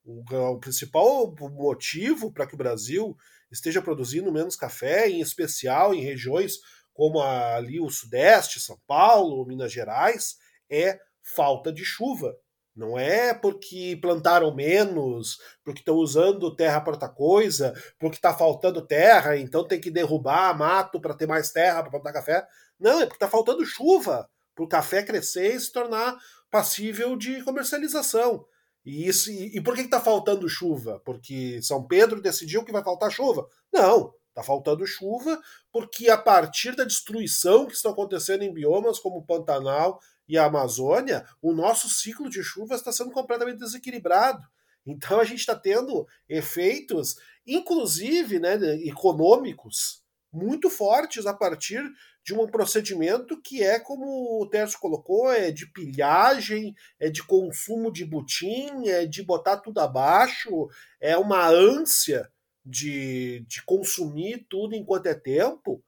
O, 0.06 0.23
o 0.51 0.60
principal 0.60 1.36
motivo 1.51 2.32
para 2.32 2.45
que 2.45 2.54
o 2.54 2.58
Brasil 2.58 3.17
esteja 3.51 3.82
produzindo 3.82 4.32
menos 4.32 4.56
café, 4.56 5.10
em 5.10 5.19
especial 5.19 5.95
em 5.95 6.01
regiões 6.01 6.60
como 6.93 7.21
ali 7.21 7.82
o 7.82 7.89
Sudeste, 7.89 8.60
São 8.60 8.80
Paulo, 8.88 9.45
Minas 9.45 9.71
Gerais, 9.71 10.38
é 10.69 10.97
falta 11.26 11.72
de 11.74 11.84
chuva. 11.84 12.36
Não 12.76 13.00
é 13.00 13.34
porque 13.34 13.98
plantaram 14.02 14.54
menos, 14.54 15.40
porque 15.64 15.80
estão 15.80 15.96
usando 15.96 16.54
terra 16.56 16.82
para 16.82 16.94
outra 16.94 17.08
coisa, 17.08 17.74
porque 17.98 18.18
está 18.18 18.34
faltando 18.34 18.86
terra, 18.86 19.38
então 19.38 19.66
tem 19.66 19.80
que 19.80 19.90
derrubar 19.90 20.58
mato 20.58 21.00
para 21.00 21.14
ter 21.14 21.26
mais 21.26 21.52
terra 21.52 21.82
para 21.82 21.92
plantar 21.92 22.12
café. 22.12 22.46
Não, 22.78 23.00
é 23.00 23.06
porque 23.06 23.16
está 23.16 23.30
faltando 23.30 23.66
chuva 23.66 24.30
para 24.54 24.66
o 24.66 24.68
café 24.68 25.04
crescer 25.04 25.56
e 25.56 25.60
se 25.60 25.72
tornar 25.72 26.18
passível 26.52 27.16
de 27.16 27.42
comercialização. 27.44 28.46
E, 28.86 29.08
isso, 29.08 29.32
e, 29.32 29.58
e 29.58 29.62
por 29.62 29.74
que 29.74 29.82
está 29.82 30.02
faltando 30.02 30.48
chuva? 30.50 31.02
Porque 31.06 31.62
São 31.62 31.88
Pedro 31.88 32.22
decidiu 32.22 32.64
que 32.64 32.74
vai 32.74 32.84
faltar 32.84 33.10
chuva? 33.10 33.48
Não, 33.74 34.14
está 34.30 34.44
faltando 34.44 34.86
chuva 34.86 35.42
porque 35.72 36.10
a 36.10 36.18
partir 36.18 36.76
da 36.76 36.84
destruição 36.84 37.66
que 37.66 37.74
está 37.74 37.90
acontecendo 37.90 38.44
em 38.44 38.54
biomas 38.54 39.00
como 39.00 39.20
o 39.20 39.26
Pantanal 39.26 40.00
e 40.28 40.38
a 40.38 40.46
Amazônia, 40.46 41.26
o 41.42 41.54
nosso 41.54 41.90
ciclo 41.90 42.30
de 42.30 42.44
chuvas 42.44 42.80
está 42.80 42.92
sendo 42.92 43.12
completamente 43.12 43.60
desequilibrado. 43.60 44.46
Então 44.86 45.20
a 45.20 45.24
gente 45.24 45.40
está 45.40 45.56
tendo 45.56 46.08
efeitos, 46.30 47.16
inclusive 47.46 48.40
né, 48.40 48.56
econômicos, 48.86 50.04
muito 50.32 50.70
fortes 50.70 51.26
a 51.26 51.34
partir 51.34 51.82
de 52.23 52.34
um 52.34 52.48
procedimento 52.48 53.40
que 53.42 53.63
é, 53.63 53.80
como 53.80 54.42
o 54.42 54.50
Tércio 54.50 54.80
colocou, 54.80 55.32
é 55.32 55.52
de 55.52 55.71
pilhagem, 55.71 56.76
é 57.00 57.10
de 57.10 57.23
consumo 57.23 57.92
de 57.92 58.04
butim, 58.04 58.88
é 58.88 59.06
de 59.06 59.23
botar 59.23 59.58
tudo 59.58 59.80
abaixo, 59.80 60.67
é 61.00 61.15
uma 61.15 61.48
ânsia 61.48 62.30
de, 62.65 63.46
de 63.48 63.63
consumir 63.63 64.46
tudo 64.50 64.76
enquanto 64.76 65.06
é 65.06 65.13
tempo, 65.13 65.84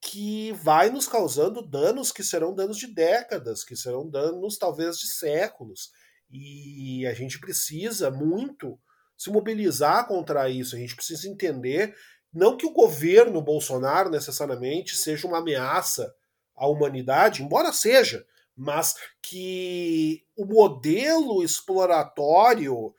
que 0.00 0.52
vai 0.52 0.90
nos 0.90 1.08
causando 1.08 1.60
danos 1.60 2.12
que 2.12 2.22
serão 2.22 2.54
danos 2.54 2.76
de 2.76 2.86
décadas, 2.86 3.64
que 3.64 3.76
serão 3.76 4.08
danos 4.08 4.56
talvez 4.56 4.98
de 4.98 5.08
séculos. 5.08 5.90
E 6.30 7.06
a 7.06 7.14
gente 7.14 7.38
precisa 7.40 8.10
muito 8.10 8.78
se 9.16 9.30
mobilizar 9.30 10.06
contra 10.06 10.48
isso, 10.48 10.76
a 10.76 10.78
gente 10.78 10.94
precisa 10.94 11.28
entender 11.28 11.94
não 12.32 12.56
que 12.56 12.66
o 12.66 12.72
governo 12.72 13.42
Bolsonaro 13.42 14.10
necessariamente 14.10 14.96
seja 14.96 15.26
uma 15.26 15.38
ameaça 15.38 16.14
à 16.54 16.66
humanidade, 16.68 17.42
embora 17.42 17.72
seja, 17.72 18.24
mas 18.54 18.94
que 19.22 20.24
o 20.36 20.44
modelo 20.44 21.42
exploratório 21.42 22.94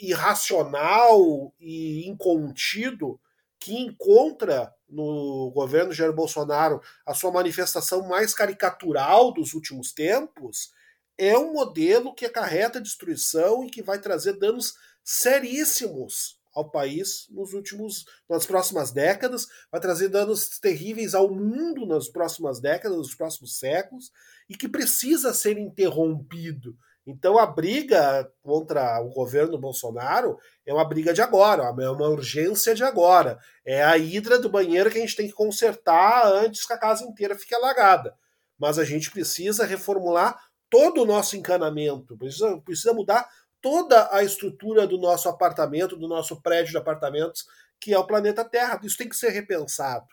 irracional 0.00 1.54
e 1.58 2.06
incontido 2.08 3.20
que 3.60 3.78
encontra 3.78 4.74
no 4.88 5.50
governo 5.54 5.92
Jair 5.92 6.12
Bolsonaro 6.12 6.80
a 7.06 7.14
sua 7.14 7.30
manifestação 7.30 8.08
mais 8.08 8.34
caricatural 8.34 9.32
dos 9.32 9.52
últimos 9.52 9.92
tempos, 9.92 10.72
é 11.18 11.36
um 11.38 11.52
modelo 11.52 12.14
que 12.14 12.24
acarreta 12.24 12.80
destruição 12.80 13.62
e 13.62 13.70
que 13.70 13.82
vai 13.82 14.00
trazer 14.00 14.38
danos 14.38 14.74
seríssimos 15.04 16.40
ao 16.54 16.70
país 16.70 17.26
nos 17.30 17.52
últimos 17.52 18.06
nas 18.28 18.46
próximas 18.46 18.90
décadas, 18.90 19.46
vai 19.70 19.80
trazer 19.80 20.08
danos 20.08 20.58
terríveis 20.58 21.14
ao 21.14 21.30
mundo 21.32 21.86
nas 21.86 22.08
próximas 22.08 22.60
décadas, 22.60 22.96
nos 22.96 23.14
próximos 23.14 23.58
séculos, 23.58 24.10
e 24.48 24.56
que 24.56 24.68
precisa 24.68 25.32
ser 25.32 25.58
interrompido. 25.58 26.76
Então 27.06 27.38
a 27.38 27.46
briga 27.46 28.30
contra 28.42 29.00
o 29.00 29.10
governo 29.10 29.58
Bolsonaro 29.58 30.38
é 30.66 30.72
uma 30.72 30.84
briga 30.84 31.12
de 31.12 31.22
agora, 31.22 31.64
é 31.64 31.90
uma 31.90 32.08
urgência 32.08 32.74
de 32.74 32.84
agora. 32.84 33.38
É 33.64 33.82
a 33.82 33.96
hidra 33.96 34.38
do 34.38 34.50
banheiro 34.50 34.90
que 34.90 34.98
a 34.98 35.00
gente 35.00 35.16
tem 35.16 35.26
que 35.26 35.32
consertar 35.32 36.26
antes 36.26 36.66
que 36.66 36.72
a 36.72 36.78
casa 36.78 37.04
inteira 37.04 37.34
fique 37.34 37.54
alagada. 37.54 38.14
Mas 38.58 38.78
a 38.78 38.84
gente 38.84 39.10
precisa 39.10 39.64
reformular 39.64 40.38
todo 40.68 41.02
o 41.02 41.06
nosso 41.06 41.36
encanamento, 41.36 42.16
precisa, 42.16 42.60
precisa 42.60 42.92
mudar 42.92 43.28
toda 43.60 44.08
a 44.14 44.22
estrutura 44.22 44.86
do 44.86 44.98
nosso 44.98 45.28
apartamento, 45.28 45.96
do 45.96 46.08
nosso 46.08 46.40
prédio 46.40 46.72
de 46.72 46.78
apartamentos, 46.78 47.44
que 47.80 47.92
é 47.92 47.98
o 47.98 48.06
planeta 48.06 48.44
Terra. 48.44 48.78
Isso 48.82 48.96
tem 48.96 49.08
que 49.08 49.16
ser 49.16 49.30
repensado. 49.30 50.06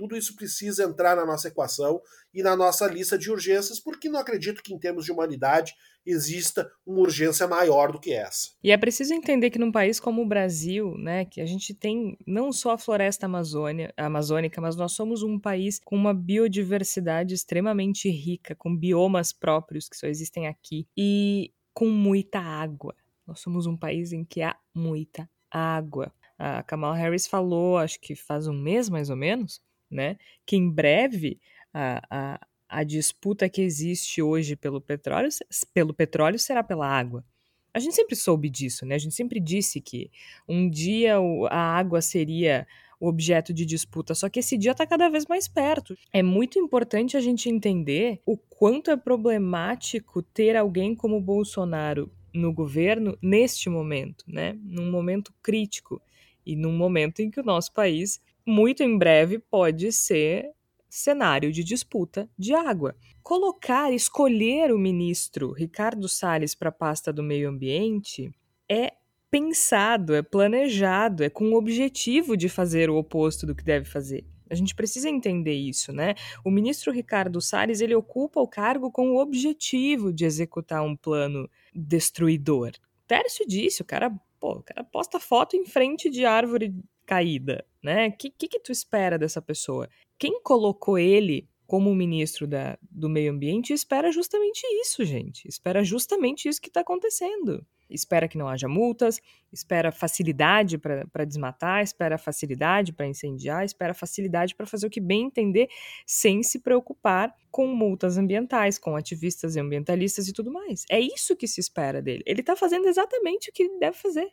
Tudo 0.00 0.16
isso 0.16 0.34
precisa 0.34 0.84
entrar 0.84 1.14
na 1.14 1.26
nossa 1.26 1.48
equação 1.48 2.00
e 2.32 2.42
na 2.42 2.56
nossa 2.56 2.86
lista 2.86 3.18
de 3.18 3.30
urgências, 3.30 3.78
porque 3.78 4.08
não 4.08 4.18
acredito 4.18 4.62
que, 4.62 4.72
em 4.72 4.78
termos 4.78 5.04
de 5.04 5.12
humanidade, 5.12 5.74
exista 6.06 6.72
uma 6.86 7.00
urgência 7.00 7.46
maior 7.46 7.92
do 7.92 8.00
que 8.00 8.14
essa. 8.14 8.52
E 8.64 8.70
é 8.70 8.78
preciso 8.78 9.12
entender 9.12 9.50
que 9.50 9.58
num 9.58 9.70
país 9.70 10.00
como 10.00 10.22
o 10.22 10.26
Brasil, 10.26 10.96
né, 10.96 11.26
que 11.26 11.38
a 11.38 11.44
gente 11.44 11.74
tem 11.74 12.16
não 12.26 12.50
só 12.50 12.70
a 12.70 12.78
floresta 12.78 13.26
amazônia, 13.26 13.92
amazônica, 13.94 14.58
mas 14.58 14.74
nós 14.74 14.92
somos 14.92 15.22
um 15.22 15.38
país 15.38 15.78
com 15.84 15.96
uma 15.96 16.14
biodiversidade 16.14 17.34
extremamente 17.34 18.08
rica, 18.08 18.54
com 18.54 18.74
biomas 18.74 19.34
próprios 19.34 19.86
que 19.86 19.98
só 19.98 20.06
existem 20.06 20.46
aqui. 20.46 20.88
E 20.96 21.52
com 21.74 21.90
muita 21.90 22.38
água. 22.38 22.94
Nós 23.26 23.40
somos 23.40 23.66
um 23.66 23.76
país 23.76 24.14
em 24.14 24.24
que 24.24 24.40
há 24.40 24.56
muita 24.74 25.28
água. 25.50 26.10
A 26.38 26.62
Kamala 26.62 26.96
Harris 26.96 27.26
falou, 27.26 27.76
acho 27.76 28.00
que 28.00 28.14
faz 28.14 28.46
um 28.46 28.54
mês 28.54 28.88
mais 28.88 29.10
ou 29.10 29.16
menos, 29.16 29.60
né, 29.90 30.16
que 30.46 30.56
em 30.56 30.70
breve 30.70 31.38
a, 31.72 32.02
a, 32.10 32.40
a 32.68 32.84
disputa 32.84 33.48
que 33.48 33.60
existe 33.60 34.22
hoje 34.22 34.56
pelo 34.56 34.80
petróleo, 34.80 35.28
pelo 35.74 35.92
petróleo 35.94 36.38
será 36.38 36.62
pela 36.62 36.86
água. 36.86 37.24
A 37.72 37.78
gente 37.78 37.94
sempre 37.94 38.16
soube 38.16 38.50
disso, 38.50 38.84
né? 38.84 38.96
A 38.96 38.98
gente 38.98 39.14
sempre 39.14 39.38
disse 39.38 39.80
que 39.80 40.10
um 40.48 40.68
dia 40.68 41.16
a 41.48 41.78
água 41.78 42.00
seria 42.02 42.66
o 42.98 43.08
objeto 43.08 43.54
de 43.54 43.64
disputa, 43.64 44.14
só 44.14 44.28
que 44.28 44.40
esse 44.40 44.58
dia 44.58 44.72
está 44.72 44.86
cada 44.86 45.08
vez 45.08 45.24
mais 45.26 45.48
perto. 45.48 45.96
É 46.12 46.22
muito 46.22 46.58
importante 46.58 47.16
a 47.16 47.20
gente 47.20 47.48
entender 47.48 48.20
o 48.26 48.36
quanto 48.36 48.90
é 48.90 48.96
problemático 48.96 50.22
ter 50.22 50.54
alguém 50.54 50.94
como 50.94 51.20
Bolsonaro 51.20 52.12
no 52.32 52.52
governo 52.52 53.16
neste 53.22 53.70
momento, 53.70 54.24
né? 54.28 54.58
Num 54.62 54.90
momento 54.90 55.32
crítico 55.42 56.00
e 56.44 56.54
num 56.54 56.76
momento 56.76 57.20
em 57.20 57.30
que 57.30 57.40
o 57.40 57.44
nosso 57.44 57.72
país, 57.72 58.20
muito 58.50 58.82
em 58.82 58.98
breve, 58.98 59.38
pode 59.38 59.92
ser 59.92 60.50
cenário 60.88 61.52
de 61.52 61.62
disputa 61.62 62.28
de 62.36 62.52
água. 62.52 62.96
Colocar, 63.22 63.92
escolher 63.92 64.72
o 64.72 64.78
ministro 64.78 65.52
Ricardo 65.52 66.08
Salles 66.08 66.54
para 66.54 66.68
a 66.70 66.72
pasta 66.72 67.12
do 67.12 67.22
meio 67.22 67.48
ambiente 67.48 68.30
é 68.68 68.94
pensado, 69.30 70.14
é 70.14 70.22
planejado, 70.22 71.22
é 71.22 71.30
com 71.30 71.50
o 71.50 71.56
objetivo 71.56 72.36
de 72.36 72.48
fazer 72.48 72.90
o 72.90 72.96
oposto 72.96 73.46
do 73.46 73.54
que 73.54 73.62
deve 73.62 73.84
fazer. 73.84 74.26
A 74.50 74.54
gente 74.56 74.74
precisa 74.74 75.08
entender 75.08 75.54
isso, 75.54 75.92
né? 75.92 76.16
O 76.44 76.50
ministro 76.50 76.92
Ricardo 76.92 77.40
Salles, 77.40 77.80
ele 77.80 77.94
ocupa 77.94 78.40
o 78.40 78.48
cargo 78.48 78.90
com 78.90 79.12
o 79.12 79.20
objetivo 79.20 80.12
de 80.12 80.24
executar 80.24 80.82
um 80.82 80.96
plano 80.96 81.48
destruidor. 81.72 82.72
Tércio 83.06 83.46
disse, 83.46 83.82
o 83.82 83.84
cara, 83.84 84.10
pô, 84.40 84.54
o 84.54 84.62
cara 84.62 84.82
posta 84.82 85.20
foto 85.20 85.56
em 85.56 85.64
frente 85.64 86.10
de 86.10 86.24
árvore 86.24 86.74
caída, 87.10 87.66
né? 87.82 88.06
O 88.06 88.16
que, 88.16 88.30
que, 88.30 88.46
que 88.46 88.60
tu 88.60 88.70
espera 88.70 89.18
dessa 89.18 89.42
pessoa? 89.42 89.88
Quem 90.16 90.40
colocou 90.42 90.96
ele 90.96 91.48
como 91.66 91.92
ministro 91.92 92.46
da, 92.46 92.78
do 92.88 93.08
meio 93.08 93.32
ambiente 93.32 93.72
espera 93.72 94.12
justamente 94.12 94.60
isso, 94.80 95.04
gente. 95.04 95.48
Espera 95.48 95.82
justamente 95.82 96.48
isso 96.48 96.60
que 96.60 96.68
está 96.68 96.82
acontecendo 96.82 97.66
espera 97.94 98.28
que 98.28 98.38
não 98.38 98.48
haja 98.48 98.68
multas, 98.68 99.20
espera 99.52 99.90
facilidade 99.90 100.78
para 100.78 101.24
desmatar, 101.24 101.82
espera 101.82 102.16
facilidade 102.16 102.92
para 102.92 103.06
incendiar, 103.06 103.64
espera 103.64 103.92
facilidade 103.92 104.54
para 104.54 104.66
fazer 104.66 104.86
o 104.86 104.90
que 104.90 105.00
bem 105.00 105.26
entender, 105.26 105.68
sem 106.06 106.42
se 106.42 106.60
preocupar 106.60 107.34
com 107.50 107.66
multas 107.66 108.16
ambientais, 108.16 108.78
com 108.78 108.96
ativistas 108.96 109.56
e 109.56 109.60
ambientalistas 109.60 110.28
e 110.28 110.32
tudo 110.32 110.52
mais. 110.52 110.84
É 110.88 111.00
isso 111.00 111.36
que 111.36 111.48
se 111.48 111.60
espera 111.60 112.00
dele. 112.00 112.22
Ele 112.26 112.40
está 112.40 112.54
fazendo 112.54 112.86
exatamente 112.86 113.50
o 113.50 113.52
que 113.52 113.68
deve 113.78 113.96
fazer. 113.96 114.28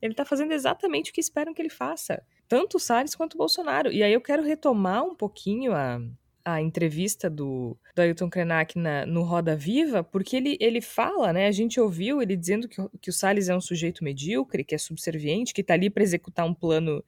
Ele 0.00 0.12
está 0.12 0.24
fazendo 0.24 0.52
exatamente 0.52 1.10
o 1.10 1.14
que 1.14 1.20
esperam 1.20 1.54
que 1.54 1.62
ele 1.62 1.70
faça. 1.70 2.22
Tanto 2.48 2.76
o 2.76 2.80
Salles 2.80 3.14
quanto 3.14 3.34
o 3.34 3.38
Bolsonaro. 3.38 3.90
E 3.90 4.02
aí 4.02 4.12
eu 4.12 4.20
quero 4.20 4.42
retomar 4.42 5.02
um 5.02 5.14
pouquinho 5.14 5.72
a, 5.72 6.00
a 6.44 6.60
entrevista 6.60 7.28
do, 7.28 7.76
do 7.94 8.00
Ailton 8.00 8.30
Krenak 8.30 8.78
na, 8.78 9.04
no 9.04 9.22
Roda 9.22 9.56
Viva, 9.56 10.04
porque 10.04 10.36
ele, 10.36 10.56
ele 10.60 10.80
fala, 10.80 11.32
né? 11.32 11.46
A 11.48 11.52
gente 11.52 11.80
ouviu 11.80 12.22
ele 12.22 12.36
dizendo 12.36 12.68
que, 12.68 12.76
que 13.00 13.10
o 13.10 13.12
Salles 13.12 13.48
é 13.48 13.56
um 13.56 13.60
sujeito 13.60 14.04
medíocre, 14.04 14.64
que 14.64 14.74
é 14.74 14.78
subserviente, 14.78 15.52
que 15.52 15.60
está 15.60 15.74
ali 15.74 15.90
para 15.90 16.04
executar 16.04 16.46
um 16.46 16.54
plano 16.54 17.02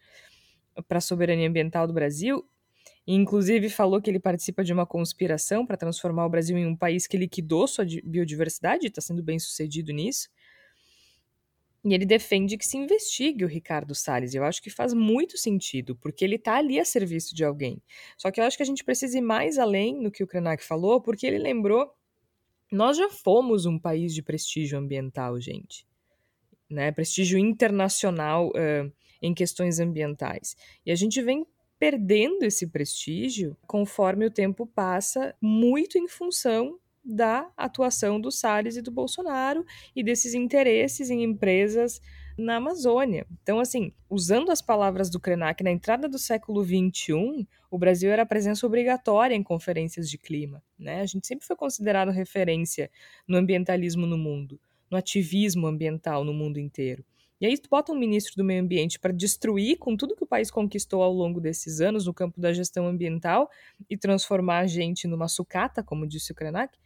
para 0.88 0.98
a 0.98 1.00
soberania 1.00 1.48
ambiental 1.48 1.86
do 1.86 1.92
Brasil. 1.92 2.44
Inclusive 3.06 3.70
falou 3.70 4.02
que 4.02 4.10
ele 4.10 4.20
participa 4.20 4.62
de 4.64 4.72
uma 4.72 4.84
conspiração 4.84 5.64
para 5.64 5.76
transformar 5.76 6.26
o 6.26 6.28
Brasil 6.28 6.58
em 6.58 6.66
um 6.66 6.76
país 6.76 7.06
que 7.06 7.16
liquidou 7.16 7.66
sua 7.66 7.86
biodiversidade, 8.04 8.86
está 8.86 9.00
sendo 9.00 9.22
bem 9.22 9.38
sucedido 9.38 9.92
nisso. 9.92 10.28
E 11.84 11.94
ele 11.94 12.04
defende 12.04 12.58
que 12.58 12.66
se 12.66 12.76
investigue 12.76 13.44
o 13.44 13.48
Ricardo 13.48 13.94
Salles. 13.94 14.34
Eu 14.34 14.44
acho 14.44 14.60
que 14.60 14.68
faz 14.68 14.92
muito 14.92 15.38
sentido, 15.38 15.94
porque 15.96 16.24
ele 16.24 16.34
está 16.34 16.56
ali 16.56 16.78
a 16.78 16.84
serviço 16.84 17.34
de 17.34 17.44
alguém. 17.44 17.80
Só 18.16 18.30
que 18.30 18.40
eu 18.40 18.44
acho 18.44 18.56
que 18.56 18.62
a 18.62 18.66
gente 18.66 18.84
precisa 18.84 19.16
ir 19.16 19.22
mais 19.22 19.58
além 19.58 20.00
no 20.00 20.10
que 20.10 20.22
o 20.22 20.26
Krenak 20.26 20.62
falou, 20.64 21.00
porque 21.00 21.26
ele 21.26 21.38
lembrou. 21.38 21.92
Nós 22.70 22.96
já 22.96 23.08
fomos 23.08 23.64
um 23.64 23.78
país 23.78 24.12
de 24.12 24.22
prestígio 24.22 24.78
ambiental, 24.78 25.40
gente. 25.40 25.86
Né? 26.68 26.90
Prestígio 26.92 27.38
internacional 27.38 28.48
uh, 28.48 28.92
em 29.22 29.32
questões 29.32 29.78
ambientais. 29.78 30.56
E 30.84 30.90
a 30.90 30.96
gente 30.96 31.22
vem 31.22 31.46
perdendo 31.78 32.42
esse 32.42 32.66
prestígio 32.66 33.56
conforme 33.66 34.26
o 34.26 34.30
tempo 34.30 34.66
passa, 34.66 35.34
muito 35.40 35.96
em 35.96 36.08
função 36.08 36.78
da 37.08 37.50
atuação 37.56 38.20
do 38.20 38.30
Salles 38.30 38.76
e 38.76 38.82
do 38.82 38.90
Bolsonaro 38.90 39.64
e 39.96 40.04
desses 40.04 40.34
interesses 40.34 41.08
em 41.08 41.24
empresas 41.24 42.00
na 42.36 42.56
Amazônia. 42.56 43.26
Então, 43.42 43.58
assim, 43.58 43.92
usando 44.08 44.50
as 44.50 44.60
palavras 44.60 45.08
do 45.10 45.18
Krenak, 45.18 45.64
na 45.64 45.70
entrada 45.70 46.08
do 46.08 46.18
século 46.18 46.62
XXI, 46.62 47.48
o 47.70 47.78
Brasil 47.78 48.10
era 48.10 48.26
presença 48.26 48.66
obrigatória 48.66 49.34
em 49.34 49.42
conferências 49.42 50.08
de 50.08 50.18
clima. 50.18 50.62
Né? 50.78 51.00
A 51.00 51.06
gente 51.06 51.26
sempre 51.26 51.46
foi 51.46 51.56
considerado 51.56 52.10
referência 52.10 52.90
no 53.26 53.38
ambientalismo 53.38 54.06
no 54.06 54.18
mundo, 54.18 54.60
no 54.90 54.98
ativismo 54.98 55.66
ambiental 55.66 56.24
no 56.24 56.34
mundo 56.34 56.60
inteiro. 56.60 57.04
E 57.40 57.46
aí 57.46 57.56
tu 57.56 57.68
bota 57.70 57.92
um 57.92 57.98
ministro 57.98 58.34
do 58.36 58.44
meio 58.44 58.60
ambiente 58.60 58.98
para 58.98 59.12
destruir 59.12 59.78
com 59.78 59.96
tudo 59.96 60.16
que 60.16 60.24
o 60.24 60.26
país 60.26 60.50
conquistou 60.50 61.02
ao 61.02 61.12
longo 61.12 61.40
desses 61.40 61.80
anos 61.80 62.04
no 62.06 62.12
campo 62.12 62.40
da 62.40 62.52
gestão 62.52 62.86
ambiental 62.86 63.48
e 63.88 63.96
transformar 63.96 64.58
a 64.58 64.66
gente 64.66 65.06
numa 65.06 65.28
sucata, 65.28 65.82
como 65.82 66.06
disse 66.06 66.32
o 66.32 66.34
Krenak, 66.34 66.76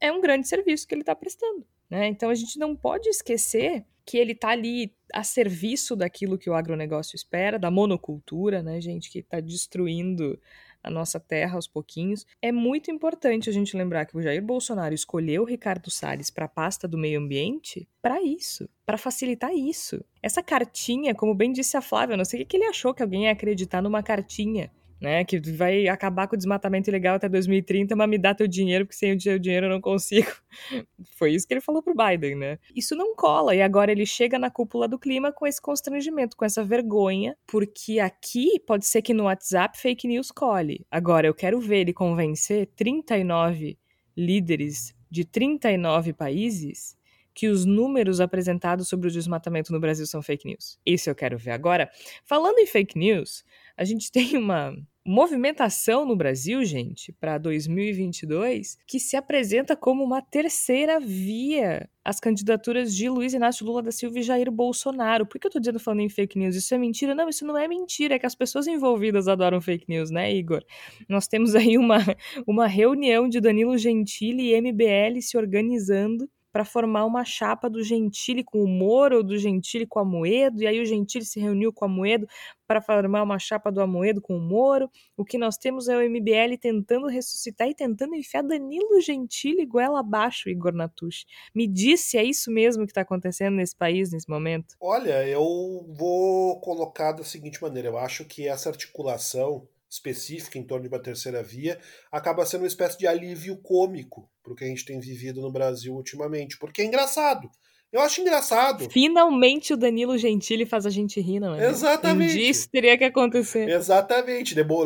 é 0.00 0.10
um 0.10 0.20
grande 0.20 0.48
serviço 0.48 0.86
que 0.86 0.94
ele 0.94 1.02
está 1.02 1.14
prestando. 1.14 1.64
Né? 1.88 2.06
Então 2.06 2.30
a 2.30 2.34
gente 2.34 2.58
não 2.58 2.74
pode 2.74 3.08
esquecer 3.08 3.84
que 4.04 4.16
ele 4.16 4.32
está 4.32 4.50
ali 4.50 4.94
a 5.12 5.22
serviço 5.22 5.94
daquilo 5.94 6.38
que 6.38 6.48
o 6.48 6.54
agronegócio 6.54 7.14
espera, 7.14 7.58
da 7.58 7.70
monocultura, 7.70 8.62
né, 8.62 8.80
gente, 8.80 9.10
que 9.10 9.20
está 9.20 9.38
destruindo 9.40 10.40
a 10.82 10.90
nossa 10.90 11.20
terra 11.20 11.56
aos 11.56 11.68
pouquinhos. 11.68 12.26
É 12.40 12.50
muito 12.50 12.90
importante 12.90 13.50
a 13.50 13.52
gente 13.52 13.76
lembrar 13.76 14.06
que 14.06 14.16
o 14.16 14.22
Jair 14.22 14.42
Bolsonaro 14.42 14.94
escolheu 14.94 15.42
o 15.42 15.46
Ricardo 15.46 15.90
Salles 15.90 16.30
para 16.30 16.46
a 16.46 16.48
pasta 16.48 16.88
do 16.88 16.98
meio 16.98 17.20
ambiente 17.20 17.86
para 18.00 18.22
isso, 18.22 18.68
para 18.86 18.96
facilitar 18.96 19.52
isso. 19.52 20.02
Essa 20.22 20.42
cartinha, 20.42 21.14
como 21.14 21.34
bem 21.34 21.52
disse 21.52 21.76
a 21.76 21.82
Flávia, 21.82 22.14
eu 22.14 22.18
não 22.18 22.24
sei 22.24 22.42
o 22.42 22.46
que 22.46 22.56
ele 22.56 22.64
achou 22.64 22.94
que 22.94 23.02
alguém 23.02 23.24
ia 23.24 23.32
acreditar 23.32 23.82
numa 23.82 24.02
cartinha 24.02 24.70
né? 25.00 25.24
Que 25.24 25.40
vai 25.52 25.88
acabar 25.88 26.28
com 26.28 26.34
o 26.34 26.36
desmatamento 26.36 26.90
ilegal 26.90 27.16
até 27.16 27.28
2030, 27.28 27.96
mas 27.96 28.08
me 28.08 28.18
dá 28.18 28.34
teu 28.34 28.46
dinheiro, 28.46 28.84
porque 28.84 28.98
sem 28.98 29.12
o 29.12 29.18
teu 29.18 29.38
dinheiro 29.38 29.66
eu 29.66 29.70
não 29.70 29.80
consigo. 29.80 30.30
Foi 31.16 31.32
isso 31.32 31.46
que 31.46 31.54
ele 31.54 31.60
falou 31.60 31.82
pro 31.82 31.94
Biden, 31.94 32.36
né? 32.36 32.58
Isso 32.74 32.94
não 32.94 33.14
cola, 33.14 33.54
e 33.54 33.62
agora 33.62 33.90
ele 33.90 34.04
chega 34.04 34.38
na 34.38 34.50
cúpula 34.50 34.86
do 34.86 34.98
clima 34.98 35.32
com 35.32 35.46
esse 35.46 35.60
constrangimento, 35.60 36.36
com 36.36 36.44
essa 36.44 36.62
vergonha, 36.62 37.36
porque 37.46 37.98
aqui 37.98 38.60
pode 38.66 38.86
ser 38.86 39.02
que 39.02 39.14
no 39.14 39.24
WhatsApp 39.24 39.78
fake 39.78 40.06
news 40.06 40.30
cole. 40.30 40.86
Agora, 40.90 41.26
eu 41.26 41.34
quero 41.34 41.60
ver 41.60 41.78
ele 41.78 41.92
convencer 41.92 42.66
39 42.76 43.78
líderes 44.16 44.94
de 45.10 45.24
39 45.24 46.12
países 46.12 46.98
que 47.34 47.48
os 47.48 47.64
números 47.64 48.20
apresentados 48.20 48.88
sobre 48.88 49.08
o 49.08 49.10
desmatamento 49.10 49.72
no 49.72 49.80
Brasil 49.80 50.06
são 50.06 50.22
fake 50.22 50.46
news? 50.46 50.78
Isso 50.84 51.08
eu 51.08 51.14
quero 51.14 51.38
ver 51.38 51.52
agora. 51.52 51.90
Falando 52.24 52.58
em 52.58 52.66
fake 52.66 52.98
news, 52.98 53.44
a 53.76 53.84
gente 53.84 54.10
tem 54.12 54.36
uma 54.36 54.76
movimentação 55.04 56.04
no 56.04 56.14
Brasil, 56.14 56.64
gente, 56.64 57.12
para 57.12 57.38
2022, 57.38 58.76
que 58.86 59.00
se 59.00 59.16
apresenta 59.16 59.74
como 59.74 60.04
uma 60.04 60.20
terceira 60.20 61.00
via 61.00 61.88
as 62.04 62.20
candidaturas 62.20 62.94
de 62.94 63.08
Luiz 63.08 63.32
Inácio 63.32 63.64
Lula 63.64 63.82
da 63.82 63.92
Silva 63.92 64.18
e 64.18 64.22
Jair 64.22 64.50
Bolsonaro. 64.50 65.26
Por 65.26 65.38
que 65.38 65.46
eu 65.46 65.50
tô 65.50 65.58
dizendo 65.58 65.78
falando 65.78 66.00
em 66.00 66.08
fake 66.08 66.38
news? 66.38 66.56
Isso 66.56 66.74
é 66.74 66.78
mentira? 66.78 67.14
Não, 67.14 67.28
isso 67.28 67.46
não 67.46 67.56
é 67.56 67.66
mentira, 67.66 68.14
é 68.14 68.18
que 68.18 68.26
as 68.26 68.34
pessoas 68.34 68.66
envolvidas 68.66 69.28
adoram 69.28 69.60
fake 69.60 69.86
news, 69.88 70.10
né, 70.10 70.32
Igor? 70.34 70.62
Nós 71.08 71.26
temos 71.26 71.54
aí 71.54 71.78
uma, 71.78 71.98
uma 72.46 72.66
reunião 72.66 73.28
de 73.28 73.40
Danilo 73.40 73.76
Gentili 73.78 74.52
e 74.52 74.60
MBL 74.60 75.20
se 75.20 75.36
organizando 75.36 76.28
para 76.52 76.64
formar 76.64 77.04
uma 77.04 77.24
chapa 77.24 77.68
do 77.68 77.82
Gentili 77.82 78.42
com 78.42 78.62
o 78.62 78.68
Moro 78.68 79.18
ou 79.18 79.22
do 79.22 79.38
Gentili 79.38 79.86
com 79.86 79.98
o 79.98 80.02
Amoedo, 80.02 80.62
e 80.62 80.66
aí 80.66 80.80
o 80.80 80.86
Gentili 80.86 81.24
se 81.24 81.38
reuniu 81.40 81.72
com 81.72 81.84
o 81.84 81.88
Amoedo 81.88 82.26
para 82.66 82.80
formar 82.80 83.22
uma 83.22 83.38
chapa 83.38 83.70
do 83.70 83.80
Amoedo 83.80 84.20
com 84.20 84.36
o 84.36 84.40
Moro. 84.40 84.88
O 85.16 85.24
que 85.24 85.36
nós 85.36 85.56
temos 85.56 85.88
é 85.88 85.96
o 85.96 86.08
MBL 86.08 86.56
tentando 86.60 87.06
ressuscitar 87.08 87.68
e 87.68 87.74
tentando 87.74 88.14
enfiar 88.14 88.42
Danilo 88.42 89.00
Gentili 89.00 89.66
goela 89.66 90.00
abaixo, 90.00 90.48
Igor 90.48 90.72
Natucci. 90.72 91.24
Me 91.54 91.66
disse, 91.66 92.16
é 92.16 92.24
isso 92.24 92.50
mesmo 92.50 92.84
que 92.84 92.92
está 92.92 93.00
acontecendo 93.00 93.56
nesse 93.56 93.76
país 93.76 94.12
nesse 94.12 94.28
momento? 94.28 94.76
Olha, 94.80 95.26
eu 95.26 95.84
vou 95.88 96.60
colocar 96.60 97.12
da 97.12 97.24
seguinte 97.24 97.60
maneira, 97.60 97.88
eu 97.88 97.98
acho 97.98 98.24
que 98.24 98.46
essa 98.46 98.68
articulação 98.68 99.66
específica 99.90 100.56
em 100.56 100.64
torno 100.64 100.84
de 100.84 100.94
uma 100.94 101.02
terceira 101.02 101.42
via 101.42 101.80
acaba 102.12 102.46
sendo 102.46 102.62
uma 102.62 102.68
espécie 102.68 102.96
de 102.96 103.06
alívio 103.06 103.56
cômico 103.56 104.30
para 104.42 104.52
o 104.52 104.56
que 104.56 104.64
a 104.64 104.68
gente 104.68 104.84
tem 104.84 105.00
vivido 105.00 105.40
no 105.40 105.50
Brasil 105.50 105.94
ultimamente, 105.94 106.56
porque 106.58 106.82
é 106.82 106.84
engraçado. 106.84 107.50
Eu 107.92 108.00
acho 108.02 108.20
engraçado. 108.20 108.88
Finalmente 108.88 109.74
o 109.74 109.76
Danilo 109.76 110.16
Gentili 110.16 110.64
faz 110.64 110.86
a 110.86 110.90
gente 110.90 111.20
rir, 111.20 111.40
não 111.40 111.56
é? 111.56 111.68
Exatamente. 111.68 112.34
Um 112.34 112.36
dia 112.36 112.50
isso 112.50 112.70
teria 112.70 112.96
que 112.96 113.02
acontecer. 113.02 113.68
Exatamente. 113.68 114.54
Levou, 114.54 114.84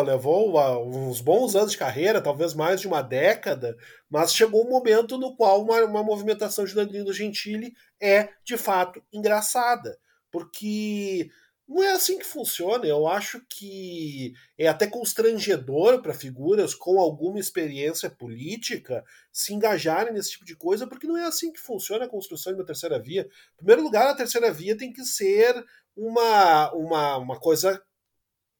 levou 0.00 0.58
uns 0.88 1.20
bons 1.20 1.54
anos 1.54 1.72
de 1.72 1.76
carreira, 1.76 2.22
talvez 2.22 2.54
mais 2.54 2.80
de 2.80 2.86
uma 2.88 3.02
década, 3.02 3.76
mas 4.08 4.32
chegou 4.32 4.66
um 4.66 4.70
momento 4.70 5.18
no 5.18 5.36
qual 5.36 5.62
uma, 5.62 5.84
uma 5.84 6.02
movimentação 6.02 6.64
de 6.64 6.74
Danilo 6.74 7.12
Gentili 7.12 7.74
é, 8.00 8.30
de 8.42 8.56
fato, 8.56 9.02
engraçada. 9.12 9.98
Porque 10.32 11.28
não 11.68 11.82
é 11.82 11.90
assim 11.92 12.18
que 12.18 12.24
funciona. 12.24 12.86
Eu 12.86 13.06
acho 13.06 13.44
que 13.48 14.32
é 14.56 14.66
até 14.66 14.86
constrangedor 14.86 16.00
para 16.00 16.14
figuras 16.14 16.74
com 16.74 16.98
alguma 16.98 17.38
experiência 17.38 18.08
política 18.08 19.04
se 19.30 19.52
engajarem 19.52 20.14
nesse 20.14 20.30
tipo 20.30 20.46
de 20.46 20.56
coisa, 20.56 20.86
porque 20.86 21.06
não 21.06 21.18
é 21.18 21.26
assim 21.26 21.52
que 21.52 21.60
funciona 21.60 22.06
a 22.06 22.08
construção 22.08 22.54
de 22.54 22.58
uma 22.58 22.66
terceira 22.66 22.98
via. 22.98 23.28
Em 23.52 23.56
primeiro 23.56 23.82
lugar, 23.82 24.08
a 24.08 24.16
terceira 24.16 24.50
via 24.50 24.76
tem 24.76 24.90
que 24.92 25.04
ser 25.04 25.62
uma, 25.94 26.72
uma, 26.72 27.16
uma 27.18 27.38
coisa 27.38 27.82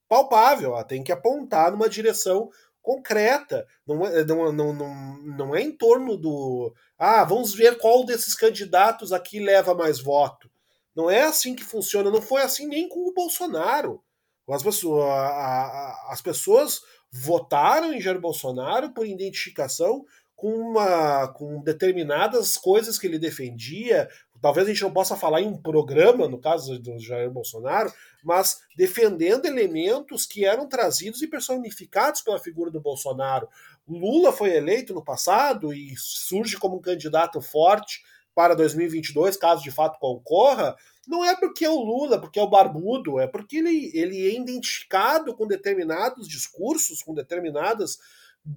palpável, 0.06 0.72
ela 0.72 0.84
tem 0.84 1.02
que 1.02 1.12
apontar 1.12 1.70
numa 1.72 1.88
direção 1.88 2.50
concreta. 2.82 3.66
Não 3.86 4.06
é, 4.06 4.22
não, 4.24 4.52
não, 4.52 4.72
não, 4.74 5.22
não 5.22 5.56
é 5.56 5.62
em 5.62 5.72
torno 5.72 6.16
do. 6.16 6.74
Ah, 6.98 7.24
vamos 7.24 7.54
ver 7.54 7.78
qual 7.78 8.04
desses 8.04 8.34
candidatos 8.34 9.12
aqui 9.12 9.40
leva 9.40 9.74
mais 9.74 9.98
voto 9.98 10.50
não 10.98 11.08
é 11.08 11.22
assim 11.22 11.54
que 11.54 11.62
funciona, 11.62 12.10
não 12.10 12.20
foi 12.20 12.42
assim 12.42 12.66
nem 12.66 12.88
com 12.88 13.08
o 13.08 13.14
Bolsonaro. 13.14 14.02
As 14.50 14.64
pessoas, 14.64 15.04
a, 15.04 15.28
a, 15.28 16.08
as 16.10 16.20
pessoas 16.20 16.80
votaram 17.12 17.92
em 17.92 18.00
Jair 18.00 18.20
Bolsonaro 18.20 18.90
por 18.92 19.06
identificação 19.06 20.04
com, 20.34 20.50
uma, 20.50 21.28
com 21.28 21.62
determinadas 21.62 22.56
coisas 22.56 22.98
que 22.98 23.06
ele 23.06 23.16
defendia. 23.16 24.08
Talvez 24.42 24.66
a 24.66 24.70
gente 24.72 24.82
não 24.82 24.92
possa 24.92 25.16
falar 25.16 25.40
em 25.40 25.46
um 25.46 25.62
programa, 25.62 26.26
no 26.26 26.40
caso 26.40 26.76
do 26.80 26.98
Jair 26.98 27.30
Bolsonaro, 27.30 27.92
mas 28.24 28.58
defendendo 28.76 29.46
elementos 29.46 30.26
que 30.26 30.44
eram 30.44 30.68
trazidos 30.68 31.22
e 31.22 31.28
personificados 31.28 32.22
pela 32.22 32.40
figura 32.40 32.72
do 32.72 32.80
Bolsonaro. 32.80 33.48
Lula 33.86 34.32
foi 34.32 34.50
eleito 34.56 34.92
no 34.92 35.04
passado 35.04 35.72
e 35.72 35.94
surge 35.96 36.56
como 36.56 36.76
um 36.76 36.82
candidato 36.82 37.40
forte 37.40 38.02
para 38.38 38.54
2022, 38.54 39.36
caso 39.36 39.64
de 39.64 39.72
fato 39.72 39.98
concorra, 39.98 40.76
não 41.08 41.24
é 41.24 41.34
porque 41.34 41.64
é 41.64 41.68
o 41.68 41.82
Lula, 41.82 42.20
porque 42.20 42.38
é 42.38 42.42
o 42.42 42.48
barbudo, 42.48 43.18
é 43.18 43.26
porque 43.26 43.56
ele, 43.56 43.90
ele 43.92 44.28
é 44.28 44.32
identificado 44.32 45.34
com 45.34 45.44
determinados 45.44 46.28
discursos, 46.28 47.02
com 47.02 47.12
determinadas 47.12 47.98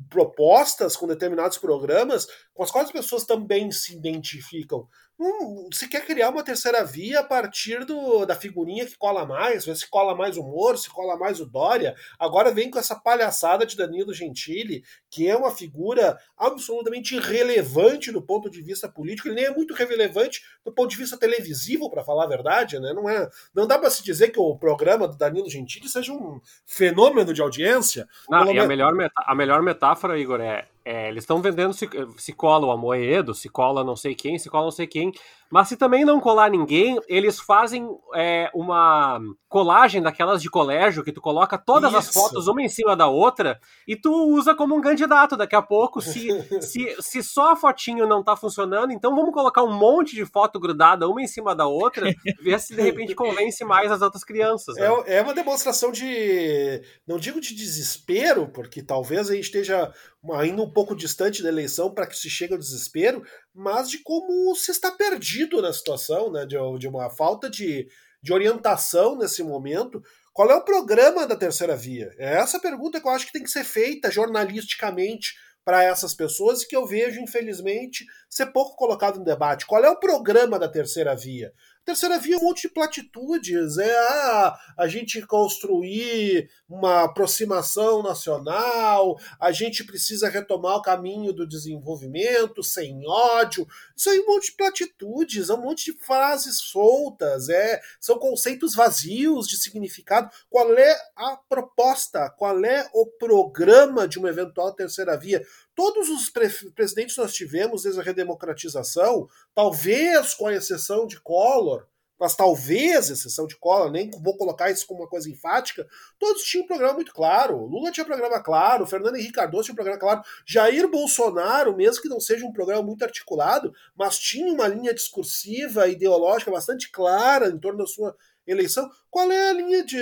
propostas, 0.07 0.95
com 0.95 1.07
determinados 1.07 1.57
programas, 1.57 2.27
com 2.53 2.61
as 2.61 2.69
quais 2.69 2.89
as 2.89 2.93
pessoas 2.93 3.25
também 3.25 3.71
se 3.71 3.95
identificam. 3.95 4.87
Hum, 5.23 5.69
se 5.71 5.87
quer 5.87 6.03
criar 6.03 6.29
uma 6.29 6.43
terceira 6.43 6.83
via 6.83 7.19
a 7.19 7.23
partir 7.23 7.85
do, 7.85 8.25
da 8.25 8.35
figurinha 8.35 8.87
que 8.87 8.97
cola 8.97 9.23
mais, 9.23 9.65
se 9.65 9.87
cola 9.87 10.15
mais 10.15 10.35
o 10.35 10.41
Moro, 10.41 10.75
se 10.75 10.89
cola 10.89 11.15
mais 11.15 11.39
o 11.39 11.45
Dória. 11.45 11.93
Agora 12.17 12.51
vem 12.51 12.71
com 12.71 12.79
essa 12.79 12.95
palhaçada 12.95 13.63
de 13.63 13.77
Danilo 13.77 14.15
Gentili, 14.15 14.83
que 15.11 15.29
é 15.29 15.37
uma 15.37 15.51
figura 15.51 16.17
absolutamente 16.35 17.15
irrelevante 17.15 18.11
do 18.11 18.19
ponto 18.19 18.49
de 18.49 18.63
vista 18.63 18.89
político, 18.89 19.27
ele 19.27 19.35
nem 19.35 19.45
é 19.45 19.53
muito 19.53 19.75
relevante 19.75 20.41
do 20.65 20.71
ponto 20.71 20.89
de 20.89 20.97
vista 20.97 21.15
televisivo, 21.15 21.91
para 21.91 22.03
falar 22.03 22.23
a 22.23 22.29
verdade, 22.29 22.79
né? 22.79 22.91
Não, 22.91 23.07
é, 23.07 23.29
não 23.53 23.67
dá 23.67 23.77
para 23.77 23.91
se 23.91 24.03
dizer 24.03 24.29
que 24.29 24.39
o 24.39 24.57
programa 24.57 25.07
do 25.07 25.15
Danilo 25.15 25.47
Gentili 25.47 25.87
seja 25.87 26.11
um 26.11 26.41
fenômeno 26.65 27.31
de 27.31 27.43
audiência. 27.43 28.07
Não, 28.27 28.51
e 28.51 28.57
a 28.57 28.65
melhor, 28.65 28.91
a 29.15 29.35
melhor 29.35 29.61
metáfora, 29.61 30.17
Igor, 30.17 30.41
é 30.41 30.67
é, 30.83 31.09
eles 31.09 31.23
estão 31.23 31.41
vendendo 31.41 31.73
se, 31.73 31.87
se 32.17 32.33
cola 32.33 32.65
o 32.67 32.71
Amoedo, 32.71 33.33
se 33.33 33.49
cola 33.49 33.83
não 33.83 33.95
sei 33.95 34.15
quem, 34.15 34.37
se 34.39 34.49
cola 34.49 34.65
não 34.65 34.71
sei 34.71 34.87
quem. 34.87 35.11
Mas 35.51 35.67
se 35.67 35.75
também 35.75 36.05
não 36.05 36.19
colar 36.19 36.49
ninguém, 36.49 36.97
eles 37.07 37.39
fazem 37.39 37.87
é, 38.15 38.49
uma 38.53 39.19
colagem 39.49 40.01
daquelas 40.01 40.41
de 40.41 40.49
colégio 40.49 41.03
que 41.03 41.11
tu 41.11 41.19
coloca 41.19 41.57
todas 41.57 41.89
Isso. 41.89 41.99
as 41.99 42.07
fotos 42.07 42.47
uma 42.47 42.61
em 42.61 42.69
cima 42.69 42.95
da 42.95 43.07
outra 43.07 43.59
e 43.85 43.97
tu 43.97 44.09
usa 44.33 44.55
como 44.55 44.73
um 44.73 44.79
candidato. 44.79 45.35
Daqui 45.35 45.55
a 45.55 45.61
pouco, 45.61 46.01
se, 46.01 46.29
se, 46.61 46.95
se 47.01 47.21
só 47.21 47.51
a 47.51 47.55
fotinho 47.57 48.07
não 48.07 48.23
tá 48.23 48.37
funcionando, 48.37 48.93
então 48.93 49.13
vamos 49.13 49.33
colocar 49.33 49.61
um 49.61 49.73
monte 49.73 50.15
de 50.15 50.25
foto 50.25 50.57
grudada 50.57 51.09
uma 51.09 51.21
em 51.21 51.27
cima 51.27 51.53
da 51.53 51.67
outra, 51.67 52.13
ver 52.41 52.59
se 52.61 52.73
de 52.73 52.81
repente 52.81 53.13
convence 53.13 53.63
mais 53.65 53.91
as 53.91 54.01
outras 54.01 54.23
crianças. 54.23 54.77
Né? 54.77 54.87
É, 55.05 55.17
é 55.17 55.21
uma 55.21 55.33
demonstração 55.33 55.91
de, 55.91 56.81
não 57.05 57.17
digo 57.17 57.41
de 57.41 57.53
desespero, 57.53 58.47
porque 58.47 58.81
talvez 58.81 59.29
a 59.29 59.35
gente 59.35 59.43
esteja 59.43 59.91
ainda 60.33 60.61
um 60.61 60.69
pouco 60.69 60.95
distante 60.95 61.43
da 61.43 61.49
eleição 61.49 61.93
para 61.93 62.07
que 62.07 62.15
se 62.15 62.29
chegue 62.29 62.53
ao 62.53 62.59
desespero, 62.59 63.23
mas 63.53 63.89
de 63.89 63.99
como 63.99 64.55
se 64.55 64.71
está 64.71 64.91
perdido 64.91 65.61
na 65.61 65.73
situação, 65.73 66.31
né? 66.31 66.45
de, 66.45 66.55
de 66.79 66.87
uma 66.87 67.09
falta 67.09 67.49
de, 67.49 67.87
de 68.21 68.33
orientação 68.33 69.17
nesse 69.17 69.43
momento. 69.43 70.01
Qual 70.33 70.49
é 70.49 70.55
o 70.55 70.63
programa 70.63 71.27
da 71.27 71.35
terceira 71.35 71.75
via? 71.75 72.13
É 72.17 72.37
essa 72.37 72.59
pergunta 72.59 73.01
que 73.01 73.07
eu 73.07 73.11
acho 73.11 73.25
que 73.25 73.33
tem 73.33 73.43
que 73.43 73.51
ser 73.51 73.65
feita 73.65 74.09
jornalisticamente 74.09 75.33
para 75.63 75.83
essas 75.83 76.13
pessoas 76.13 76.61
e 76.61 76.67
que 76.67 76.75
eu 76.75 76.87
vejo, 76.87 77.19
infelizmente, 77.19 78.05
ser 78.29 78.47
pouco 78.47 78.75
colocado 78.75 79.19
no 79.19 79.25
debate. 79.25 79.65
Qual 79.65 79.83
é 79.83 79.89
o 79.89 79.99
programa 79.99 80.57
da 80.57 80.67
terceira 80.67 81.15
via? 81.15 81.53
Terceira 81.83 82.19
via 82.19 82.35
é 82.35 82.37
um 82.37 82.43
monte 82.43 82.61
de 82.67 82.73
platitudes, 82.73 83.79
é 83.79 83.97
ah, 83.97 84.55
a 84.77 84.87
gente 84.87 85.19
construir 85.23 86.47
uma 86.69 87.05
aproximação 87.05 88.03
nacional, 88.03 89.17
a 89.39 89.51
gente 89.51 89.83
precisa 89.83 90.29
retomar 90.29 90.75
o 90.75 90.81
caminho 90.83 91.33
do 91.33 91.47
desenvolvimento 91.47 92.63
sem 92.63 93.01
ódio. 93.07 93.67
Isso 93.97 94.11
aí 94.11 94.19
é 94.19 94.21
um 94.21 94.27
monte 94.27 94.51
de 94.51 94.57
platitudes, 94.57 95.49
é 95.49 95.53
um 95.55 95.61
monte 95.61 95.91
de 95.91 95.97
frases 95.97 96.59
soltas, 96.59 97.49
é, 97.49 97.81
são 97.99 98.19
conceitos 98.19 98.75
vazios 98.75 99.47
de 99.47 99.57
significado. 99.57 100.29
Qual 100.51 100.71
é 100.77 100.95
a 101.15 101.35
proposta? 101.49 102.29
Qual 102.37 102.63
é 102.63 102.87
o 102.93 103.07
programa 103.07 104.07
de 104.07 104.19
uma 104.19 104.29
eventual 104.29 104.71
terceira 104.73 105.17
via? 105.17 105.43
Todos 105.75 106.09
os 106.09 106.29
pre 106.29 106.49
presidentes 106.75 107.15
que 107.15 107.21
nós 107.21 107.33
tivemos 107.33 107.83
desde 107.83 107.99
a 107.99 108.03
redemocratização, 108.03 109.27
talvez 109.55 110.33
com 110.33 110.47
a 110.47 110.53
exceção 110.53 111.07
de 111.07 111.19
Collor, 111.21 111.87
mas 112.21 112.35
talvez 112.35 113.09
exceção 113.09 113.47
de 113.47 113.57
Collor, 113.57 113.89
nem 113.89 114.11
vou 114.21 114.37
colocar 114.37 114.69
isso 114.69 114.85
como 114.85 115.01
uma 115.01 115.09
coisa 115.09 115.27
enfática, 115.27 115.87
todos 116.19 116.43
tinham 116.43 116.63
um 116.63 116.67
programa 116.67 116.93
muito 116.93 117.11
claro. 117.11 117.65
Lula 117.65 117.91
tinha 117.91 118.03
um 118.03 118.07
programa 118.07 118.39
claro, 118.39 118.85
Fernando 118.85 119.15
Henrique 119.15 119.33
Cardoso 119.33 119.63
tinha 119.63 119.73
um 119.73 119.75
programa 119.75 119.99
claro, 119.99 120.21
Jair 120.45 120.87
Bolsonaro, 120.87 121.75
mesmo 121.75 121.99
que 121.99 122.07
não 122.07 122.19
seja 122.19 122.45
um 122.45 122.53
programa 122.53 122.83
muito 122.83 123.03
articulado, 123.03 123.73
mas 123.95 124.19
tinha 124.19 124.53
uma 124.53 124.67
linha 124.67 124.93
discursiva, 124.93 125.87
ideológica 125.87 126.51
bastante 126.51 126.91
clara 126.91 127.47
em 127.47 127.57
torno 127.57 127.79
da 127.79 127.87
sua 127.87 128.15
eleição. 128.45 128.87
Qual 129.09 129.31
é 129.31 129.49
a 129.49 129.53
linha 129.53 129.83
de 129.83 129.99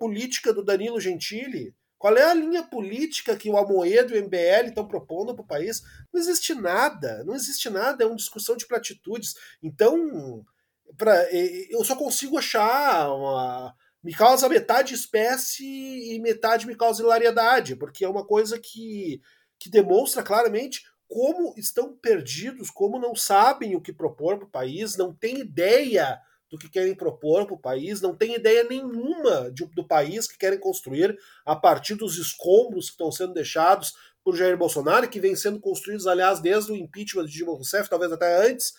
política 0.00 0.52
do 0.52 0.64
Danilo 0.64 1.00
Gentili? 1.00 1.72
Qual 2.02 2.16
é 2.16 2.24
a 2.24 2.34
linha 2.34 2.64
política 2.64 3.36
que 3.36 3.48
o 3.48 3.56
Amoedo 3.56 4.12
e 4.12 4.18
o 4.18 4.24
MBL 4.24 4.70
estão 4.70 4.88
propondo 4.88 5.32
para 5.36 5.44
o 5.44 5.46
país? 5.46 5.84
Não 6.12 6.20
existe 6.20 6.52
nada, 6.52 7.22
não 7.22 7.32
existe 7.32 7.70
nada, 7.70 8.02
é 8.02 8.06
uma 8.08 8.16
discussão 8.16 8.56
de 8.56 8.66
platitudes. 8.66 9.36
Então, 9.62 10.44
pra, 10.96 11.30
eu 11.30 11.84
só 11.84 11.94
consigo 11.94 12.36
achar 12.36 13.08
uma, 13.14 13.72
me 14.02 14.12
causa 14.12 14.48
metade 14.48 14.94
espécie 14.94 15.64
e 15.64 16.18
metade 16.18 16.66
me 16.66 16.74
causa 16.74 17.04
hilariedade, 17.04 17.76
porque 17.76 18.04
é 18.04 18.08
uma 18.08 18.26
coisa 18.26 18.58
que, 18.58 19.22
que 19.56 19.70
demonstra 19.70 20.24
claramente 20.24 20.84
como 21.06 21.54
estão 21.56 21.96
perdidos, 21.96 22.68
como 22.68 22.98
não 22.98 23.14
sabem 23.14 23.76
o 23.76 23.80
que 23.80 23.92
propor 23.92 24.38
para 24.38 24.46
o 24.48 24.50
país, 24.50 24.96
não 24.96 25.14
têm 25.14 25.38
ideia 25.38 26.20
do 26.52 26.58
que 26.58 26.68
querem 26.68 26.94
propor 26.94 27.46
para 27.46 27.54
o 27.54 27.58
país, 27.58 28.02
não 28.02 28.14
têm 28.14 28.34
ideia 28.34 28.62
nenhuma 28.64 29.50
de, 29.50 29.64
do 29.64 29.88
país 29.88 30.28
que 30.28 30.36
querem 30.36 30.60
construir 30.60 31.18
a 31.46 31.56
partir 31.56 31.94
dos 31.94 32.18
escombros 32.18 32.88
que 32.88 32.92
estão 32.92 33.10
sendo 33.10 33.32
deixados 33.32 33.94
por 34.22 34.36
Jair 34.36 34.54
Bolsonaro, 34.58 35.08
que 35.08 35.18
vem 35.18 35.34
sendo 35.34 35.58
construídos, 35.58 36.06
aliás, 36.06 36.40
desde 36.40 36.70
o 36.70 36.76
impeachment 36.76 37.24
de 37.24 37.32
Dilma 37.32 37.54
Rousseff, 37.54 37.88
talvez 37.88 38.12
até 38.12 38.46
antes, 38.46 38.74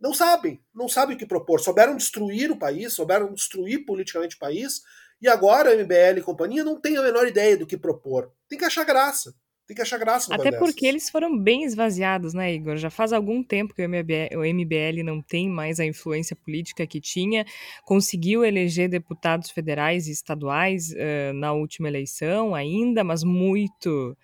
não 0.00 0.14
sabem, 0.14 0.62
não 0.72 0.88
sabem 0.88 1.16
o 1.16 1.18
que 1.18 1.26
propor. 1.26 1.58
Souberam 1.58 1.96
destruir 1.96 2.52
o 2.52 2.58
país, 2.58 2.92
souberam 2.92 3.34
destruir 3.34 3.84
politicamente 3.84 4.36
o 4.36 4.38
país, 4.38 4.80
e 5.20 5.26
agora 5.26 5.72
a 5.72 5.74
MBL 5.74 6.18
e 6.18 6.22
companhia 6.22 6.62
não 6.62 6.80
tem 6.80 6.96
a 6.96 7.02
menor 7.02 7.26
ideia 7.26 7.56
do 7.56 7.66
que 7.66 7.76
propor. 7.76 8.32
Tem 8.48 8.56
que 8.56 8.64
achar 8.64 8.84
graça. 8.84 9.34
Tem 9.68 9.74
que 9.74 9.82
achar 9.82 9.98
graça. 9.98 10.34
Até 10.34 10.50
porque 10.50 10.86
eles 10.86 11.10
foram 11.10 11.38
bem 11.38 11.62
esvaziados, 11.62 12.32
né, 12.32 12.54
Igor? 12.54 12.78
Já 12.78 12.88
faz 12.88 13.12
algum 13.12 13.42
tempo 13.42 13.74
que 13.74 13.82
o 13.82 13.84
MBL, 13.86 14.34
o 14.34 14.40
MBL 14.42 15.04
não 15.04 15.20
tem 15.20 15.46
mais 15.46 15.78
a 15.78 15.84
influência 15.84 16.34
política 16.34 16.86
que 16.86 16.98
tinha. 16.98 17.44
Conseguiu 17.84 18.42
eleger 18.42 18.88
deputados 18.88 19.50
federais 19.50 20.08
e 20.08 20.10
estaduais 20.10 20.90
uh, 20.92 21.34
na 21.34 21.52
última 21.52 21.86
eleição 21.86 22.54
ainda, 22.54 23.04
mas 23.04 23.22
muito. 23.22 24.16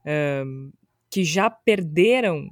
Uh, 0.00 0.72
que 1.10 1.24
já 1.24 1.48
perderam 1.48 2.50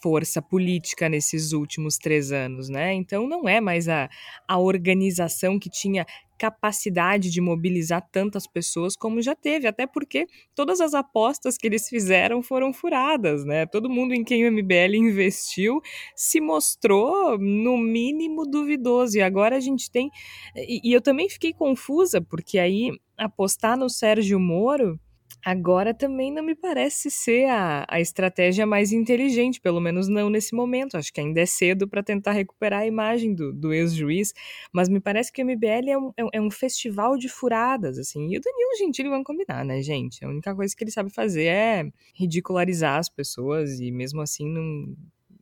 força 0.00 0.40
política 0.40 1.08
nesses 1.08 1.52
últimos 1.52 1.98
três 1.98 2.32
anos, 2.32 2.68
né? 2.68 2.92
Então 2.94 3.28
não 3.28 3.48
é 3.48 3.60
mais 3.60 3.88
a, 3.88 4.08
a 4.48 4.58
organização 4.58 5.58
que 5.58 5.68
tinha 5.68 6.06
capacidade 6.42 7.30
de 7.30 7.40
mobilizar 7.40 8.04
tantas 8.10 8.48
pessoas 8.48 8.96
como 8.96 9.22
já 9.22 9.32
teve, 9.32 9.68
até 9.68 9.86
porque 9.86 10.26
todas 10.56 10.80
as 10.80 10.92
apostas 10.92 11.56
que 11.56 11.68
eles 11.68 11.88
fizeram 11.88 12.42
foram 12.42 12.72
furadas, 12.72 13.44
né? 13.44 13.64
Todo 13.64 13.88
mundo 13.88 14.12
em 14.12 14.24
quem 14.24 14.44
o 14.44 14.50
MBL 14.50 14.96
investiu 14.96 15.80
se 16.16 16.40
mostrou, 16.40 17.38
no 17.38 17.78
mínimo, 17.78 18.44
duvidoso. 18.44 19.18
E 19.18 19.22
agora 19.22 19.56
a 19.56 19.60
gente 19.60 19.88
tem. 19.88 20.10
E, 20.56 20.80
e 20.82 20.92
eu 20.92 21.00
também 21.00 21.28
fiquei 21.28 21.52
confusa, 21.52 22.20
porque 22.20 22.58
aí 22.58 22.90
apostar 23.16 23.78
no 23.78 23.88
Sérgio 23.88 24.40
Moro 24.40 24.98
Agora 25.44 25.92
também 25.92 26.32
não 26.32 26.42
me 26.42 26.54
parece 26.54 27.10
ser 27.10 27.46
a, 27.46 27.84
a 27.88 28.00
estratégia 28.00 28.64
mais 28.64 28.92
inteligente, 28.92 29.60
pelo 29.60 29.80
menos 29.80 30.06
não 30.06 30.30
nesse 30.30 30.54
momento. 30.54 30.96
Acho 30.96 31.12
que 31.12 31.20
ainda 31.20 31.40
é 31.40 31.46
cedo 31.46 31.88
para 31.88 32.02
tentar 32.02 32.32
recuperar 32.32 32.82
a 32.82 32.86
imagem 32.86 33.34
do, 33.34 33.52
do 33.52 33.72
ex-juiz, 33.72 34.32
mas 34.72 34.88
me 34.88 35.00
parece 35.00 35.32
que 35.32 35.42
o 35.42 35.46
MBL 35.46 35.90
é 35.90 35.98
um, 35.98 36.12
é, 36.16 36.36
é 36.38 36.40
um 36.40 36.50
festival 36.50 37.16
de 37.16 37.28
furadas, 37.28 37.98
assim. 37.98 38.32
E 38.32 38.38
o 38.38 38.40
Danilo 38.40 38.76
Gentili 38.78 39.08
vão 39.08 39.24
combinar, 39.24 39.64
né, 39.64 39.82
gente? 39.82 40.24
A 40.24 40.28
única 40.28 40.54
coisa 40.54 40.74
que 40.76 40.84
ele 40.84 40.92
sabe 40.92 41.10
fazer 41.10 41.46
é 41.46 41.90
ridicularizar 42.14 42.98
as 42.98 43.08
pessoas 43.08 43.80
e 43.80 43.90
mesmo 43.90 44.20
assim 44.20 44.48
não 44.48 44.94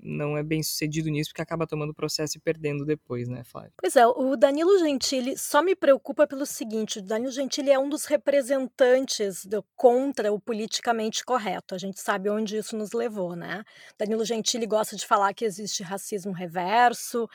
não 0.02 0.36
é 0.36 0.42
bem 0.42 0.62
sucedido 0.62 1.08
nisso, 1.10 1.30
porque 1.30 1.42
acaba 1.42 1.66
tomando 1.66 1.94
processo 1.94 2.38
e 2.38 2.40
perdendo 2.40 2.84
depois, 2.84 3.28
né, 3.28 3.42
Flávio? 3.44 3.72
Pois 3.80 3.96
é, 3.96 4.06
o 4.06 4.36
Danilo 4.36 4.78
Gentili 4.78 5.36
só 5.36 5.62
me 5.62 5.74
preocupa 5.74 6.26
pelo 6.26 6.46
seguinte: 6.46 6.98
o 6.98 7.02
Danilo 7.02 7.32
Gentili 7.32 7.70
é 7.70 7.78
um 7.78 7.88
dos 7.88 8.04
representantes 8.04 9.44
do, 9.44 9.64
contra 9.76 10.32
o 10.32 10.40
politicamente 10.40 11.24
correto. 11.24 11.74
A 11.74 11.78
gente 11.78 12.00
sabe 12.00 12.30
onde 12.30 12.56
isso 12.56 12.76
nos 12.76 12.92
levou, 12.92 13.36
né? 13.36 13.62
Danilo 13.98 14.24
Gentili 14.24 14.66
gosta 14.66 14.96
de 14.96 15.06
falar 15.06 15.34
que 15.34 15.44
existe 15.44 15.82
racismo 15.82 16.32
reverso, 16.32 17.28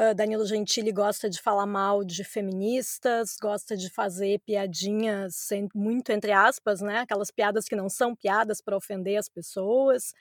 Uh, 0.00 0.14
Danilo 0.14 0.46
Gentili 0.46 0.92
gosta 0.92 1.28
de 1.28 1.38
falar 1.42 1.66
mal 1.66 2.02
de 2.02 2.24
feministas, 2.24 3.36
gosta 3.38 3.76
de 3.76 3.90
fazer 3.90 4.40
piadinhas 4.46 5.48
muito 5.74 6.10
entre 6.10 6.32
aspas, 6.32 6.80
né? 6.80 7.00
Aquelas 7.00 7.30
piadas 7.30 7.66
que 7.66 7.76
não 7.76 7.86
são 7.88 8.16
piadas 8.16 8.62
para 8.62 8.74
ofender 8.74 9.18
as 9.18 9.28
pessoas. 9.28 10.14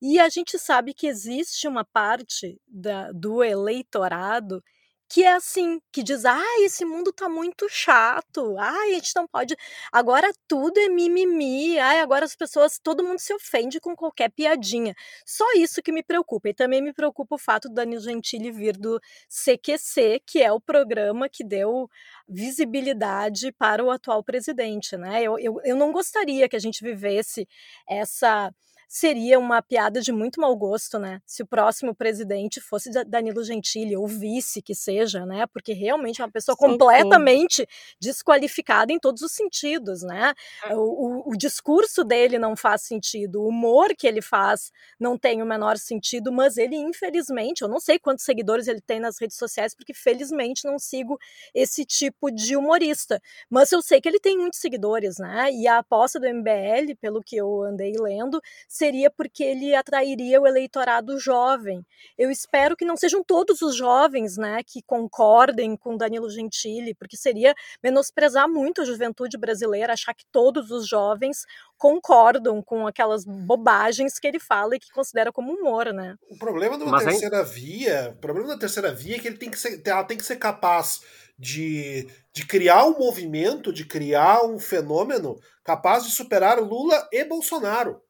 E 0.00 0.18
a 0.18 0.30
gente 0.30 0.58
sabe 0.58 0.94
que 0.94 1.06
existe 1.06 1.45
uma 1.68 1.84
parte 1.84 2.60
da, 2.68 3.10
do 3.12 3.42
eleitorado 3.44 4.62
que 5.08 5.22
é 5.22 5.34
assim, 5.34 5.80
que 5.92 6.02
diz: 6.02 6.24
"Ah, 6.24 6.42
esse 6.62 6.84
mundo 6.84 7.12
tá 7.12 7.28
muito 7.28 7.68
chato. 7.68 8.56
Ah, 8.58 8.72
a 8.72 8.88
gente 8.94 9.12
não 9.14 9.26
pode, 9.28 9.54
agora 9.92 10.28
tudo 10.48 10.78
é 10.80 10.88
mimimi. 10.88 11.78
Ah, 11.78 12.02
agora 12.02 12.24
as 12.24 12.34
pessoas, 12.34 12.78
todo 12.82 13.04
mundo 13.04 13.20
se 13.20 13.32
ofende 13.32 13.78
com 13.80 13.94
qualquer 13.94 14.30
piadinha". 14.32 14.94
Só 15.24 15.44
isso 15.54 15.80
que 15.82 15.92
me 15.92 16.02
preocupa. 16.02 16.48
E 16.48 16.54
também 16.54 16.82
me 16.82 16.92
preocupa 16.92 17.36
o 17.36 17.38
fato 17.38 17.68
do 17.68 17.74
Danilo 17.74 18.02
Gentili 18.02 18.50
vir 18.50 18.76
do 18.76 19.00
CQC, 19.28 20.20
que 20.26 20.42
é 20.42 20.50
o 20.52 20.60
programa 20.60 21.28
que 21.28 21.44
deu 21.44 21.88
visibilidade 22.28 23.52
para 23.52 23.84
o 23.84 23.90
atual 23.90 24.24
presidente, 24.24 24.96
né? 24.96 25.22
Eu, 25.22 25.38
eu, 25.38 25.60
eu 25.64 25.76
não 25.76 25.92
gostaria 25.92 26.48
que 26.48 26.56
a 26.56 26.58
gente 26.58 26.82
vivesse 26.82 27.46
essa 27.88 28.52
seria 28.88 29.38
uma 29.38 29.60
piada 29.60 30.00
de 30.00 30.12
muito 30.12 30.40
mau 30.40 30.54
gosto, 30.56 30.98
né? 30.98 31.20
Se 31.26 31.42
o 31.42 31.46
próximo 31.46 31.94
presidente 31.94 32.60
fosse 32.60 32.90
Danilo 33.04 33.42
Gentili, 33.42 33.96
ou 33.96 34.06
vice 34.06 34.62
que 34.62 34.74
seja, 34.74 35.26
né? 35.26 35.46
Porque 35.46 35.72
realmente 35.72 36.20
é 36.20 36.24
uma 36.24 36.30
pessoa 36.30 36.56
completamente 36.56 37.66
desqualificada 38.00 38.92
em 38.92 38.98
todos 38.98 39.22
os 39.22 39.32
sentidos, 39.32 40.02
né? 40.02 40.32
É. 40.64 40.74
O, 40.74 40.80
o, 40.80 41.32
o, 41.32 41.36
discurso 41.36 42.04
dele 42.04 42.38
não 42.38 42.56
faz 42.56 42.82
sentido, 42.82 43.42
o 43.42 43.48
humor 43.48 43.94
que 43.96 44.06
ele 44.06 44.22
faz 44.22 44.70
não 44.98 45.18
tem 45.18 45.42
o 45.42 45.46
menor 45.46 45.76
sentido, 45.78 46.32
mas 46.32 46.56
ele, 46.56 46.76
infelizmente, 46.76 47.62
eu 47.62 47.68
não 47.68 47.80
sei 47.80 47.98
quantos 47.98 48.24
seguidores 48.24 48.68
ele 48.68 48.80
tem 48.80 49.00
nas 49.00 49.20
redes 49.20 49.36
sociais, 49.36 49.74
porque 49.74 49.92
felizmente 49.92 50.64
não 50.64 50.78
sigo 50.78 51.18
esse 51.54 51.84
tipo 51.84 52.30
de 52.30 52.56
humorista. 52.56 53.20
Mas 53.50 53.72
eu 53.72 53.82
sei 53.82 54.00
que 54.00 54.08
ele 54.08 54.20
tem 54.20 54.38
muitos 54.38 54.60
seguidores, 54.60 55.18
né? 55.18 55.50
E 55.52 55.66
a 55.66 55.78
aposta 55.78 56.20
do 56.20 56.26
MBL, 56.28 56.94
pelo 57.00 57.20
que 57.20 57.36
eu 57.36 57.62
andei 57.62 57.92
lendo, 57.98 58.40
seria 58.76 59.10
porque 59.10 59.42
ele 59.42 59.74
atrairia 59.74 60.40
o 60.40 60.46
eleitorado 60.46 61.18
jovem. 61.18 61.84
Eu 62.16 62.30
espero 62.30 62.76
que 62.76 62.84
não 62.84 62.96
sejam 62.96 63.24
todos 63.24 63.62
os 63.62 63.74
jovens, 63.74 64.36
né, 64.36 64.60
que 64.64 64.82
concordem 64.82 65.76
com 65.76 65.96
Danilo 65.96 66.30
Gentili, 66.30 66.94
porque 66.94 67.16
seria 67.16 67.54
menosprezar 67.82 68.48
muito 68.48 68.82
a 68.82 68.84
juventude 68.84 69.38
brasileira, 69.38 69.92
achar 69.92 70.14
que 70.14 70.24
todos 70.30 70.70
os 70.70 70.86
jovens 70.86 71.44
concordam 71.78 72.62
com 72.62 72.86
aquelas 72.86 73.24
bobagens 73.24 74.18
que 74.18 74.26
ele 74.26 74.38
fala 74.38 74.76
e 74.76 74.80
que 74.80 74.90
considera 74.92 75.32
como 75.32 75.52
humor, 75.52 75.92
né? 75.92 76.16
O 76.30 76.38
problema 76.38 76.78
da 76.78 76.98
terceira 76.98 77.42
via, 77.42 78.14
o 78.16 78.20
problema 78.20 78.48
da 78.48 78.58
terceira 78.58 78.92
via 78.92 79.16
é 79.16 79.18
que 79.18 79.28
ele 79.28 79.38
tem 79.38 79.50
que 79.50 79.58
ser, 79.58 79.82
ela 79.84 80.04
tem 80.04 80.16
que 80.16 80.24
ser 80.24 80.36
capaz 80.36 81.00
de, 81.38 82.08
de 82.32 82.46
criar 82.46 82.84
um 82.84 82.98
movimento, 82.98 83.72
de 83.72 83.84
criar 83.84 84.44
um 84.44 84.58
fenômeno 84.58 85.38
capaz 85.64 86.04
de 86.04 86.10
superar 86.10 86.58
Lula 86.60 87.08
e 87.12 87.24
Bolsonaro. 87.24 88.00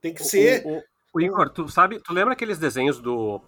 Tem 0.00 0.14
que 0.14 0.24
ser. 0.24 0.64
O, 0.64 0.78
o, 0.78 0.82
o 1.14 1.20
Igor, 1.20 1.50
tu 1.50 1.68
sabe, 1.68 2.00
tu 2.00 2.12
lembra 2.12 2.32
aqueles 2.32 2.58
desenhos 2.58 3.00
do. 3.00 3.40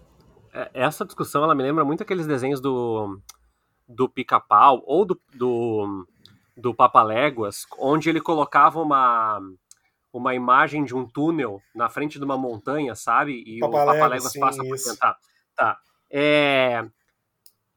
É, 0.52 0.70
essa 0.74 1.04
discussão 1.04 1.42
ela 1.42 1.54
me 1.54 1.62
lembra 1.62 1.84
muito 1.84 2.02
aqueles 2.02 2.26
desenhos 2.26 2.60
do. 2.60 3.20
do 3.88 4.08
pica-pau 4.08 4.82
ou 4.86 5.04
do, 5.04 5.20
do, 5.34 6.06
do 6.56 6.74
Papaléguas, 6.74 7.66
onde 7.78 8.08
ele 8.08 8.20
colocava 8.20 8.80
uma 8.80 9.40
uma 10.12 10.34
imagem 10.34 10.84
de 10.84 10.94
um 10.94 11.06
túnel 11.06 11.62
na 11.74 11.88
frente 11.88 12.18
de 12.18 12.24
uma 12.24 12.36
montanha, 12.36 12.94
sabe? 12.94 13.42
E 13.46 13.60
Papaléguas, 13.60 13.96
o 13.96 13.98
Papaléguas 13.98 14.36
passa 14.36 14.62
por 14.62 14.76
dentro. 14.76 14.96
Tá. 14.98 15.16
tá. 15.56 15.78
É, 16.10 16.84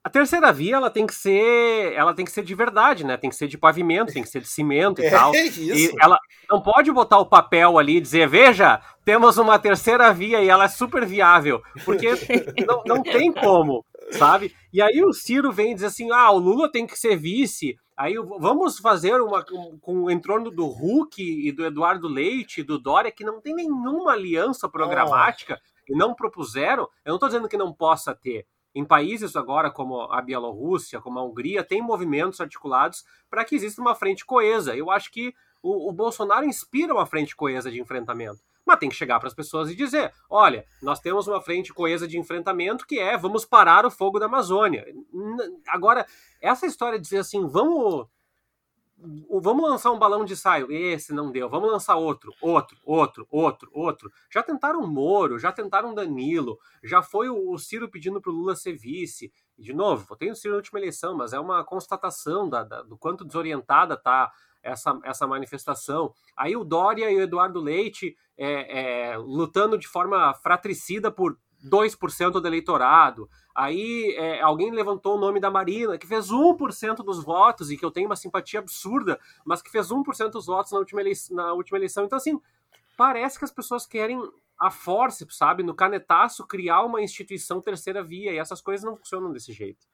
a 0.05 0.09
terceira 0.09 0.53
via, 0.53 0.75
ela 0.75 0.91
tem 0.91 1.07
que 1.07 1.15
ser, 1.15 1.91
ela 1.93 2.13
tem 2.13 2.23
que 2.23 2.31
ser 2.31 2.43
de 2.43 2.53
verdade, 2.53 3.03
né? 3.03 3.17
Tem 3.17 3.27
que 3.27 3.35
ser 3.35 3.47
de 3.47 3.57
pavimento, 3.57 4.13
tem 4.13 4.21
que 4.21 4.29
ser 4.29 4.39
de 4.39 4.47
cimento 4.47 5.01
e 5.01 5.05
é 5.07 5.09
tal. 5.09 5.33
Isso. 5.33 5.59
E 5.59 5.91
ela 5.99 6.15
não 6.47 6.61
pode 6.61 6.91
botar 6.91 7.17
o 7.17 7.25
papel 7.25 7.79
ali 7.79 7.97
e 7.97 8.01
dizer, 8.01 8.29
veja, 8.29 8.79
temos 9.03 9.39
uma 9.39 9.57
terceira 9.57 10.13
via 10.13 10.43
e 10.43 10.47
ela 10.47 10.65
é 10.65 10.67
super 10.67 11.07
viável, 11.07 11.59
porque 11.83 12.07
não, 12.67 12.83
não 12.85 13.01
tem 13.01 13.33
como, 13.33 13.83
sabe? 14.11 14.53
E 14.71 14.79
aí 14.79 15.03
o 15.03 15.11
Ciro 15.11 15.51
vem 15.51 15.71
e 15.71 15.73
diz 15.73 15.85
assim, 15.85 16.11
ah, 16.11 16.29
o 16.29 16.37
Lula 16.37 16.71
tem 16.71 16.85
que 16.85 16.99
ser 16.99 17.17
vice, 17.17 17.75
aí 17.97 18.13
vamos 18.39 18.77
fazer 18.77 19.19
uma 19.19 19.43
com 19.81 20.03
o 20.03 20.11
entorno 20.11 20.51
do 20.51 20.67
Huck 20.67 21.19
e 21.19 21.51
do 21.51 21.65
Eduardo 21.65 22.07
Leite 22.07 22.61
e 22.61 22.63
do 22.63 22.77
Dória, 22.77 23.11
que 23.11 23.23
não 23.23 23.41
tem 23.41 23.55
nenhuma 23.55 24.11
aliança 24.11 24.69
programática, 24.69 25.59
oh. 25.59 25.93
e 25.93 25.97
não 25.97 26.13
propuseram, 26.13 26.83
eu 27.03 27.09
não 27.09 27.15
estou 27.15 27.29
dizendo 27.29 27.49
que 27.49 27.57
não 27.57 27.73
possa 27.73 28.13
ter, 28.13 28.45
em 28.75 28.83
países 28.83 29.37
agora 29.37 29.71
como 29.71 30.01
a 30.11 30.21
Bielorrússia, 30.21 30.99
como 30.99 31.17
a 31.17 31.23
Hungria, 31.23 31.63
tem 31.63 31.81
movimentos 31.81 32.41
articulados 32.41 33.05
para 33.29 33.45
que 33.45 33.55
exista 33.55 33.81
uma 33.81 33.95
frente 33.95 34.25
coesa. 34.25 34.75
Eu 34.75 34.91
acho 34.91 35.09
que 35.09 35.33
o, 35.63 35.89
o, 35.89 35.93
Bolsonaro 35.93 36.45
inspira 36.45 36.93
uma 36.93 37.05
frente 37.05 37.33
coesa 37.35 37.71
de 37.71 37.79
enfrentamento. 37.79 38.41
Mas 38.65 38.79
tem 38.79 38.89
que 38.89 38.95
chegar 38.95 39.17
para 39.19 39.29
as 39.29 39.33
pessoas 39.33 39.69
e 39.69 39.75
dizer: 39.75 40.11
olha, 40.29 40.65
nós 40.81 40.99
temos 40.99 41.27
uma 41.27 41.39
frente 41.39 41.73
coesa 41.73 42.05
de 42.07 42.19
enfrentamento 42.19 42.85
que 42.85 42.99
é 42.99 43.17
vamos 43.17 43.45
parar 43.45 43.85
o 43.85 43.91
fogo 43.91 44.19
da 44.19 44.25
Amazônia. 44.25 44.85
Agora, 45.67 46.05
essa 46.41 46.65
história 46.65 46.99
de 46.99 47.03
dizer 47.03 47.19
assim, 47.19 47.47
vamos 47.47 48.07
vamos 49.41 49.69
lançar 49.69 49.91
um 49.91 49.99
balão 49.99 50.25
de 50.25 50.33
ensaio. 50.33 50.71
Esse 50.71 51.13
não 51.13 51.31
deu. 51.31 51.49
Vamos 51.49 51.71
lançar 51.71 51.95
outro, 51.95 52.33
outro, 52.41 52.77
outro, 52.83 53.27
outro, 53.29 53.69
outro. 53.73 54.11
Já 54.29 54.43
tentaram 54.43 54.85
Moro, 54.85 55.39
já 55.39 55.51
tentaram 55.51 55.93
Danilo, 55.93 56.57
já 56.83 57.01
foi 57.01 57.29
o 57.29 57.57
Ciro 57.57 57.89
pedindo 57.89 58.21
para 58.21 58.31
o 58.31 58.35
Lula 58.35 58.55
ser 58.55 58.73
vice. 58.73 59.31
de 59.57 59.73
novo, 59.73 60.05
votei 60.07 60.29
no 60.29 60.35
Ciro 60.35 60.53
na 60.53 60.57
última 60.57 60.79
eleição, 60.79 61.15
mas 61.15 61.33
é 61.33 61.39
uma 61.39 61.63
constatação 61.63 62.49
da, 62.49 62.63
da, 62.63 62.81
do 62.81 62.97
quanto 62.97 63.25
desorientada 63.25 63.95
tá 63.95 64.31
essa, 64.61 64.99
essa 65.03 65.27
manifestação. 65.27 66.13
Aí 66.35 66.57
o 66.57 66.63
Dória 66.63 67.09
e 67.11 67.17
o 67.17 67.21
Eduardo 67.21 67.59
Leite 67.59 68.17
é, 68.37 69.11
é, 69.11 69.17
lutando 69.17 69.77
de 69.77 69.87
forma 69.87 70.33
fratricida 70.33 71.11
por 71.11 71.37
2% 71.65 72.31
do 72.31 72.47
eleitorado. 72.47 73.29
Aí 73.55 74.13
é, 74.17 74.41
alguém 74.41 74.69
levantou 74.69 75.15
o 75.15 75.19
nome 75.19 75.39
da 75.39 75.49
Marina, 75.49 75.97
que 75.97 76.05
fez 76.05 76.29
1% 76.29 76.97
dos 76.97 77.23
votos, 77.23 77.71
e 77.71 77.77
que 77.77 77.85
eu 77.85 77.91
tenho 77.91 78.07
uma 78.07 78.15
simpatia 78.17 78.59
absurda, 78.59 79.17
mas 79.45 79.61
que 79.61 79.71
fez 79.71 79.87
1% 79.87 80.29
dos 80.29 80.47
votos 80.47 80.73
na 80.73 80.79
última, 80.79 80.99
eleição, 80.99 81.35
na 81.37 81.53
última 81.53 81.77
eleição. 81.77 82.03
Então, 82.03 82.17
assim, 82.17 82.39
parece 82.97 83.39
que 83.39 83.45
as 83.45 83.51
pessoas 83.51 83.85
querem 83.85 84.19
a 84.59 84.69
força, 84.69 85.25
sabe, 85.29 85.63
no 85.63 85.73
canetaço, 85.73 86.45
criar 86.45 86.83
uma 86.83 87.01
instituição 87.01 87.61
terceira 87.61 88.03
via, 88.03 88.33
e 88.33 88.37
essas 88.37 88.61
coisas 88.61 88.85
não 88.85 88.97
funcionam 88.97 89.31
desse 89.31 89.53
jeito. 89.53 89.87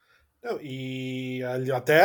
E 0.59 1.43
até 1.71 2.01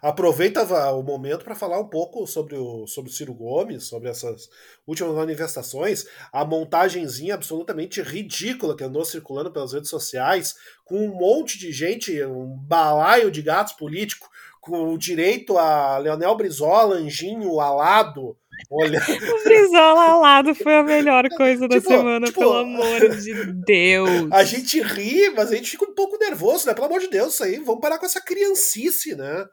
aproveita 0.00 0.62
o 0.92 1.02
momento 1.02 1.44
para 1.44 1.56
falar 1.56 1.80
um 1.80 1.88
pouco 1.88 2.24
sobre 2.24 2.54
o, 2.56 2.86
sobre 2.86 3.10
o 3.10 3.12
Ciro 3.12 3.34
Gomes, 3.34 3.84
sobre 3.84 4.08
essas 4.08 4.48
últimas 4.86 5.16
manifestações, 5.16 6.06
a 6.32 6.44
montagenzinha 6.44 7.34
absolutamente 7.34 8.00
ridícula 8.02 8.76
que 8.76 8.84
andou 8.84 9.04
circulando 9.04 9.50
pelas 9.50 9.72
redes 9.72 9.90
sociais, 9.90 10.54
com 10.84 11.06
um 11.06 11.12
monte 11.12 11.58
de 11.58 11.72
gente, 11.72 12.22
um 12.24 12.56
balaio 12.56 13.32
de 13.32 13.42
gatos 13.42 13.72
políticos, 13.72 14.28
com 14.60 14.92
o 14.92 14.98
direito 14.98 15.58
a 15.58 15.98
Leonel 15.98 16.36
Brizola, 16.36 16.96
Anjinho, 16.96 17.58
Alado, 17.58 18.36
Olha. 18.70 19.00
O 19.40 19.44
Brizola 19.44 20.04
ao 20.04 20.20
lado 20.20 20.54
foi 20.54 20.74
a 20.74 20.82
melhor 20.82 21.28
coisa 21.30 21.68
da 21.68 21.76
tipo, 21.76 21.88
semana, 21.88 22.26
tipo, 22.26 22.40
pelo 22.40 22.54
amor 22.54 23.16
de 23.16 23.52
Deus. 23.64 24.28
A 24.32 24.44
gente 24.44 24.80
ri, 24.80 25.30
mas 25.30 25.52
a 25.52 25.56
gente 25.56 25.70
fica 25.70 25.84
um 25.84 25.94
pouco 25.94 26.18
nervoso, 26.18 26.66
né? 26.66 26.74
Pelo 26.74 26.86
amor 26.86 27.00
de 27.00 27.08
Deus, 27.08 27.34
isso 27.34 27.44
aí. 27.44 27.58
Vamos 27.58 27.80
parar 27.80 27.98
com 27.98 28.06
essa 28.06 28.20
criancice, 28.20 29.14
né? 29.14 29.46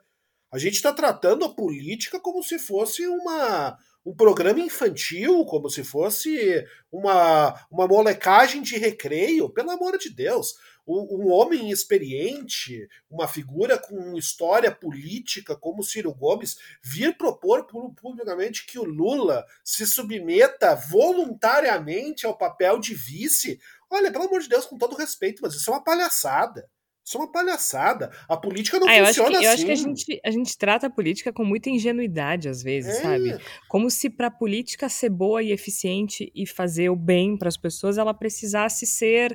A 0.52 0.58
gente 0.58 0.74
está 0.74 0.92
tratando 0.92 1.44
a 1.44 1.54
política 1.54 2.18
como 2.18 2.42
se 2.42 2.58
fosse 2.58 3.06
uma, 3.06 3.76
um 4.08 4.14
programa 4.14 4.60
infantil, 4.60 5.44
como 5.44 5.68
se 5.68 5.84
fosse 5.84 6.64
uma, 6.90 7.54
uma 7.70 7.86
molecagem 7.86 8.62
de 8.62 8.78
recreio. 8.78 9.50
Pelo 9.50 9.70
amor 9.70 9.98
de 9.98 10.08
Deus 10.08 10.54
um 10.90 11.30
homem 11.30 11.70
experiente, 11.70 12.88
uma 13.10 13.28
figura 13.28 13.78
com 13.78 14.16
história 14.16 14.72
política 14.74 15.54
como 15.54 15.82
Ciro 15.82 16.14
Gomes, 16.14 16.56
vir 16.82 17.14
propor 17.16 17.66
publicamente 17.94 18.64
que 18.64 18.78
o 18.78 18.84
Lula 18.84 19.44
se 19.62 19.86
submeta 19.86 20.74
voluntariamente 20.74 22.24
ao 22.24 22.38
papel 22.38 22.78
de 22.80 22.94
vice, 22.94 23.60
olha, 23.90 24.10
pelo 24.10 24.24
amor 24.24 24.40
de 24.40 24.48
Deus, 24.48 24.64
com 24.64 24.78
todo 24.78 24.96
respeito, 24.96 25.42
mas 25.42 25.54
isso 25.54 25.70
é 25.70 25.74
uma 25.74 25.84
palhaçada. 25.84 26.70
Isso 27.08 27.16
é 27.16 27.20
uma 27.22 27.32
palhaçada. 27.32 28.10
A 28.28 28.36
política 28.36 28.78
não 28.78 28.86
ah, 28.86 29.06
funciona 29.06 29.28
eu 29.36 29.40
que, 29.40 29.46
assim. 29.46 29.46
Eu 29.46 29.52
acho 29.52 29.64
que 29.64 29.70
a 29.70 29.74
assim. 29.74 29.96
gente, 29.96 30.20
a 30.22 30.30
gente 30.30 30.58
trata 30.58 30.88
a 30.88 30.90
política 30.90 31.32
com 31.32 31.42
muita 31.42 31.70
ingenuidade, 31.70 32.50
às 32.50 32.62
vezes, 32.62 32.98
é. 32.98 33.00
sabe? 33.00 33.38
Como 33.66 33.90
se 33.90 34.10
para 34.10 34.26
a 34.26 34.30
política 34.30 34.90
ser 34.90 35.08
boa 35.08 35.42
e 35.42 35.50
eficiente 35.50 36.30
e 36.34 36.46
fazer 36.46 36.90
o 36.90 36.96
bem 36.96 37.38
para 37.38 37.48
as 37.48 37.56
pessoas, 37.56 37.96
ela 37.96 38.12
precisasse 38.12 38.84
ser 38.84 39.32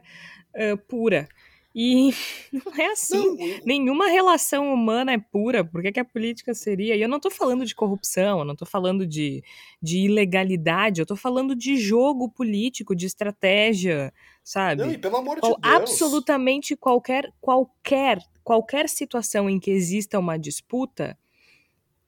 uh, 0.56 0.78
pura. 0.88 1.28
E 1.74 2.12
não 2.54 2.76
é 2.78 2.92
assim. 2.92 3.26
Não, 3.26 3.66
Nenhuma 3.66 4.08
relação 4.08 4.72
humana 4.72 5.12
é 5.12 5.18
pura. 5.18 5.66
Por 5.66 5.82
que, 5.82 5.94
que, 5.94 6.00
a 6.00 6.06
política 6.06 6.54
seria? 6.54 6.96
E 6.96 7.02
eu 7.02 7.10
não 7.10 7.20
tô 7.20 7.32
falando 7.32 7.66
de 7.66 7.74
corrupção, 7.74 8.38
eu 8.38 8.46
não 8.46 8.56
tô 8.56 8.68
falando 8.68 9.08
de, 9.08 9.44
de 9.82 10.02
ilegalidade, 10.02 11.02
eu 11.02 11.08
tô 11.08 11.16
falando 11.16 11.56
de 11.56 11.76
jogo 11.78 12.30
político, 12.30 12.96
de 12.96 13.08
estratégia, 13.08 14.14
sabe? 14.44 14.82
Não, 14.82 14.92
e 14.92 14.98
pelo 14.98 15.18
amor 15.18 15.36
de 15.36 15.42
Deus. 15.42 15.58
Absolutamente 15.62 16.76
qualquer, 16.76 17.32
qualquer, 17.40 18.20
qualquer 18.44 18.90
situação 18.90 19.50
em 19.50 19.60
que 19.60 19.72
exista 19.72 20.20
uma 20.20 20.38
disputa, 20.38 21.18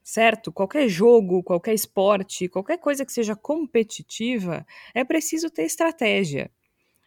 certo? 0.03 0.51
Qualquer 0.51 0.87
jogo, 0.89 1.41
qualquer 1.41 1.73
esporte, 1.73 2.49
qualquer 2.49 2.77
coisa 2.77 3.05
que 3.05 3.13
seja 3.13 3.35
competitiva, 3.35 4.65
é 4.93 5.03
preciso 5.03 5.49
ter 5.49 5.63
estratégia 5.63 6.51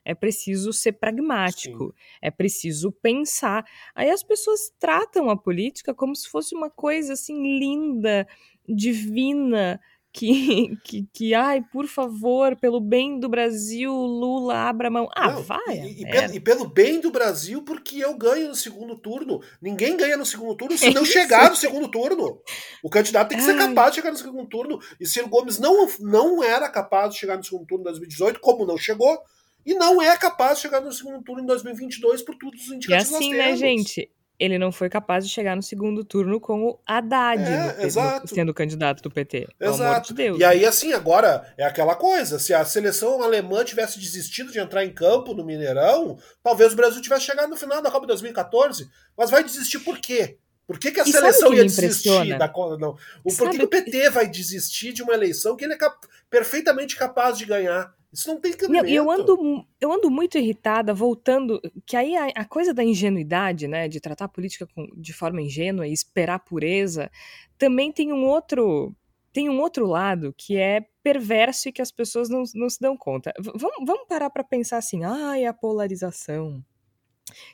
é 0.08 0.14
preciso 0.14 0.72
ser 0.72 0.92
pragmático, 0.92 1.88
Sim. 1.88 1.92
é 2.22 2.30
preciso 2.30 2.90
pensar. 2.90 3.62
Aí 3.94 4.08
as 4.08 4.22
pessoas 4.22 4.72
tratam 4.78 5.28
a 5.28 5.36
política 5.36 5.92
como 5.92 6.16
se 6.16 6.30
fosse 6.30 6.54
uma 6.54 6.70
coisa 6.70 7.12
assim 7.12 7.58
linda, 7.58 8.26
divina, 8.66 9.78
que, 10.18 10.76
que, 10.82 11.08
que, 11.12 11.34
ai, 11.34 11.62
por 11.72 11.86
favor, 11.86 12.56
pelo 12.56 12.80
bem 12.80 13.20
do 13.20 13.28
Brasil, 13.28 13.92
Lula 13.92 14.56
abra 14.68 14.90
mão. 14.90 15.08
Ah, 15.14 15.30
Não, 15.30 15.42
vai. 15.42 15.78
E, 15.78 16.02
e, 16.02 16.10
pelo, 16.10 16.34
e, 16.34 16.40
pelo, 16.40 16.68
bem 16.68 17.00
do 17.00 17.10
Brasil, 17.10 17.62
porque 17.62 17.98
eu 17.98 18.16
ganho 18.16 18.48
no 18.48 18.54
segundo 18.54 18.96
turno. 18.96 19.40
Ninguém 19.62 19.96
ganha 19.96 20.16
no 20.16 20.26
segundo 20.26 20.56
turno 20.56 20.76
se 20.76 20.90
não 20.90 21.04
chegar 21.06 21.50
no 21.50 21.56
segundo 21.56 21.88
turno. 21.88 22.40
O 22.82 22.90
candidato 22.90 23.28
tem 23.28 23.38
que 23.38 23.44
ai. 23.44 23.52
ser 23.52 23.58
capaz 23.58 23.90
de 23.90 23.96
chegar 23.96 24.10
no 24.10 24.16
segundo 24.16 24.48
turno. 24.48 24.80
E 25.00 25.06
Ciro 25.06 25.28
Gomes 25.28 25.58
não, 25.58 25.88
não 26.00 26.42
era 26.42 26.68
capaz 26.68 27.14
de 27.14 27.20
chegar 27.20 27.36
no 27.36 27.44
segundo 27.44 27.66
turno 27.66 27.82
em 27.82 27.84
2018, 27.84 28.40
como 28.40 28.66
não 28.66 28.76
chegou 28.76 29.22
e 29.64 29.74
não 29.74 30.00
é 30.00 30.16
capaz 30.16 30.56
de 30.56 30.62
chegar 30.62 30.80
no 30.80 30.90
segundo 30.90 31.22
turno 31.22 31.42
em 31.42 31.46
2022 31.46 32.22
por 32.22 32.34
todos 32.36 32.62
os 32.62 32.72
indicativos 32.72 33.12
E 33.12 33.16
assim, 33.16 33.34
né, 33.34 33.56
gente? 33.56 34.10
Ele 34.38 34.58
não 34.58 34.70
foi 34.70 34.88
capaz 34.88 35.26
de 35.26 35.32
chegar 35.32 35.56
no 35.56 35.62
segundo 35.62 36.04
turno 36.04 36.40
com 36.40 36.64
o 36.64 36.78
Haddad 36.86 37.42
é, 37.42 37.90
sendo 38.24 38.54
candidato 38.54 39.02
do 39.02 39.10
PT. 39.10 39.48
Exato. 39.60 40.14
de. 40.14 40.38
E 40.38 40.44
aí, 40.44 40.64
assim, 40.64 40.92
agora 40.92 41.52
é 41.56 41.64
aquela 41.64 41.96
coisa: 41.96 42.38
se 42.38 42.54
a 42.54 42.64
seleção 42.64 43.20
alemã 43.22 43.64
tivesse 43.64 43.98
desistido 43.98 44.52
de 44.52 44.60
entrar 44.60 44.84
em 44.84 44.94
campo 44.94 45.34
no 45.34 45.44
Mineirão, 45.44 46.16
talvez 46.42 46.72
o 46.72 46.76
Brasil 46.76 47.02
tivesse 47.02 47.24
chegado 47.24 47.50
no 47.50 47.56
final 47.56 47.82
da 47.82 47.90
Copa 47.90 48.06
2014. 48.06 48.88
Mas 49.16 49.30
vai 49.30 49.42
desistir 49.42 49.80
por 49.80 49.98
quê? 49.98 50.38
Por 50.68 50.78
que, 50.78 50.92
que 50.92 51.00
a 51.00 51.04
e 51.04 51.10
seleção 51.10 51.50
que 51.50 51.56
ia 51.56 51.64
desistir 51.64 52.36
da 52.36 52.52
não? 52.78 52.94
Por 53.24 53.50
que, 53.50 53.58
que 53.58 53.64
o 53.64 53.68
PT 53.68 54.10
vai 54.10 54.28
desistir 54.28 54.92
de 54.92 55.02
uma 55.02 55.14
eleição 55.14 55.56
que 55.56 55.64
ele 55.64 55.72
é 55.72 55.78
cap 55.78 55.96
perfeitamente 56.28 56.94
capaz 56.94 57.38
de 57.38 57.46
ganhar? 57.46 57.92
Isso 58.12 58.28
não 58.28 58.40
tem 58.40 58.52
cabimento. 58.52 58.86
E 58.86 58.94
eu 58.94 59.10
ando, 59.10 59.66
eu 59.80 59.92
ando 59.92 60.10
muito 60.10 60.38
irritada, 60.38 60.94
voltando, 60.94 61.60
que 61.84 61.96
aí 61.96 62.16
a, 62.16 62.26
a, 62.28 62.44
coisa 62.44 62.72
da 62.72 62.82
ingenuidade, 62.82 63.68
né, 63.68 63.86
de 63.86 64.00
tratar 64.00 64.24
a 64.24 64.28
política 64.28 64.66
com, 64.74 64.86
de 64.96 65.12
forma 65.12 65.42
ingênua 65.42 65.86
e 65.86 65.92
esperar 65.92 66.38
pureza, 66.38 67.10
também 67.58 67.92
tem 67.92 68.12
um 68.12 68.24
outro 68.24 68.94
tem 69.30 69.48
um 69.48 69.60
outro 69.60 69.86
lado 69.86 70.34
que 70.36 70.56
é 70.56 70.86
perverso 71.02 71.68
e 71.68 71.72
que 71.72 71.82
as 71.82 71.92
pessoas 71.92 72.28
não, 72.28 72.42
não 72.54 72.68
se 72.68 72.80
dão 72.80 72.96
conta. 72.96 73.32
V 73.38 73.52
vamos, 73.54 73.86
vamos 73.86 74.08
parar 74.08 74.30
para 74.30 74.42
pensar 74.42 74.78
assim, 74.78 75.04
ai, 75.04 75.44
a 75.44 75.52
polarização. 75.52 76.64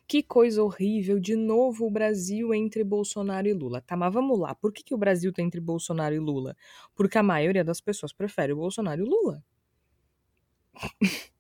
Que 0.07 0.23
coisa 0.23 0.63
horrível, 0.63 1.19
de 1.19 1.35
novo 1.35 1.87
o 1.87 1.91
Brasil 1.91 2.55
entre 2.55 2.85
Bolsonaro 2.85 3.49
e 3.49 3.53
Lula. 3.53 3.81
Tá, 3.81 3.97
mas 3.97 4.13
vamos 4.13 4.39
lá, 4.39 4.55
por 4.55 4.73
que, 4.73 4.85
que 4.85 4.95
o 4.95 4.99
Brasil 4.99 5.33
tá 5.33 5.43
entre 5.43 5.61
Bolsonaro 5.61 6.15
e 6.15 6.19
Lula? 6.19 6.57
Porque 6.95 7.19
a 7.19 7.23
maioria 7.23 7.65
das 7.65 7.81
pessoas 7.81 8.13
prefere 8.13 8.53
o 8.53 8.57
Bolsonaro 8.57 9.03
e 9.03 9.05
o 9.05 9.09
Lula. 9.09 9.43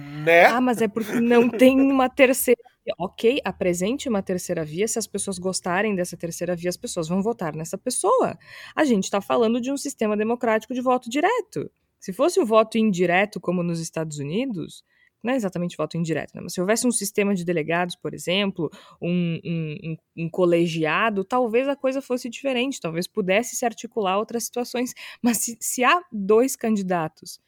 Né? 0.00 0.46
Ah, 0.46 0.60
mas 0.60 0.80
é 0.80 0.88
porque 0.88 1.20
não 1.20 1.48
tem 1.48 1.78
uma 1.78 2.08
terceira 2.08 2.62
via. 2.84 2.94
Ok, 2.98 3.40
apresente 3.44 4.08
uma 4.08 4.22
terceira 4.22 4.64
via. 4.64 4.88
Se 4.88 4.98
as 4.98 5.06
pessoas 5.06 5.38
gostarem 5.38 5.94
dessa 5.94 6.16
terceira 6.16 6.56
via, 6.56 6.70
as 6.70 6.76
pessoas 6.76 7.08
vão 7.08 7.22
votar 7.22 7.54
nessa 7.54 7.76
pessoa. 7.76 8.38
A 8.74 8.84
gente 8.84 9.04
está 9.04 9.20
falando 9.20 9.60
de 9.60 9.70
um 9.70 9.76
sistema 9.76 10.16
democrático 10.16 10.74
de 10.74 10.80
voto 10.80 11.10
direto. 11.10 11.70
Se 11.98 12.12
fosse 12.12 12.40
um 12.40 12.46
voto 12.46 12.78
indireto, 12.78 13.38
como 13.38 13.62
nos 13.62 13.78
Estados 13.78 14.18
Unidos, 14.18 14.82
não 15.22 15.34
é 15.34 15.36
exatamente 15.36 15.76
voto 15.76 15.98
indireto, 15.98 16.34
né? 16.34 16.40
mas 16.42 16.54
se 16.54 16.60
houvesse 16.62 16.86
um 16.86 16.90
sistema 16.90 17.34
de 17.34 17.44
delegados, 17.44 17.94
por 17.94 18.14
exemplo, 18.14 18.70
um, 19.02 19.38
um, 19.44 19.96
um, 20.16 20.30
colegiado, 20.30 21.24
talvez 21.24 21.68
a 21.68 21.76
coisa 21.76 22.00
fosse 22.00 22.30
diferente, 22.30 22.80
talvez 22.80 23.06
pudesse 23.06 23.54
se 23.54 23.66
articular 23.66 24.16
outras 24.16 24.44
situações. 24.44 24.94
Mas 25.20 25.38
se, 25.38 25.58
se 25.60 25.84
há 25.84 26.02
dois 26.10 26.56
candidatos 26.56 27.38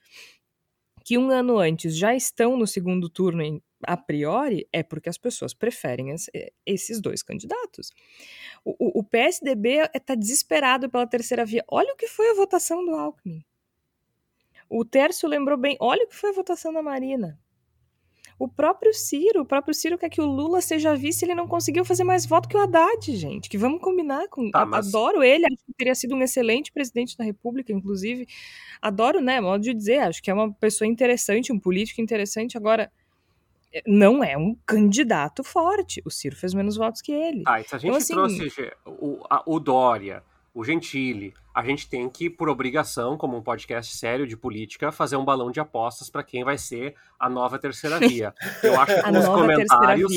que 1.04 1.18
um 1.18 1.30
ano 1.30 1.58
antes 1.58 1.96
já 1.96 2.14
estão 2.14 2.56
no 2.56 2.66
segundo 2.66 3.08
turno 3.08 3.42
em, 3.42 3.62
a 3.82 3.96
priori, 3.96 4.66
é 4.72 4.82
porque 4.82 5.08
as 5.08 5.18
pessoas 5.18 5.54
preferem 5.54 6.12
as, 6.12 6.28
eh, 6.34 6.52
esses 6.64 7.00
dois 7.00 7.22
candidatos. 7.22 7.90
O, 8.64 9.00
o, 9.00 9.04
PSDB 9.04 9.88
está 9.94 10.14
desesperado 10.14 10.88
pela 10.88 11.06
terceira 11.06 11.44
via. 11.44 11.64
Olha 11.68 11.92
o 11.92 11.96
que 11.96 12.06
foi 12.06 12.30
a 12.30 12.34
votação 12.34 12.84
do 12.84 12.94
Alckmin. 12.94 13.44
O 14.68 14.84
Tércio 14.84 15.28
lembrou 15.28 15.58
bem. 15.58 15.76
Olha 15.80 16.04
o 16.04 16.08
que 16.08 16.16
foi 16.16 16.30
a 16.30 16.34
votação 16.34 16.72
da 16.72 16.82
Marina. 16.82 17.38
O 18.38 18.48
próprio 18.48 18.92
Ciro, 18.92 19.42
o 19.42 19.46
próprio 19.46 19.74
Ciro 19.74 19.98
quer 19.98 20.08
que 20.08 20.20
o 20.20 20.26
Lula 20.26 20.60
seja 20.60 20.96
vice, 20.96 21.24
ele 21.24 21.34
não 21.34 21.46
conseguiu 21.46 21.84
fazer 21.84 22.04
mais 22.04 22.26
voto 22.26 22.48
que 22.48 22.56
o 22.56 22.60
Haddad, 22.60 23.16
gente. 23.16 23.48
Que 23.48 23.58
vamos 23.58 23.80
combinar 23.80 24.28
com. 24.28 24.50
Tá, 24.50 24.66
mas... 24.66 24.88
Adoro 24.88 25.22
ele, 25.22 25.46
acho 25.46 25.64
que 25.64 25.72
teria 25.76 25.94
sido 25.94 26.14
um 26.14 26.22
excelente 26.22 26.72
presidente 26.72 27.16
da 27.16 27.24
República, 27.24 27.72
inclusive. 27.72 28.26
Adoro, 28.80 29.20
né? 29.20 29.40
Modo 29.40 29.62
de 29.62 29.74
dizer, 29.74 29.98
acho 29.98 30.22
que 30.22 30.30
é 30.30 30.34
uma 30.34 30.52
pessoa 30.52 30.88
interessante, 30.88 31.52
um 31.52 31.58
político 31.58 32.00
interessante. 32.00 32.56
Agora, 32.56 32.90
não 33.86 34.22
é 34.22 34.36
um 34.36 34.54
candidato 34.66 35.42
forte. 35.42 36.02
O 36.04 36.10
Ciro 36.10 36.36
fez 36.36 36.52
menos 36.52 36.76
votos 36.76 37.00
que 37.00 37.12
ele. 37.12 37.42
Ah, 37.46 37.60
e 37.60 37.64
se 37.64 37.74
a 37.74 37.78
gente 37.78 37.90
então, 37.90 38.24
assim, 38.24 38.38
trouxe 38.38 38.72
o, 38.84 39.24
a, 39.30 39.42
o 39.46 39.58
Dória, 39.58 40.22
o 40.54 40.64
Gentili, 40.64 41.32
a 41.54 41.64
gente 41.64 41.88
tem 41.88 42.08
que, 42.08 42.28
por 42.28 42.48
obrigação, 42.48 43.16
como 43.16 43.36
um 43.36 43.42
podcast 43.42 43.96
sério 43.96 44.26
de 44.26 44.36
política, 44.36 44.92
fazer 44.92 45.16
um 45.16 45.24
balão 45.24 45.50
de 45.50 45.60
apostas 45.60 46.10
para 46.10 46.22
quem 46.22 46.44
vai 46.44 46.58
ser 46.58 46.94
a 47.18 47.28
nova 47.28 47.58
terceira 47.58 47.98
via. 48.00 48.34
Eu 48.62 48.78
acho 48.80 49.02
que 49.02 49.10
nos 49.10 49.28
comentários 49.28 50.12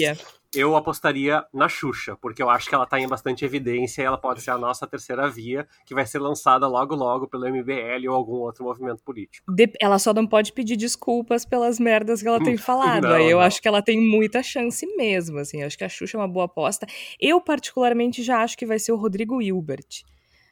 eu 0.53 0.75
apostaria 0.75 1.43
na 1.53 1.67
Xuxa, 1.67 2.15
porque 2.15 2.41
eu 2.41 2.49
acho 2.49 2.69
que 2.69 2.75
ela 2.75 2.85
tá 2.85 2.99
em 2.99 3.07
bastante 3.07 3.43
evidência 3.43 4.01
e 4.01 4.05
ela 4.05 4.17
pode 4.17 4.41
ser 4.41 4.51
a 4.51 4.57
nossa 4.57 4.87
terceira 4.87 5.29
via, 5.29 5.67
que 5.85 5.93
vai 5.93 6.05
ser 6.05 6.19
lançada 6.19 6.65
logo 6.65 6.95
logo 6.95 7.27
pelo 7.27 7.45
MBL 7.49 8.07
ou 8.07 8.15
algum 8.15 8.35
outro 8.35 8.63
movimento 8.63 9.03
político. 9.03 9.51
De 9.51 9.69
ela 9.81 9.99
só 9.99 10.13
não 10.13 10.25
pode 10.25 10.53
pedir 10.53 10.77
desculpas 10.77 11.45
pelas 11.45 11.79
merdas 11.79 12.21
que 12.21 12.27
ela 12.27 12.41
tem 12.41 12.55
falado. 12.57 13.03
Não, 13.03 13.19
eu 13.19 13.37
não. 13.37 13.43
acho 13.43 13.61
que 13.61 13.67
ela 13.67 13.81
tem 13.81 13.99
muita 13.99 14.41
chance 14.41 14.85
mesmo, 14.95 15.39
assim. 15.39 15.59
Eu 15.59 15.67
acho 15.67 15.77
que 15.77 15.83
a 15.83 15.89
Xuxa 15.89 16.17
é 16.17 16.21
uma 16.21 16.27
boa 16.27 16.45
aposta. 16.45 16.87
Eu, 17.19 17.41
particularmente, 17.41 18.23
já 18.23 18.41
acho 18.41 18.57
que 18.57 18.65
vai 18.65 18.79
ser 18.79 18.93
o 18.93 18.97
Rodrigo 18.97 19.41
Hilbert. 19.41 20.05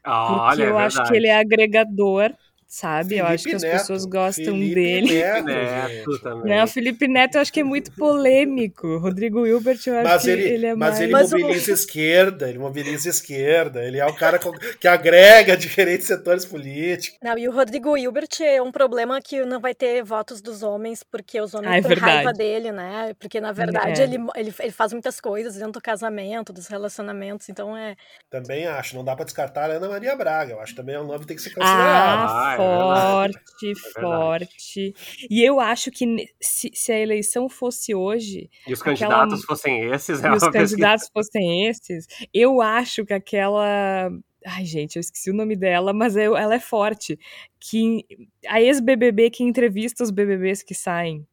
Ah, 0.03 0.27
Porque 0.27 0.61
Olha, 0.61 0.63
é 0.63 0.69
eu 0.69 0.77
acho 0.77 1.03
que 1.05 1.15
ele 1.15 1.27
é 1.27 1.39
agregador, 1.39 2.33
sabe? 2.73 3.17
eu 3.17 3.25
acho 3.25 3.43
que 3.43 3.51
Felipe 3.51 3.55
as 3.67 3.71
Neto, 3.71 3.77
pessoas 3.81 4.05
gostam 4.05 4.45
Felipe 4.55 4.75
dele. 4.75 5.13
Neto, 5.13 6.19
também. 6.21 6.49
Né, 6.49 6.63
o 6.63 6.67
Felipe 6.67 7.07
Neto 7.07 7.35
eu 7.35 7.41
acho 7.41 7.53
que 7.53 7.59
é 7.59 7.63
muito 7.63 7.91
polêmico. 7.91 8.97
Rodrigo 8.97 9.45
Hilbert 9.45 9.79
eu 9.85 9.95
acho 9.99 10.03
Mas 10.09 10.21
que 10.23 10.29
ele, 10.31 10.43
ele 10.43 10.65
é 10.67 10.75
mas 10.75 10.89
mais... 10.89 11.01
ele 11.01 11.11
Mas 11.11 11.31
o- 11.33 11.37
mobiliza 11.39 11.71
a 11.71 11.73
esquerda, 11.75 12.49
ele 12.49 12.57
mobiliza 12.59 13.09
esquerda, 13.09 13.83
ele 13.83 13.99
é 13.99 14.05
o 14.05 14.13
cara 14.15 14.39
que 14.79 14.87
agrega 14.87 15.55
diferentes 15.57 16.07
setores 16.07 16.45
políticos. 16.45 17.19
Não, 17.21 17.37
e 17.37 17.47
o 17.47 17.51
Rodrigo 17.51 17.95
Hilbert 17.95 18.29
é 18.41 18.61
um 18.61 18.71
problema 18.71 19.21
que 19.21 19.43
não 19.45 19.59
vai 19.59 19.75
ter 19.75 20.03
votos 20.03 20.41
dos 20.41 20.63
homens, 20.63 21.03
porque 21.03 21.39
os 21.39 21.53
homens 21.53 21.71
Ah, 21.71 21.77
é 21.77 21.81
têm 21.81 21.97
raiva 21.97 22.33
dele, 22.33 22.71
né? 22.71 23.13
Porque, 23.19 23.39
na 23.39 23.51
verdade, 23.51 24.01
É. 24.01 24.03
ele, 24.03 24.17
ele, 24.35 24.53
ele 24.59 24.71
faz 24.71 24.91
muitas 24.93 25.21
coisas 25.21 25.55
dentro 25.55 25.73
do 25.73 25.81
casamento, 25.81 26.51
dos 26.51 26.67
relacionamentos, 26.67 27.49
então 27.49 27.77
é... 27.77 27.95
Também 28.29 28.65
acho, 28.65 28.95
não 28.95 29.03
dá 29.03 29.15
pra 29.15 29.25
descartar 29.25 29.69
a 29.69 29.73
Ana 29.75 29.87
Maria 29.89 30.15
Braga. 30.15 30.53
Eu 30.53 30.59
acho 30.59 30.71
que 30.73 30.77
também 30.77 30.95
é 30.95 30.99
um 30.99 31.05
nome 31.05 31.19
que 31.19 31.27
tem 31.27 31.35
que 31.35 31.41
ser 31.43 31.51
considerado. 31.51 32.29
Ah, 32.29 32.55
Ah, 32.63 33.25
é 33.25 33.27
verdade. 33.27 33.33
forte, 33.33 33.91
forte. 33.93 34.93
E 35.29 35.43
eu 35.43 35.59
acho 35.59 35.91
que 35.91 36.05
se, 36.41 36.69
se 36.73 36.91
a 36.91 36.99
eleição 36.99 37.47
fosse 37.49 37.93
hoje, 37.95 38.49
E 38.67 38.73
os 38.73 38.81
aquela- 38.81 38.95
candidatos 38.97 39.45
fossem 39.45 39.85
esses, 39.91 40.23
é 40.23 40.27
e 40.27 40.31
os 40.31 40.43
uma 40.43 40.51
pesquisa. 40.51 40.75
candidatos 40.75 41.09
fossem 41.13 41.67
esses, 41.67 42.05
eu 42.33 42.61
acho 42.61 43.05
que 43.05 43.13
aquela. 43.13 44.09
Ai, 44.45 44.65
gente, 44.65 44.97
eu 44.97 44.99
esqueci 44.99 45.31
o 45.31 45.33
nome 45.33 45.55
dela, 45.55 45.93
mas 45.93 46.15
eu- 46.17 46.35
ela 46.35 46.55
é 46.55 46.59
forte. 46.59 47.17
Que 47.59 48.05
a 48.47 48.61
ex-BBB 48.61 49.29
que 49.29 49.43
entrevista 49.43 50.03
os 50.03 50.11
BBBs 50.11 50.61
que 50.61 50.73
saem. 50.75 51.25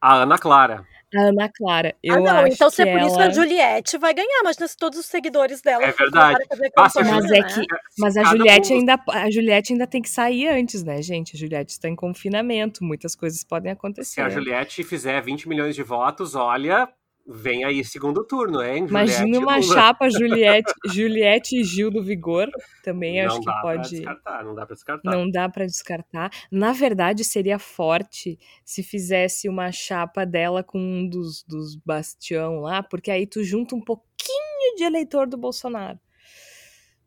A 0.00 0.14
Ana 0.16 0.38
Clara. 0.38 0.86
A 1.14 1.20
Ana 1.22 1.48
Clara. 1.48 1.94
Eu 2.02 2.16
ah, 2.16 2.20
não, 2.20 2.38
acho 2.40 2.54
então 2.54 2.68
que 2.68 2.76
se 2.76 2.82
é 2.82 2.92
por 2.92 3.00
isso 3.00 3.14
que 3.16 3.22
ela... 3.22 3.30
a 3.30 3.34
Juliette 3.34 3.98
vai 3.98 4.12
ganhar, 4.12 4.40
imagina 4.40 4.68
se 4.68 4.76
todos 4.76 4.98
os 4.98 5.06
seguidores 5.06 5.62
dela 5.62 5.84
É 5.84 5.92
verdade. 5.92 6.36
para 6.38 6.46
fazer 6.48 6.64
se 6.64 7.00
a 7.00 7.04
campanha, 7.04 7.14
Mas 7.22 7.30
é 7.30 7.40
né? 7.40 7.42
que, 7.48 7.66
mas 7.98 8.16
a 8.16 8.22
Cada 8.22 8.36
Juliette 8.36 8.72
um- 8.72 8.76
ainda, 8.78 9.00
a 9.08 9.30
Juliette 9.30 9.72
ainda 9.72 9.86
tem 9.86 10.02
que 10.02 10.10
sair 10.10 10.48
antes, 10.48 10.82
né, 10.84 11.00
gente? 11.00 11.34
A 11.34 11.38
Juliette 11.38 11.72
está 11.72 11.88
em 11.88 11.96
confinamento, 11.96 12.84
muitas 12.84 13.14
coisas 13.16 13.42
podem 13.42 13.72
Se 13.72 13.76
acontecer. 13.78 14.20
a 14.20 14.28
Juliette 14.28 14.84
fizer 14.84 15.20
20 15.22 15.48
milhões 15.48 15.74
de 15.74 15.82
votos, 15.82 16.34
olha, 16.34 16.88
vem 17.28 17.64
aí 17.64 17.84
segundo 17.84 18.24
turno, 18.24 18.62
hein? 18.62 18.86
Imagina 18.88 19.18
Juliette 19.18 19.38
uma 19.38 19.56
Lula. 19.58 19.74
chapa 19.74 20.08
Juliette, 20.10 20.72
Juliette 20.86 21.60
e 21.60 21.64
Gil 21.64 21.90
do 21.90 22.02
Vigor, 22.02 22.48
também 22.82 23.20
acho 23.20 23.34
não 23.34 23.40
que 23.40 23.46
dá 23.46 23.52
pra 23.52 23.60
pode. 23.60 23.90
descartar, 23.90 24.44
não 24.44 24.54
dá 24.54 24.66
pra 24.66 24.74
descartar. 24.74 25.10
Não 25.10 25.30
dá 25.30 25.48
pra 25.48 25.66
descartar. 25.66 26.30
Na 26.50 26.72
verdade, 26.72 27.24
seria 27.24 27.58
forte 27.58 28.38
se 28.64 28.82
fizesse 28.82 29.48
uma 29.48 29.70
chapa 29.70 30.24
dela 30.24 30.62
com 30.64 30.78
um 30.78 31.08
dos, 31.08 31.44
dos 31.44 31.76
bastião 31.76 32.60
lá, 32.60 32.82
porque 32.82 33.10
aí 33.10 33.26
tu 33.26 33.44
junta 33.44 33.74
um 33.76 33.80
pouquinho 33.80 34.76
de 34.76 34.84
eleitor 34.84 35.26
do 35.26 35.36
Bolsonaro. 35.36 35.98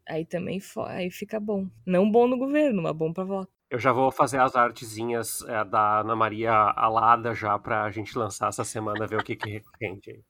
Aí 0.08 0.26
também 0.26 0.60
aí 0.88 1.10
fica 1.10 1.40
bom. 1.40 1.68
Não 1.86 2.10
bom 2.10 2.28
no 2.28 2.38
governo, 2.38 2.82
mas 2.82 2.94
bom 2.94 3.14
pra 3.14 3.24
voto. 3.24 3.61
Eu 3.72 3.80
já 3.80 3.94
vou 3.94 4.12
fazer 4.12 4.38
as 4.38 4.54
artezinhas 4.54 5.42
é, 5.48 5.64
da 5.64 6.02
Ana 6.02 6.14
Maria 6.14 6.52
Alada 6.52 7.34
já 7.34 7.58
pra 7.58 7.90
gente 7.90 8.18
lançar 8.18 8.50
essa 8.50 8.66
semana, 8.66 9.08
ver 9.08 9.18
o 9.18 9.24
que 9.24 9.34
que 9.34 9.64
rende. 9.82 10.12
aí. 10.12 10.22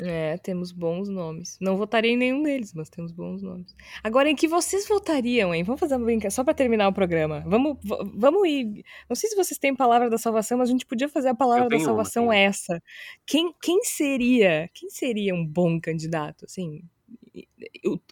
É, 0.00 0.38
temos 0.38 0.70
bons 0.70 1.08
nomes. 1.08 1.58
Não 1.60 1.76
votaria 1.76 2.12
em 2.12 2.16
nenhum 2.16 2.40
deles, 2.40 2.72
mas 2.72 2.88
temos 2.88 3.10
bons 3.10 3.42
nomes. 3.42 3.74
Agora, 4.02 4.30
em 4.30 4.36
que 4.36 4.46
vocês 4.46 4.86
votariam, 4.86 5.52
hein? 5.52 5.64
Vamos 5.64 5.80
fazer 5.80 5.96
uma 5.96 6.04
brincadeira, 6.04 6.30
só 6.30 6.44
pra 6.44 6.54
terminar 6.54 6.86
o 6.86 6.92
programa. 6.92 7.42
Vamos, 7.46 7.78
vamos 8.14 8.48
ir. 8.48 8.84
Não 9.08 9.16
sei 9.16 9.28
se 9.28 9.34
vocês 9.34 9.58
têm 9.58 9.74
palavra 9.74 10.08
da 10.08 10.16
salvação, 10.16 10.58
mas 10.58 10.68
a 10.68 10.72
gente 10.72 10.86
podia 10.86 11.08
fazer 11.08 11.30
a 11.30 11.34
palavra 11.34 11.68
da 11.68 11.76
uma, 11.76 11.84
salvação 11.84 12.28
tenho. 12.28 12.32
essa. 12.32 12.80
Quem, 13.26 13.52
quem 13.60 13.82
seria, 13.82 14.70
quem 14.72 14.88
seria 14.88 15.34
um 15.34 15.44
bom 15.44 15.80
candidato, 15.80 16.44
assim? 16.44 16.82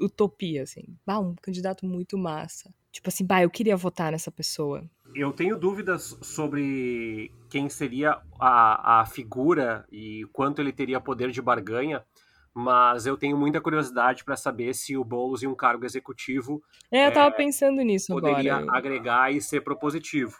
Utopia, 0.00 0.64
assim. 0.64 0.82
Bah, 1.06 1.20
um 1.20 1.36
candidato 1.36 1.86
muito 1.86 2.18
massa. 2.18 2.72
Tipo 2.92 3.08
assim, 3.08 3.24
bah, 3.26 3.42
eu 3.42 3.50
queria 3.50 3.76
votar 3.76 4.12
nessa 4.12 4.30
pessoa. 4.30 4.84
Eu 5.14 5.32
tenho 5.32 5.58
dúvidas 5.58 6.16
sobre 6.22 7.30
quem 7.50 7.68
seria 7.68 8.20
a, 8.40 9.00
a 9.00 9.06
figura 9.06 9.84
e 9.90 10.24
quanto 10.32 10.60
ele 10.60 10.72
teria 10.72 11.00
poder 11.00 11.30
de 11.30 11.42
barganha, 11.42 12.04
mas 12.54 13.04
eu 13.06 13.16
tenho 13.16 13.36
muita 13.36 13.60
curiosidade 13.60 14.24
para 14.24 14.36
saber 14.36 14.74
se 14.74 14.96
o 14.96 15.04
Boulos 15.04 15.42
em 15.42 15.46
um 15.46 15.54
cargo 15.54 15.84
executivo 15.84 16.62
É, 16.90 17.06
eu 17.08 17.12
tava 17.12 17.30
pensando 17.34 17.82
nisso 17.82 18.12
poderia 18.12 18.56
agora. 18.56 18.78
agregar 18.78 19.32
e 19.32 19.40
ser 19.40 19.62
propositivo. 19.62 20.36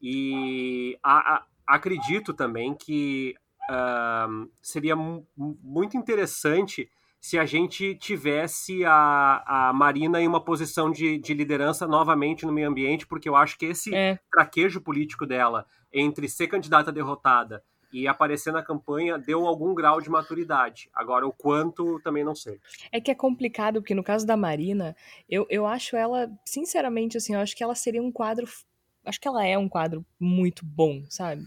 E 0.00 0.98
a- 1.02 1.36
a- 1.36 1.46
acredito 1.66 2.32
também 2.34 2.74
que 2.74 3.34
ahn, 3.68 4.46
seria 4.62 4.94
mu- 4.96 5.26
muito 5.36 5.96
interessante 5.96 6.88
se 7.26 7.36
a 7.36 7.44
gente 7.44 7.96
tivesse 7.96 8.84
a, 8.84 9.68
a 9.68 9.72
Marina 9.72 10.20
em 10.20 10.28
uma 10.28 10.40
posição 10.40 10.92
de, 10.92 11.18
de 11.18 11.34
liderança 11.34 11.84
novamente 11.84 12.46
no 12.46 12.52
meio 12.52 12.68
ambiente, 12.68 13.04
porque 13.04 13.28
eu 13.28 13.34
acho 13.34 13.58
que 13.58 13.66
esse 13.66 13.92
É, 13.92 14.16
traquejo 14.30 14.80
político 14.80 15.26
dela 15.26 15.66
entre 15.92 16.28
ser 16.28 16.46
candidata 16.46 16.92
derrotada 16.92 17.64
e 17.92 18.06
aparecer 18.06 18.52
na 18.52 18.62
campanha 18.62 19.18
deu 19.18 19.44
algum 19.44 19.74
grau 19.74 20.00
de 20.00 20.08
maturidade. 20.08 20.88
Agora, 20.94 21.26
o 21.26 21.32
quanto, 21.32 22.00
também 22.04 22.22
não 22.22 22.36
sei. 22.36 22.60
É 22.92 23.00
que 23.00 23.10
é 23.10 23.14
complicado, 23.14 23.80
porque 23.80 23.94
no 23.94 24.04
caso 24.04 24.24
da 24.24 24.36
Marina, 24.36 24.94
eu, 25.28 25.48
eu 25.50 25.66
acho 25.66 25.96
ela, 25.96 26.30
sinceramente, 26.44 27.16
assim, 27.16 27.34
eu 27.34 27.40
acho 27.40 27.56
que 27.56 27.64
ela 27.64 27.74
seria 27.74 28.00
um 28.00 28.12
quadro. 28.12 28.46
Acho 29.04 29.20
que 29.20 29.26
ela 29.26 29.44
é 29.44 29.58
um 29.58 29.68
quadro 29.68 30.06
muito 30.20 30.64
bom, 30.64 31.02
sabe? 31.10 31.42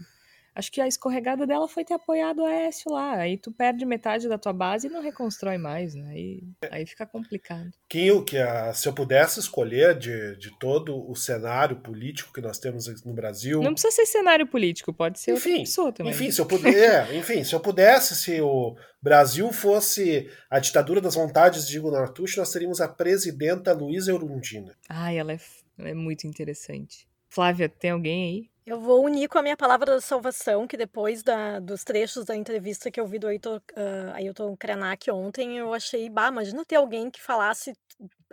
Acho 0.54 0.70
que 0.72 0.80
a 0.80 0.88
escorregada 0.88 1.46
dela 1.46 1.68
foi 1.68 1.84
ter 1.84 1.94
apoiado 1.94 2.40
o 2.42 2.44
Aécio 2.44 2.90
lá. 2.92 3.14
Aí 3.14 3.38
tu 3.38 3.52
perde 3.52 3.84
metade 3.86 4.28
da 4.28 4.36
tua 4.36 4.52
base 4.52 4.88
e 4.88 4.90
não 4.90 5.00
reconstrói 5.00 5.56
mais, 5.58 5.94
né? 5.94 6.08
Aí, 6.10 6.42
aí 6.70 6.86
fica 6.86 7.06
complicado. 7.06 7.70
Que, 7.88 8.06
eu- 8.08 8.24
que 8.24 8.36
a- 8.36 8.72
se 8.72 8.88
eu 8.88 8.92
pudesse 8.92 9.38
escolher 9.40 9.96
de, 9.96 10.36
de 10.36 10.50
todo 10.58 11.08
o 11.08 11.14
cenário 11.14 11.76
político 11.80 12.32
que 12.32 12.40
nós 12.40 12.58
temos 12.58 12.86
no 13.04 13.12
Brasil. 13.14 13.62
Não 13.62 13.72
precisa 13.72 13.92
ser 13.94 14.06
cenário 14.06 14.46
político, 14.46 14.92
pode 14.92 15.18
ser 15.20 15.32
outra 15.32 15.48
Enfim, 15.50 15.60
pessoa 15.60 15.92
também. 15.92 16.12
Enfim, 16.12 16.30
se 16.30 16.40
eu 16.40 16.46
puder, 16.46 17.14
enfim, 17.14 17.44
se 17.44 17.54
eu 17.54 17.60
pudesse, 17.60 18.16
se 18.16 18.40
o 18.40 18.76
Brasil 19.00 19.52
fosse 19.52 20.28
a 20.50 20.58
ditadura 20.58 21.00
das 21.00 21.14
vontades 21.14 21.66
de 21.66 21.76
Igor 21.76 21.92
Nartucci, 21.92 22.36
nós 22.38 22.50
teríamos 22.50 22.80
a 22.80 22.88
presidenta 22.88 23.72
Luísa 23.72 24.12
Erundina. 24.12 24.76
Ai, 24.88 25.18
ela 25.18 25.32
é, 25.32 25.38
ela 25.78 25.88
é 25.90 25.94
muito 25.94 26.26
interessante. 26.26 27.08
Flávia, 27.30 27.68
tem 27.68 27.92
alguém 27.92 28.24
aí? 28.24 28.50
Eu 28.66 28.78
vou 28.78 29.04
unir 29.04 29.28
com 29.28 29.38
a 29.38 29.42
minha 29.42 29.56
palavra 29.56 29.86
da 29.94 30.00
salvação, 30.00 30.66
que 30.66 30.76
depois 30.76 31.22
da- 31.22 31.58
dos 31.60 31.82
trechos 31.82 32.24
da 32.24 32.36
entrevista 32.36 32.90
que 32.90 33.00
eu 33.00 33.06
vi 33.06 33.18
do 33.18 33.26
Ailton, 33.26 33.58
ah, 33.76 34.12
Ailton 34.14 34.56
Krenak 34.56 35.10
ontem, 35.10 35.58
eu 35.58 35.72
achei, 35.74 36.08
bah, 36.08 36.28
imagina 36.28 36.64
ter 36.64 36.76
alguém 36.76 37.10
que 37.10 37.20
falasse 37.22 37.72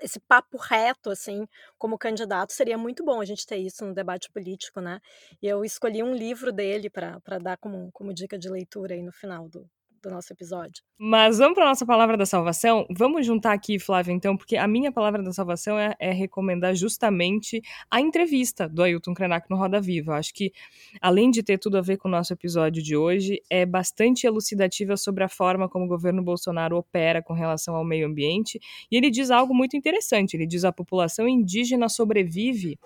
esse 0.02 0.20
papo 0.20 0.58
reto, 0.58 1.10
assim, 1.10 1.48
como 1.78 1.98
candidato, 1.98 2.54
seria 2.54 2.78
muito 2.78 3.04
bom 3.04 3.20
a 3.22 3.26
gente 3.26 3.46
ter 3.48 3.58
isso 3.58 3.84
no 3.86 3.94
debate 3.96 4.30
político, 4.32 4.80
né? 4.82 5.00
E 5.42 5.48
eu 5.48 5.66
escolhi 5.66 6.04
um 6.04 6.14
livro 6.14 6.52
dele 6.54 6.90
para 6.90 7.20
dar 7.42 7.58
como, 7.58 7.90
como 7.92 8.14
dica 8.14 8.38
de 8.38 8.50
leitura 8.50 8.94
aí 8.96 9.02
no 9.02 9.12
final 9.12 9.50
do, 9.50 9.68
do 10.02 10.10
nosso 10.10 10.32
episódio. 10.34 10.84
Mas 10.98 11.38
vamos 11.38 11.56
para 11.56 11.66
nossa 11.66 11.86
palavra 11.86 12.18
da 12.18 12.26
salvação? 12.26 12.86
Vamos 12.90 13.26
juntar 13.26 13.54
aqui, 13.54 13.78
Flávia, 13.80 14.12
então, 14.12 14.36
porque 14.36 14.58
a 14.58 14.68
minha 14.68 14.92
palavra 14.92 15.22
da 15.22 15.32
salvação 15.32 15.78
é, 15.78 15.96
é 16.00 16.12
recomendar 16.12 16.76
justamente 16.76 17.62
a 17.90 18.02
entrevista 18.02 18.68
do 18.68 18.82
Ailton 18.82 19.14
Krenak 19.14 19.50
no 19.50 19.58
Roda 19.58 19.80
Viva. 19.80 20.12
Eu 20.12 20.16
acho 20.16 20.34
que, 20.34 20.52
além 21.02 21.30
de 21.30 21.44
ter 21.44 21.58
tudo 21.58 21.78
a 21.78 21.82
ver 21.82 21.98
com 21.98 22.08
o 22.08 22.12
nosso 22.12 22.34
episódio 22.34 22.82
de 22.82 22.96
hoje, 22.96 23.42
é 23.50 23.66
bastante 23.66 24.26
elucidativa 24.26 24.98
sobre 24.98 25.24
a 25.24 25.30
forma 25.30 25.70
como 25.70 25.86
o 25.86 25.88
governo 25.88 26.24
Bolsonaro 26.24 26.78
opera 26.78 27.22
com 27.22 27.34
relação 27.34 27.76
ao 27.76 27.84
meio 27.84 28.08
ambiente. 28.08 28.60
E 28.92 28.98
ele 28.98 29.10
diz 29.10 29.32
algo 29.32 29.54
muito 29.54 29.78
interessante: 29.78 30.36
ele 30.36 30.48
diz 30.48 30.66
a 30.66 30.72
população 30.72 31.28
indígena 31.28 31.90
sobrevive 31.90 32.80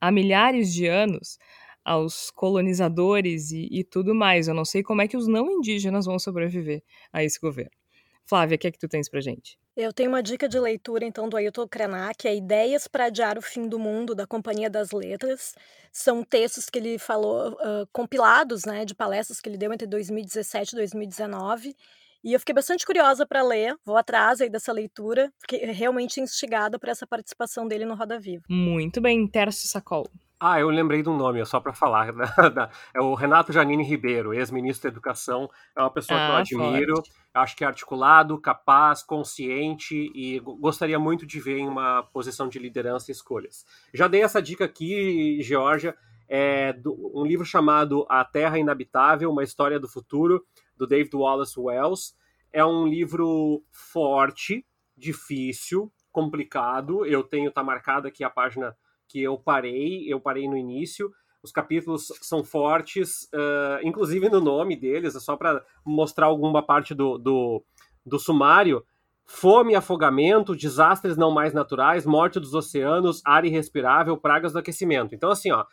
há 0.00 0.10
milhares 0.10 0.72
de 0.72 0.86
anos 0.86 1.38
aos 1.84 2.30
colonizadores 2.30 3.50
e, 3.50 3.68
e 3.70 3.84
tudo 3.84 4.14
mais. 4.14 4.48
Eu 4.48 4.54
não 4.54 4.64
sei 4.64 4.82
como 4.82 5.02
é 5.02 5.08
que 5.08 5.16
os 5.16 5.28
não 5.28 5.50
indígenas 5.50 6.06
vão 6.06 6.18
sobreviver 6.18 6.82
a 7.12 7.22
esse 7.22 7.38
governo. 7.38 7.72
Flávia, 8.26 8.56
o 8.56 8.58
que 8.58 8.66
é 8.66 8.70
que 8.72 8.78
tu 8.78 8.88
tens 8.88 9.08
pra 9.08 9.20
gente? 9.20 9.58
Eu 9.76 9.92
tenho 9.92 10.08
uma 10.08 10.22
dica 10.22 10.48
de 10.48 10.58
leitura, 10.58 11.04
então, 11.04 11.28
do 11.28 11.36
Ailton 11.36 11.66
Krenak, 11.68 12.26
é 12.26 12.34
Ideias 12.34 12.86
para 12.86 13.06
Adiar 13.06 13.36
o 13.36 13.42
Fim 13.42 13.68
do 13.68 13.78
Mundo, 13.78 14.14
da 14.14 14.26
Companhia 14.26 14.70
das 14.70 14.92
Letras. 14.92 15.54
São 15.92 16.22
textos 16.22 16.70
que 16.70 16.78
ele 16.78 16.98
falou, 16.98 17.58
ah, 17.60 17.84
compilados, 17.92 18.64
né, 18.64 18.84
de 18.84 18.94
palestras 18.94 19.40
que 19.40 19.48
ele 19.48 19.58
deu 19.58 19.72
entre 19.72 19.86
2017 19.86 20.72
e 20.72 20.76
2019. 20.76 21.76
E 22.24 22.32
eu 22.32 22.40
fiquei 22.40 22.54
bastante 22.54 22.86
curiosa 22.86 23.26
para 23.26 23.42
ler, 23.42 23.76
vou 23.84 23.98
atrás 23.98 24.40
aí 24.40 24.48
dessa 24.48 24.72
leitura, 24.72 25.30
fiquei 25.38 25.70
realmente 25.70 26.22
instigada 26.22 26.78
por 26.78 26.88
essa 26.88 27.06
participação 27.06 27.68
dele 27.68 27.84
no 27.84 27.94
Roda 27.94 28.18
Viva. 28.18 28.42
Muito 28.48 28.98
bem, 28.98 29.28
Tércio 29.28 29.68
Sacol. 29.68 30.08
Ah, 30.40 30.58
eu 30.58 30.70
lembrei 30.70 31.02
de 31.02 31.08
um 31.10 31.16
nome, 31.16 31.44
só 31.44 31.60
para 31.60 31.74
falar. 31.74 32.08
é 32.94 33.00
o 33.00 33.14
Renato 33.14 33.52
Janine 33.52 33.84
Ribeiro, 33.84 34.32
ex-ministro 34.32 34.90
da 34.90 34.94
Educação. 34.94 35.50
É 35.76 35.80
uma 35.82 35.90
pessoa 35.90 36.18
ah, 36.18 36.42
que 36.42 36.54
eu 36.54 36.62
ah, 36.62 36.68
admiro. 36.68 36.94
Forte. 36.96 37.12
Acho 37.34 37.56
que 37.56 37.64
é 37.64 37.66
articulado, 37.66 38.40
capaz, 38.40 39.02
consciente 39.02 40.10
e 40.14 40.40
gostaria 40.40 40.98
muito 40.98 41.26
de 41.26 41.38
ver 41.40 41.58
em 41.58 41.68
uma 41.68 42.04
posição 42.04 42.48
de 42.48 42.58
liderança 42.58 43.10
e 43.10 43.12
escolhas. 43.12 43.66
Já 43.92 44.08
dei 44.08 44.22
essa 44.22 44.40
dica 44.40 44.64
aqui, 44.64 45.38
Georgia. 45.42 45.94
É 46.26 46.74
um 47.14 47.24
livro 47.24 47.44
chamado 47.44 48.06
A 48.08 48.24
Terra 48.24 48.58
Inabitável, 48.58 49.30
uma 49.30 49.44
história 49.44 49.78
do 49.78 49.88
futuro, 49.88 50.42
do 50.76 50.86
David 50.86 51.14
Wallace 51.14 51.58
Wells. 51.58 52.14
É 52.52 52.64
um 52.64 52.86
livro 52.86 53.64
forte, 53.70 54.64
difícil, 54.96 55.92
complicado. 56.12 57.04
Eu 57.04 57.22
tenho, 57.22 57.50
tá 57.50 57.62
marcada 57.62 58.08
aqui 58.08 58.22
a 58.22 58.30
página 58.30 58.76
que 59.08 59.22
eu 59.22 59.36
parei, 59.36 60.04
eu 60.06 60.20
parei 60.20 60.48
no 60.48 60.56
início. 60.56 61.12
Os 61.42 61.52
capítulos 61.52 62.06
são 62.22 62.42
fortes, 62.42 63.24
uh, 63.34 63.86
inclusive 63.86 64.30
no 64.30 64.40
nome 64.40 64.76
deles, 64.76 65.14
é 65.14 65.20
só 65.20 65.36
para 65.36 65.62
mostrar 65.84 66.26
alguma 66.26 66.62
parte 66.62 66.94
do, 66.94 67.18
do, 67.18 67.62
do 68.06 68.18
sumário. 68.18 68.82
Fome, 69.26 69.74
afogamento, 69.74 70.56
desastres 70.56 71.16
não 71.16 71.30
mais 71.30 71.52
naturais, 71.52 72.06
morte 72.06 72.38
dos 72.38 72.54
oceanos, 72.54 73.20
ar 73.24 73.44
irrespirável, 73.44 74.16
pragas 74.16 74.52
do 74.52 74.58
aquecimento. 74.58 75.14
Então, 75.14 75.30
assim, 75.30 75.50
ó, 75.50 75.64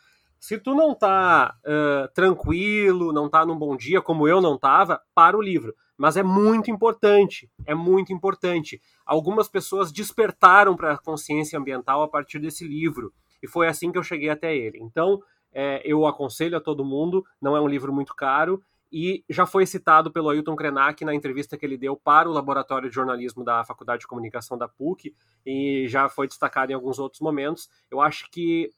se 0.42 0.58
tu 0.58 0.74
não 0.74 0.92
tá 0.92 1.54
uh, 1.64 2.12
tranquilo, 2.12 3.12
não 3.12 3.28
tá 3.28 3.46
num 3.46 3.56
bom 3.56 3.76
dia, 3.76 4.02
como 4.02 4.26
eu 4.26 4.40
não 4.40 4.58
tava, 4.58 5.00
para 5.14 5.38
o 5.38 5.40
livro. 5.40 5.72
Mas 5.96 6.16
é 6.16 6.22
muito 6.24 6.68
importante, 6.68 7.48
é 7.64 7.76
muito 7.76 8.12
importante. 8.12 8.82
Algumas 9.06 9.46
pessoas 9.46 9.92
despertaram 9.92 10.74
para 10.74 10.94
a 10.94 10.98
consciência 10.98 11.56
ambiental 11.56 12.02
a 12.02 12.08
partir 12.08 12.40
desse 12.40 12.66
livro 12.66 13.12
e 13.40 13.46
foi 13.46 13.68
assim 13.68 13.92
que 13.92 13.98
eu 13.98 14.02
cheguei 14.02 14.30
até 14.30 14.52
ele. 14.52 14.80
Então, 14.80 15.22
é, 15.52 15.80
eu 15.84 16.04
aconselho 16.08 16.56
a 16.56 16.60
todo 16.60 16.84
mundo, 16.84 17.24
não 17.40 17.56
é 17.56 17.60
um 17.60 17.68
livro 17.68 17.92
muito 17.92 18.12
caro, 18.12 18.60
e 18.90 19.24
já 19.30 19.46
foi 19.46 19.64
citado 19.64 20.10
pelo 20.10 20.28
Ailton 20.28 20.56
Krenak 20.56 21.04
na 21.04 21.14
entrevista 21.14 21.56
que 21.56 21.64
ele 21.64 21.78
deu 21.78 21.96
para 21.96 22.28
o 22.28 22.32
Laboratório 22.32 22.88
de 22.88 22.94
Jornalismo 22.94 23.44
da 23.44 23.64
Faculdade 23.64 24.00
de 24.00 24.08
Comunicação 24.08 24.58
da 24.58 24.66
PUC, 24.66 25.14
e 25.46 25.86
já 25.86 26.08
foi 26.08 26.26
destacado 26.26 26.72
em 26.72 26.74
alguns 26.74 26.98
outros 26.98 27.20
momentos. 27.20 27.70
Eu 27.88 28.00
acho 28.00 28.28
que 28.28 28.70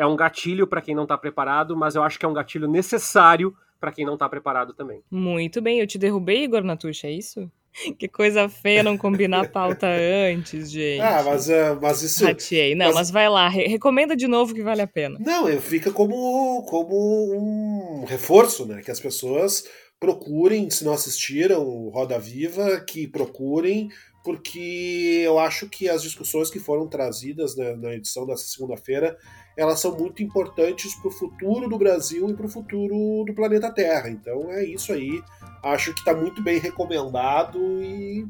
é 0.00 0.06
um 0.06 0.16
gatilho 0.16 0.66
para 0.66 0.80
quem 0.80 0.94
não 0.94 1.02
está 1.02 1.18
preparado, 1.18 1.76
mas 1.76 1.94
eu 1.94 2.02
acho 2.02 2.18
que 2.18 2.24
é 2.24 2.28
um 2.28 2.32
gatilho 2.32 2.66
necessário 2.66 3.54
para 3.78 3.92
quem 3.92 4.06
não 4.06 4.14
está 4.14 4.26
preparado 4.30 4.72
também. 4.72 5.02
Muito 5.10 5.60
bem, 5.60 5.78
eu 5.78 5.86
te 5.86 5.98
derrubei, 5.98 6.44
Igor 6.44 6.64
Natucha, 6.64 7.06
é 7.06 7.12
isso? 7.12 7.50
Que 7.98 8.08
coisa 8.08 8.48
feia 8.48 8.82
não 8.82 8.98
combinar 8.98 9.44
a 9.44 9.48
pauta 9.48 9.86
antes, 10.32 10.70
gente. 10.72 11.00
Ah, 11.02 11.22
mas, 11.22 11.48
uh, 11.48 11.78
mas 11.80 12.02
isso. 12.02 12.24
Ratiei. 12.24 12.74
Não, 12.74 12.86
mas... 12.86 12.94
mas 12.94 13.10
vai 13.10 13.28
lá, 13.28 13.48
re 13.48 13.68
recomenda 13.68 14.16
de 14.16 14.26
novo 14.26 14.52
que 14.54 14.62
vale 14.62 14.82
a 14.82 14.88
pena. 14.88 15.18
Não, 15.20 15.46
fica 15.60 15.92
como, 15.92 16.64
como 16.64 18.02
um 18.02 18.04
reforço, 18.06 18.66
né? 18.66 18.82
Que 18.82 18.90
as 18.90 18.98
pessoas 18.98 19.64
procurem, 20.00 20.68
se 20.68 20.84
não 20.84 20.94
assistiram 20.94 21.90
Roda 21.90 22.18
Viva, 22.18 22.80
que 22.80 23.06
procurem, 23.06 23.88
porque 24.24 25.22
eu 25.24 25.38
acho 25.38 25.68
que 25.68 25.88
as 25.88 26.02
discussões 26.02 26.50
que 26.50 26.58
foram 26.58 26.88
trazidas 26.88 27.54
né, 27.56 27.76
na 27.76 27.94
edição 27.94 28.26
dessa 28.26 28.44
segunda-feira 28.44 29.16
elas 29.56 29.80
são 29.80 29.96
muito 29.96 30.22
importantes 30.22 30.94
para 30.94 31.08
o 31.08 31.12
futuro 31.12 31.68
do 31.68 31.78
Brasil 31.78 32.28
e 32.30 32.34
para 32.34 32.46
o 32.46 32.48
futuro 32.48 33.24
do 33.24 33.34
planeta 33.34 33.70
Terra. 33.70 34.08
Então 34.08 34.50
é 34.50 34.64
isso 34.64 34.92
aí. 34.92 35.22
Acho 35.62 35.92
que 35.92 36.00
está 36.00 36.14
muito 36.14 36.42
bem 36.42 36.58
recomendado 36.58 37.58
e 37.82 38.26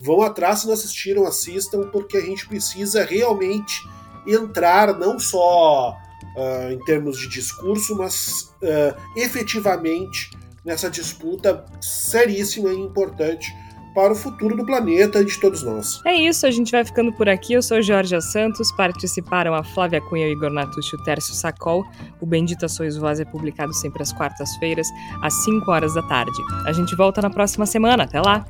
vão 0.00 0.22
atrás 0.22 0.60
se 0.60 0.66
não 0.66 0.74
assistiram, 0.74 1.26
assistam, 1.26 1.88
porque 1.90 2.16
a 2.16 2.22
gente 2.22 2.48
precisa 2.48 3.04
realmente 3.04 3.86
entrar 4.26 4.98
não 4.98 5.18
só 5.18 5.90
uh, 5.90 6.72
em 6.72 6.78
termos 6.84 7.18
de 7.18 7.28
discurso, 7.28 7.96
mas 7.96 8.54
uh, 8.62 8.96
efetivamente 9.16 10.30
nessa 10.64 10.90
disputa 10.90 11.64
seríssima 11.80 12.72
e 12.72 12.76
importante 12.76 13.52
para 13.94 14.12
o 14.12 14.16
futuro 14.16 14.56
do 14.56 14.64
planeta 14.64 15.20
e 15.20 15.24
de 15.24 15.38
todos 15.38 15.62
nós. 15.62 16.00
É 16.06 16.14
isso, 16.14 16.46
a 16.46 16.50
gente 16.50 16.70
vai 16.72 16.84
ficando 16.84 17.12
por 17.12 17.28
aqui. 17.28 17.54
Eu 17.54 17.62
sou 17.62 17.82
Jorge 17.82 18.20
Santos, 18.20 18.70
participaram 18.72 19.54
a 19.54 19.62
Flávia 19.62 20.00
Cunha, 20.00 20.26
o 20.26 20.30
Igor 20.30 20.50
Natucci 20.50 20.94
o 20.94 21.02
Tércio 21.02 21.34
Sacol. 21.34 21.84
O 22.20 22.26
Bendita 22.26 22.68
Sois 22.68 22.96
Voz 22.96 23.20
é 23.20 23.24
publicado 23.24 23.72
sempre 23.72 24.02
às 24.02 24.12
quartas-feiras, 24.12 24.86
às 25.22 25.34
5 25.44 25.70
horas 25.70 25.94
da 25.94 26.02
tarde. 26.02 26.32
A 26.66 26.72
gente 26.72 26.94
volta 26.94 27.20
na 27.22 27.30
próxima 27.30 27.66
semana. 27.66 28.04
Até 28.04 28.20
lá! 28.20 28.44